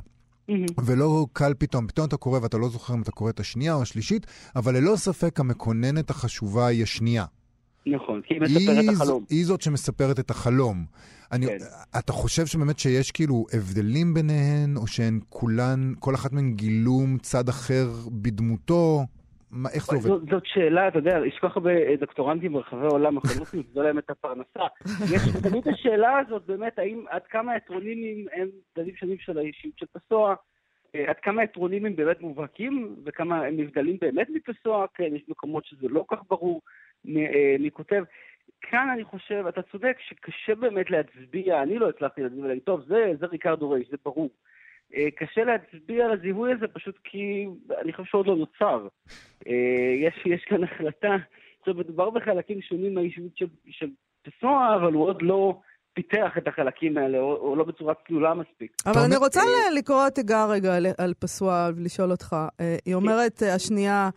ולא 0.85 1.27
קל 1.33 1.53
פתאום, 1.57 1.87
פתאום 1.87 2.07
אתה 2.07 2.17
קורא 2.17 2.39
ואתה 2.39 2.57
לא 2.57 2.69
זוכר 2.69 2.93
אם 2.93 3.01
אתה 3.01 3.11
קורא 3.11 3.29
את 3.29 3.39
השנייה 3.39 3.73
או 3.73 3.81
השלישית, 3.81 4.25
אבל 4.55 4.77
ללא 4.77 4.95
ספק 4.95 5.39
המקוננת 5.39 6.09
החשובה 6.09 6.67
היא 6.67 6.83
השנייה. 6.83 7.25
נכון, 7.85 8.21
כי 8.21 8.33
היא 8.33 8.41
מספרת 8.41 8.77
היא, 8.77 8.91
החלום. 8.91 9.25
היא 9.29 9.45
זאת 9.45 9.61
שמספרת 9.61 10.19
את 10.19 10.31
החלום. 10.31 10.85
אני, 11.31 11.45
כן. 11.45 11.57
אתה 11.99 12.13
חושב 12.13 12.45
שבאמת 12.45 12.79
שיש 12.79 13.11
כאילו 13.11 13.45
הבדלים 13.53 14.13
ביניהן, 14.13 14.77
או 14.77 14.87
שהן 14.87 15.19
כולן, 15.29 15.93
כל 15.99 16.15
אחת 16.15 16.33
מהן 16.33 16.53
גילום 16.53 17.17
צד 17.17 17.49
אחר 17.49 17.91
בדמותו? 18.11 19.05
מה, 19.51 19.69
איך 19.73 19.85
זה 19.85 19.95
עובד? 19.95 20.07
זאת, 20.07 20.21
זאת 20.29 20.45
שאלה, 20.45 20.87
אתה 20.87 20.97
יודע, 20.97 21.19
יש 21.27 21.37
כל 21.39 21.49
כך 21.49 21.57
הרבה 21.57 21.71
אה, 21.71 21.95
דוקטורנטים 21.99 22.53
ברחבי 22.53 22.85
העולם, 22.85 23.17
יכולים 23.17 23.43
למצוא 23.53 23.83
להם 23.83 23.97
את 23.97 24.09
הפרנסה. 24.09 24.63
יש 25.13 25.21
תמיד 25.49 25.67
השאלה 25.67 26.17
הזאת, 26.17 26.45
באמת, 26.45 26.79
האם 26.79 27.05
עד 27.09 27.21
כמה 27.29 27.53
הטרונימים 27.53 28.25
הם 28.33 28.47
צדדים 28.73 28.95
שונים 28.95 29.17
של 29.19 29.37
האישיות 29.37 29.77
של 29.77 29.85
פסוע, 29.93 30.35
אה, 30.95 31.09
עד 31.09 31.15
כמה 31.15 31.41
הטרונימים 31.41 31.95
באמת 31.95 32.21
מובהקים, 32.21 32.95
וכמה 33.05 33.45
הם 33.45 33.57
נבדלים 33.57 33.97
באמת 34.01 34.27
מפסוע, 34.29 34.85
כן, 34.93 35.15
יש 35.15 35.21
מקומות 35.27 35.65
שזה 35.65 35.87
לא 35.87 36.05
כך 36.11 36.19
ברור 36.29 36.61
אה, 37.07 37.55
מי 37.59 37.71
כותב. 37.71 38.03
כאן 38.61 38.89
אני 38.93 39.03
חושב, 39.03 39.45
אתה 39.49 39.61
צודק, 39.61 39.97
שקשה 39.99 40.55
באמת 40.55 40.91
להצביע, 40.91 41.61
אני 41.63 41.79
לא 41.79 41.89
הצלחתי 41.89 42.21
להצביע, 42.21 42.59
טוב, 42.63 42.81
זה, 42.87 43.11
זה 43.19 43.25
ריקרדו 43.25 43.69
רייש, 43.69 43.89
זה 43.89 43.97
ברור. 44.05 44.29
אה, 44.95 45.11
קשה 45.17 45.43
להצביע 45.43 46.05
על 46.05 46.11
הזיהוי 46.11 46.53
הזה, 46.53 46.67
פשוט 46.67 46.95
כי 47.03 47.45
אני 47.81 47.93
חושב 47.93 48.09
שעוד 48.11 48.27
לא 48.27 48.35
נוצר. 48.35 48.87
אה, 49.47 49.53
יש, 50.07 50.13
יש 50.25 50.45
כאן 50.47 50.63
החלטה, 50.63 51.15
עכשיו 51.59 51.73
מדובר 51.73 52.09
בחלקים 52.09 52.61
שונים 52.61 52.93
מהאישיות 52.93 53.37
של, 53.37 53.45
של 53.69 53.89
פסוע, 54.21 54.75
אבל 54.75 54.93
הוא 54.93 55.03
עוד 55.03 55.21
לא 55.21 55.59
פיתח 55.93 56.31
את 56.37 56.47
החלקים 56.47 56.97
האלה, 56.97 57.19
או, 57.19 57.35
או 57.35 57.55
לא 57.55 57.63
בצורה 57.63 57.93
צלולה 58.07 58.33
מספיק. 58.33 58.71
אבל 58.85 59.01
אני 59.05 59.15
רוצה 59.15 59.41
לקרוא 59.77 60.09
תיגר 60.09 60.49
רגע 60.49 60.75
על, 60.75 60.85
על 60.97 61.13
פסוע 61.19 61.69
ולשאול 61.75 62.11
אותך. 62.11 62.35
אה, 62.59 62.77
היא 62.85 62.95
אומרת, 62.95 63.41
השנייה, 63.55 64.09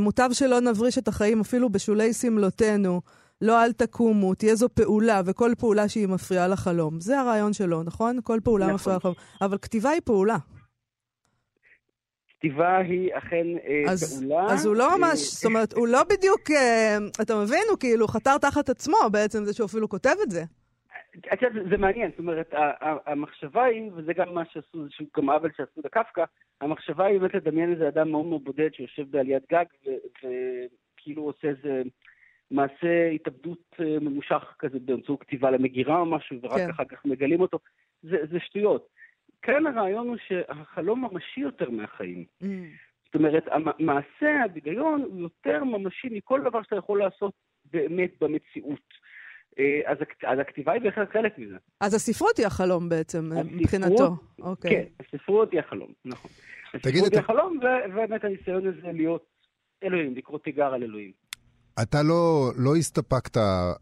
מוטב 0.00 0.28
שלא 0.32 0.60
נבריש 0.60 0.98
את 0.98 1.08
החיים 1.08 1.40
אפילו 1.40 1.68
בשולי 1.68 2.12
שמלותינו. 2.12 3.00
לא 3.42 3.64
אל 3.64 3.72
תקומו, 3.72 4.34
תהיה 4.34 4.54
זו 4.54 4.68
פעולה, 4.68 5.20
וכל 5.26 5.50
פעולה 5.58 5.88
שהיא 5.88 6.08
מפריעה 6.08 6.48
לחלום. 6.48 7.00
זה 7.00 7.20
הרעיון 7.20 7.52
שלו, 7.52 7.82
נכון? 7.82 8.16
כל 8.24 8.38
פעולה 8.44 8.64
נכון. 8.64 8.74
מפריעה 8.74 8.96
לחלום. 8.96 9.14
אבל 9.40 9.58
כתיבה 9.58 9.90
היא 9.90 10.00
פעולה. 10.04 10.36
כתיבה 12.28 12.76
היא 12.76 13.10
אכן 13.14 13.46
אה, 13.66 13.92
אז, 13.92 14.20
פעולה. 14.20 14.46
אז 14.52 14.66
הוא 14.66 14.76
לא 14.76 14.90
אה, 14.90 14.98
ממש, 14.98 15.18
זאת 15.18 15.44
אומרת, 15.44 15.72
הוא 15.72 15.88
לא 15.88 16.02
בדיוק, 16.04 16.50
אה, 16.50 16.96
אתה 17.22 17.34
מבין? 17.42 17.64
הוא 17.70 17.78
כאילו 17.78 18.08
חתר 18.08 18.38
תחת 18.38 18.68
עצמו 18.68 18.96
בעצם, 19.12 19.44
זה 19.44 19.54
שהוא 19.54 19.66
אפילו 19.66 19.88
כותב 19.88 20.14
את 20.22 20.30
זה. 20.30 20.42
את 21.32 21.42
יודעת, 21.42 21.68
זה 21.70 21.76
מעניין, 21.76 22.10
זאת 22.10 22.18
אומרת, 22.18 22.54
המחשבה 23.06 23.64
היא, 23.64 23.90
וזה 23.94 24.12
גם 24.12 24.34
מה 24.34 24.42
שעשו, 24.52 24.84
זה 24.84 25.04
גם 25.16 25.30
עוול 25.30 25.50
שעשו 25.56 25.80
לקפקא, 25.84 26.24
המחשבה 26.60 27.04
היא 27.04 27.20
באמת 27.20 27.34
לדמיין 27.34 27.72
איזה 27.72 27.88
אדם 27.88 28.10
מאוד 28.10 28.26
מאוד 28.26 28.44
בודד 28.44 28.74
שיושב 28.74 29.10
בעליית 29.10 29.42
גג, 29.52 29.64
וכאילו 29.82 31.22
עושה 31.22 31.48
איזה... 31.48 31.82
מעשה 32.52 33.08
התאבדות 33.14 33.76
אה, 33.80 33.98
ממושך 34.00 34.54
כזה 34.58 34.78
באמצעות 34.84 35.20
כתיבה 35.20 35.50
למגירה 35.50 35.98
או 35.98 36.06
משהו, 36.06 36.36
ורק 36.42 36.56
כן. 36.56 36.70
אחר 36.70 36.84
כך 36.84 37.04
מגלים 37.04 37.40
אותו. 37.40 37.58
זה, 38.02 38.16
זה 38.30 38.38
שטויות. 38.40 38.88
כאן 39.42 39.66
הרעיון 39.66 40.08
הוא 40.08 40.16
שהחלום 40.28 41.04
ממשי 41.04 41.40
יותר 41.40 41.70
מהחיים. 41.70 42.24
Mm. 42.42 42.46
זאת 43.04 43.14
אומרת, 43.14 43.44
המעשה, 43.50 44.40
ההיגיון, 44.40 45.02
הוא 45.02 45.20
יותר 45.20 45.64
ממשי 45.64 46.08
מכל 46.10 46.40
דבר 46.40 46.62
שאתה 46.62 46.76
יכול 46.76 46.98
לעשות 46.98 47.32
באמת 47.72 48.10
במציאות. 48.20 48.94
אה, 49.58 49.80
אז, 49.86 49.98
אז 50.26 50.38
הכתיבה 50.38 50.72
היא 50.72 50.82
בהחלט 50.82 51.12
חלק 51.12 51.38
מזה. 51.38 51.56
אז 51.80 51.94
הספרות 51.94 52.36
היא 52.38 52.46
החלום 52.46 52.88
בעצם, 52.88 53.32
הספרות, 53.32 53.52
מבחינתו. 53.52 54.16
אוקיי. 54.38 54.70
כן, 54.70 54.84
הספרות 55.00 55.52
היא 55.52 55.60
החלום, 55.60 55.92
נכון. 56.04 56.30
הספרות 56.74 57.12
היא 57.12 57.20
החלום, 57.20 57.58
ובאמת 57.90 58.24
הניסיון 58.24 58.66
הזה 58.66 58.92
להיות 58.92 59.26
אלוהים, 59.82 60.14
לקרוא 60.14 60.38
תיגר 60.38 60.74
על 60.74 60.82
אלוהים. 60.82 61.21
אתה 61.82 62.02
לא, 62.02 62.50
לא 62.56 62.76
הסתפקת 62.76 63.36
אה, 63.36 63.72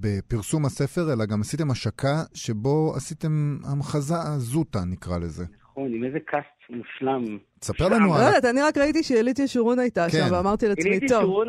בפרסום 0.00 0.64
הספר, 0.64 1.12
אלא 1.12 1.24
גם 1.26 1.40
עשיתם 1.40 1.70
השקה 1.70 2.22
שבו 2.34 2.92
עשיתם 2.96 3.56
המחזה 3.64 4.14
זוטה, 4.36 4.78
נקרא 4.86 5.18
לזה. 5.18 5.44
נכון, 5.62 5.94
עם 5.94 6.04
איזה 6.04 6.18
קאסט 6.26 6.70
מושלם. 6.70 7.38
תספר 7.58 7.88
לנו 7.88 8.14
על... 8.14 8.20
לא 8.20 8.26
יודעת, 8.26 8.44
אני 8.44 8.62
רק 8.62 8.78
ראיתי 8.78 9.02
שאלית 9.02 9.38
ישורון 9.38 9.78
הייתה 9.78 10.10
שם, 10.10 10.18
כן. 10.28 10.34
ואמרתי 10.34 10.68
לעצמי, 10.68 11.00
טוב, 11.08 11.44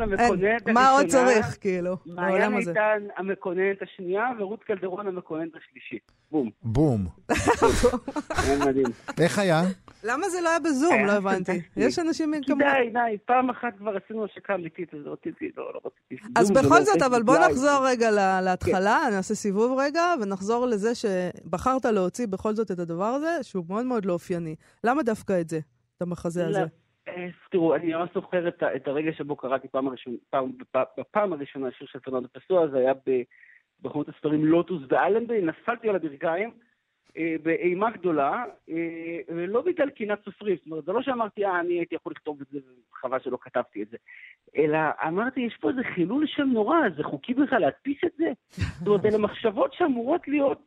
מה 0.74 0.90
עוד 0.90 1.06
צריך, 1.06 1.56
כאילו, 1.60 1.96
בעולם 2.06 2.56
הזה? 2.56 2.72
מעיין 2.72 2.98
איתן 2.98 3.06
המקוננת 3.16 3.82
השנייה, 3.82 4.24
ורות 4.38 4.64
קלדרון 4.64 5.06
המקוננת 5.06 5.52
השלישית. 5.56 6.12
בום. 6.30 6.50
בום. 6.62 7.06
מדהים. 8.66 8.86
איך 9.20 9.38
היה? 9.38 9.62
למה 10.04 10.28
זה 10.28 10.40
לא 10.40 10.48
היה 10.48 10.58
בזום? 10.58 11.06
לא 11.06 11.12
הבנתי. 11.12 11.52
יש 11.76 11.98
אנשים 11.98 12.32
כמובן... 12.46 12.64
די, 12.64 12.90
די, 12.90 13.16
פעם 13.24 13.50
אחת 13.50 13.76
כבר 13.78 13.96
עשינו 14.04 14.24
השקה 14.24 14.54
אמיתית, 14.54 14.94
אז 14.94 15.00
רציתי, 15.06 15.50
לא, 15.56 15.70
לא 15.74 15.80
רציתי. 15.84 16.28
אז 16.36 16.50
בכל 16.50 16.80
זאת, 16.80 17.02
אבל 17.02 17.22
בוא 17.22 17.38
נחזור 17.38 17.86
רגע 17.86 18.10
להתחלה, 18.44 18.98
נעשה 19.10 19.34
סיבוב 19.34 19.78
רגע, 19.78 20.02
ונחזור 20.22 20.66
לזה 20.66 20.94
שבחרת 20.94 21.84
להוציא 21.84 22.26
בכל 22.26 22.52
זאת 22.52 22.70
את 22.70 22.78
הדבר 22.78 23.04
הזה, 23.04 23.42
שהוא 23.42 23.64
מאוד 23.68 23.86
מאוד 23.86 24.04
לא 24.04 24.12
אופייני. 24.12 24.54
למה 24.84 25.02
דווקא 25.02 25.40
את 25.40 25.48
זה, 25.48 25.58
את 25.96 26.02
המחזה 26.02 26.46
הזה? 26.46 26.64
אה, 27.08 27.26
תראו, 27.50 27.74
אני 27.74 27.94
ממש 27.94 28.10
זוכר 28.14 28.48
את 28.48 28.88
הרגע 28.88 29.12
שבו 29.12 29.36
קראתי 29.36 29.68
בפעם 30.98 31.32
הראשונה 31.32 31.68
שיר 31.78 31.86
של 31.90 31.98
פרננדו 31.98 32.28
פסוע, 32.28 32.68
זה 32.68 32.78
היה 32.78 32.92
בחנות 33.82 34.08
הספרים 34.08 34.44
לוטוס 34.44 34.82
באלנבי, 34.88 35.42
נפלתי 35.42 35.88
על 35.88 35.96
הברכיים. 35.96 36.50
אה, 37.16 37.36
באימה 37.42 37.90
גדולה, 37.90 38.44
אה, 38.70 39.18
ולא 39.28 39.60
בגלל 39.60 39.90
קנאת 39.90 40.24
סופרים, 40.24 40.56
זאת 40.56 40.66
אומרת, 40.66 40.84
זה 40.84 40.92
לא 40.92 41.02
שאמרתי, 41.02 41.44
אה, 41.44 41.60
אני 41.60 41.74
הייתי 41.74 41.94
יכול 41.94 42.12
לכתוב 42.12 42.40
את 42.40 42.46
זה, 42.50 42.58
וחבל 42.92 43.20
שלא 43.20 43.38
כתבתי 43.40 43.82
את 43.82 43.88
זה, 43.88 43.96
אלא 44.56 44.78
אמרתי, 45.08 45.40
יש 45.40 45.56
פה 45.60 45.70
איזה 45.70 45.80
חילול 45.94 46.26
שם 46.26 46.48
נורא, 46.52 46.76
זה 46.96 47.02
חוקי 47.02 47.34
בכלל 47.34 47.58
להדפיס 47.58 47.98
את 48.04 48.12
זה? 48.18 48.32
זאת 48.50 48.86
אומרת, 48.86 49.04
אלה 49.04 49.18
מחשבות 49.18 49.72
שאמורות 49.72 50.28
להיות, 50.28 50.62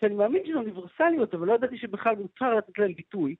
שאני 0.00 0.14
מאמין 0.14 0.42
שהן 0.46 0.56
אוניברסליות, 0.56 1.34
אבל 1.34 1.46
לא 1.46 1.52
ידעתי 1.52 1.78
שבכלל 1.78 2.16
מותר 2.16 2.54
לתת 2.54 2.78
להן 2.78 2.94
ביטוי, 2.94 3.34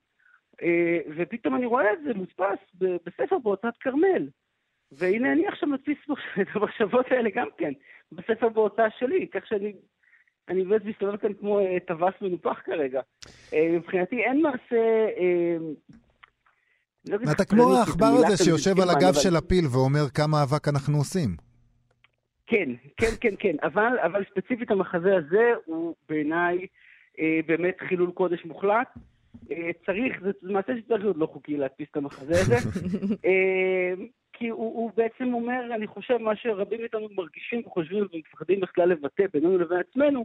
אה, 0.63 0.99
ופתאום 1.17 1.55
אני 1.55 1.67
רואה 1.67 1.93
את 1.93 1.99
זה 2.05 2.15
מודפס 2.15 2.59
בספר 2.75 3.39
בהוצאת 3.39 3.75
כרמל. 3.81 4.29
והנה 4.93 5.33
אני 5.33 5.47
עכשיו 5.47 5.69
מדפיס 5.69 5.99
את 6.43 6.47
המחשבות 6.55 7.07
האלה 7.11 7.31
גם 7.35 7.49
כן, 7.59 7.73
בספר 8.13 8.49
בהוצאה 8.49 8.91
שלי, 8.99 9.29
כך 9.29 9.47
שאני 9.47 9.73
אני 10.49 10.65
באמת 10.65 10.85
מסתובב 10.85 11.17
כאן 11.17 11.33
כמו 11.41 11.61
אה, 11.61 11.77
טווס 11.87 12.15
מנופח 12.21 12.61
כרגע. 12.65 13.01
אה, 13.53 13.69
מבחינתי 13.73 14.17
אין 14.17 14.43
מעשה... 14.43 15.07
אה, 15.19 15.57
לא 17.09 17.17
אתה 17.33 17.45
כמו 17.45 17.77
העכבר 17.77 18.07
הזה 18.07 18.45
שיושב 18.45 18.81
על 18.81 18.91
הגב 18.91 19.13
של 19.15 19.37
הפיל 19.37 19.65
ואומר 19.73 20.09
כמה 20.15 20.43
אבק 20.43 20.69
אנחנו 20.69 20.99
עושים. 20.99 21.37
כן, 22.47 22.69
כן, 22.97 23.11
כן, 23.21 23.35
כן, 23.39 23.57
אבל, 23.63 23.99
אבל 24.03 24.25
ספציפית 24.31 24.71
המחזה 24.71 25.17
הזה 25.17 25.53
הוא 25.65 25.95
בעיניי 26.09 26.67
אה, 27.19 27.41
באמת 27.47 27.77
חילול 27.89 28.11
קודש 28.11 28.45
מוחלט. 28.45 28.89
אה, 29.51 29.71
צריך, 29.87 30.21
זה 30.23 30.31
מעשה 30.43 30.73
שצריך 30.79 31.03
להיות 31.03 31.17
לא 31.17 31.27
חוקי 31.27 31.57
להדפיס 31.57 31.89
את 31.91 31.97
המחזה 31.97 32.33
הזה. 32.41 32.57
אה, 33.27 33.95
כי 34.35 34.49
הוא, 34.49 34.75
הוא 34.75 34.91
בעצם 34.97 35.35
אומר, 35.35 35.75
אני 35.75 35.87
חושב, 35.87 36.17
מה 36.17 36.37
שרבים 36.37 36.81
מאיתנו 36.81 37.09
מרגישים 37.17 37.63
וחושבים 37.67 38.07
ומפחדים 38.13 38.61
בכלל 38.61 38.89
לבטא 38.89 39.25
בינינו 39.33 39.59
לבין 39.59 39.79
עצמנו, 39.79 40.25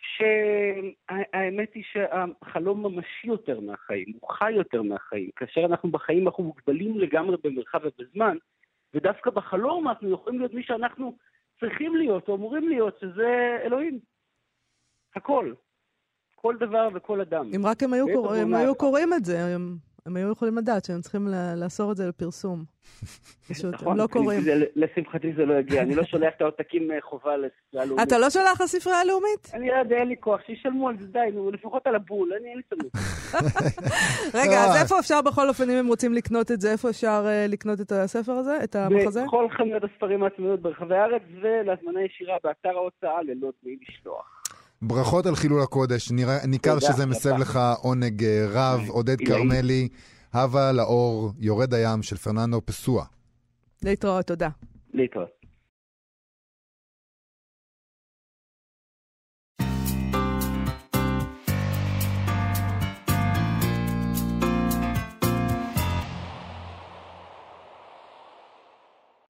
שהאמת 0.00 1.74
היא 1.74 1.84
שהחלום 1.92 2.86
ממשי 2.86 3.26
יותר 3.26 3.60
מהחיים, 3.60 4.06
הוא 4.20 4.30
חי 4.30 4.52
יותר 4.52 4.82
מהחיים. 4.82 5.30
כאשר 5.36 5.64
אנחנו 5.64 5.90
בחיים 5.90 6.26
אנחנו 6.26 6.44
מוגבלים 6.44 6.98
לגמרי 6.98 7.36
במרחב 7.44 7.80
ובזמן, 7.84 8.36
ודווקא 8.94 9.30
בחלום 9.30 9.88
אנחנו 9.88 10.10
יכולים 10.10 10.38
להיות 10.38 10.54
מי 10.54 10.62
שאנחנו 10.62 11.16
צריכים 11.60 11.96
להיות 11.96 12.28
או 12.28 12.34
אמורים 12.34 12.68
להיות, 12.68 12.98
שזה 13.00 13.58
אלוהים. 13.64 13.98
הכל. 15.16 15.52
כל 16.34 16.56
דבר 16.56 16.88
וכל 16.94 17.20
אדם. 17.20 17.50
אם 17.56 17.66
רק 17.66 17.82
הם 17.82 17.92
היו, 17.92 18.06
קור... 18.14 18.34
הם 18.34 18.54
היו 18.54 18.74
קוראים 18.74 19.14
את 19.14 19.24
זה, 19.24 19.54
הם... 19.54 19.87
הם 20.08 20.16
היו 20.16 20.32
יכולים 20.32 20.58
לדעת 20.58 20.84
שהם 20.84 21.00
צריכים 21.00 21.28
לאסור 21.56 21.92
את 21.92 21.96
זה 21.96 22.08
לפרסום. 22.08 22.64
פשוט, 23.50 23.74
הם 23.86 23.96
לא 23.96 24.06
קוראים. 24.06 24.40
לשמחתי 24.76 25.32
זה 25.36 25.46
לא 25.46 25.54
יגיע. 25.54 25.82
אני 25.82 25.94
לא 25.94 26.04
שולח 26.04 26.34
את 26.36 26.40
העותקים 26.40 26.92
אה, 26.92 26.96
חובה 27.00 27.36
לספרייה 27.36 27.84
הלאומית. 27.84 28.08
אתה 28.08 28.18
לא 28.18 28.30
שולח 28.30 28.60
לספרייה 28.60 29.00
הלאומית? 29.00 29.50
אני 29.54 29.68
לא 29.68 29.74
יודע, 29.74 29.96
אין 29.96 30.08
לי 30.08 30.16
כוח, 30.20 30.40
שישלמו 30.46 30.88
על 30.88 30.96
זה, 31.00 31.06
די, 31.06 31.18
נו, 31.34 31.50
לפחות 31.50 31.86
על 31.86 31.94
הבול, 31.94 32.32
אני 32.40 32.48
אין 32.48 32.56
לי 32.56 32.62
סמוך. 32.70 32.92
רגע, 34.40 34.64
אז 34.64 34.82
איפה 34.82 34.98
אפשר 34.98 35.22
בכל 35.22 35.48
אופן, 35.48 35.70
אם 35.70 35.76
הם 35.76 35.86
רוצים 35.86 36.12
לקנות 36.12 36.50
את 36.50 36.60
זה, 36.60 36.72
איפה 36.72 36.90
אפשר 36.90 37.24
אה, 37.26 37.46
לקנות 37.48 37.80
את 37.80 37.92
הספר 37.92 38.32
הזה, 38.32 38.58
את 38.64 38.76
המחזה? 38.76 39.24
בכל 39.24 39.48
חנויות 39.50 39.84
הספרים 39.84 40.22
העצמאיות 40.22 40.60
ברחבי 40.60 40.96
הארץ, 40.96 41.22
ולהזמנה 41.40 42.02
ישירה 42.02 42.36
באתר 42.44 42.76
ההוצאה 42.76 43.22
ללא 43.22 43.50
דמי 43.62 43.76
לשלוח. 43.88 44.37
ברכות 44.82 45.26
על 45.26 45.36
חילול 45.36 45.62
הקודש, 45.62 46.12
ניכר 46.46 46.78
שזה 46.78 47.06
מסב 47.06 47.36
לך 47.36 47.58
עונג 47.82 48.24
אה, 48.24 48.46
רב. 48.50 48.88
עודד 48.88 49.16
כרמלי, 49.26 49.88
הווה 50.34 50.72
לאור, 50.72 51.32
יורד 51.38 51.74
הים 51.74 52.02
של 52.02 52.16
פרננדו 52.16 52.60
פסוע. 52.64 53.04
להתראות, 53.82 54.26
תודה. 54.26 54.48
להתראות. 54.94 55.37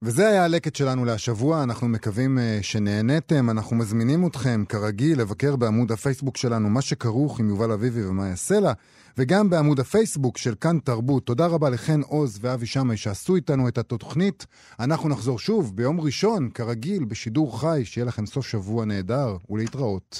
וזה 0.03 0.27
היה 0.27 0.43
הלקט 0.43 0.75
שלנו 0.75 1.05
להשבוע, 1.05 1.63
אנחנו 1.63 1.87
מקווים 1.87 2.37
uh, 2.37 2.63
שנהניתם, 2.63 3.49
אנחנו 3.49 3.75
מזמינים 3.75 4.27
אתכם, 4.27 4.63
כרגיל, 4.69 5.21
לבקר 5.21 5.55
בעמוד 5.55 5.91
הפייסבוק 5.91 6.37
שלנו, 6.37 6.69
מה 6.69 6.81
שכרוך 6.81 7.39
עם 7.39 7.49
יובל 7.49 7.71
אביבי 7.71 8.05
ומאיה 8.05 8.35
סלע, 8.35 8.73
וגם 9.17 9.49
בעמוד 9.49 9.79
הפייסבוק 9.79 10.37
של 10.37 10.55
כאן 10.61 10.79
תרבות. 10.83 11.25
תודה 11.25 11.45
רבה 11.45 11.69
לחן 11.69 12.01
עוז 12.01 12.39
ואבי 12.41 12.65
שמאי 12.65 12.97
שעשו 12.97 13.35
איתנו 13.35 13.67
את 13.67 13.77
התוכנית. 13.77 14.45
אנחנו 14.79 15.09
נחזור 15.09 15.39
שוב 15.39 15.75
ביום 15.75 16.01
ראשון, 16.01 16.49
כרגיל, 16.53 17.05
בשידור 17.05 17.59
חי, 17.59 17.81
שיהיה 17.85 18.05
לכם 18.05 18.25
סוף 18.25 18.47
שבוע 18.47 18.85
נהדר, 18.85 19.37
ולהתראות. 19.49 20.19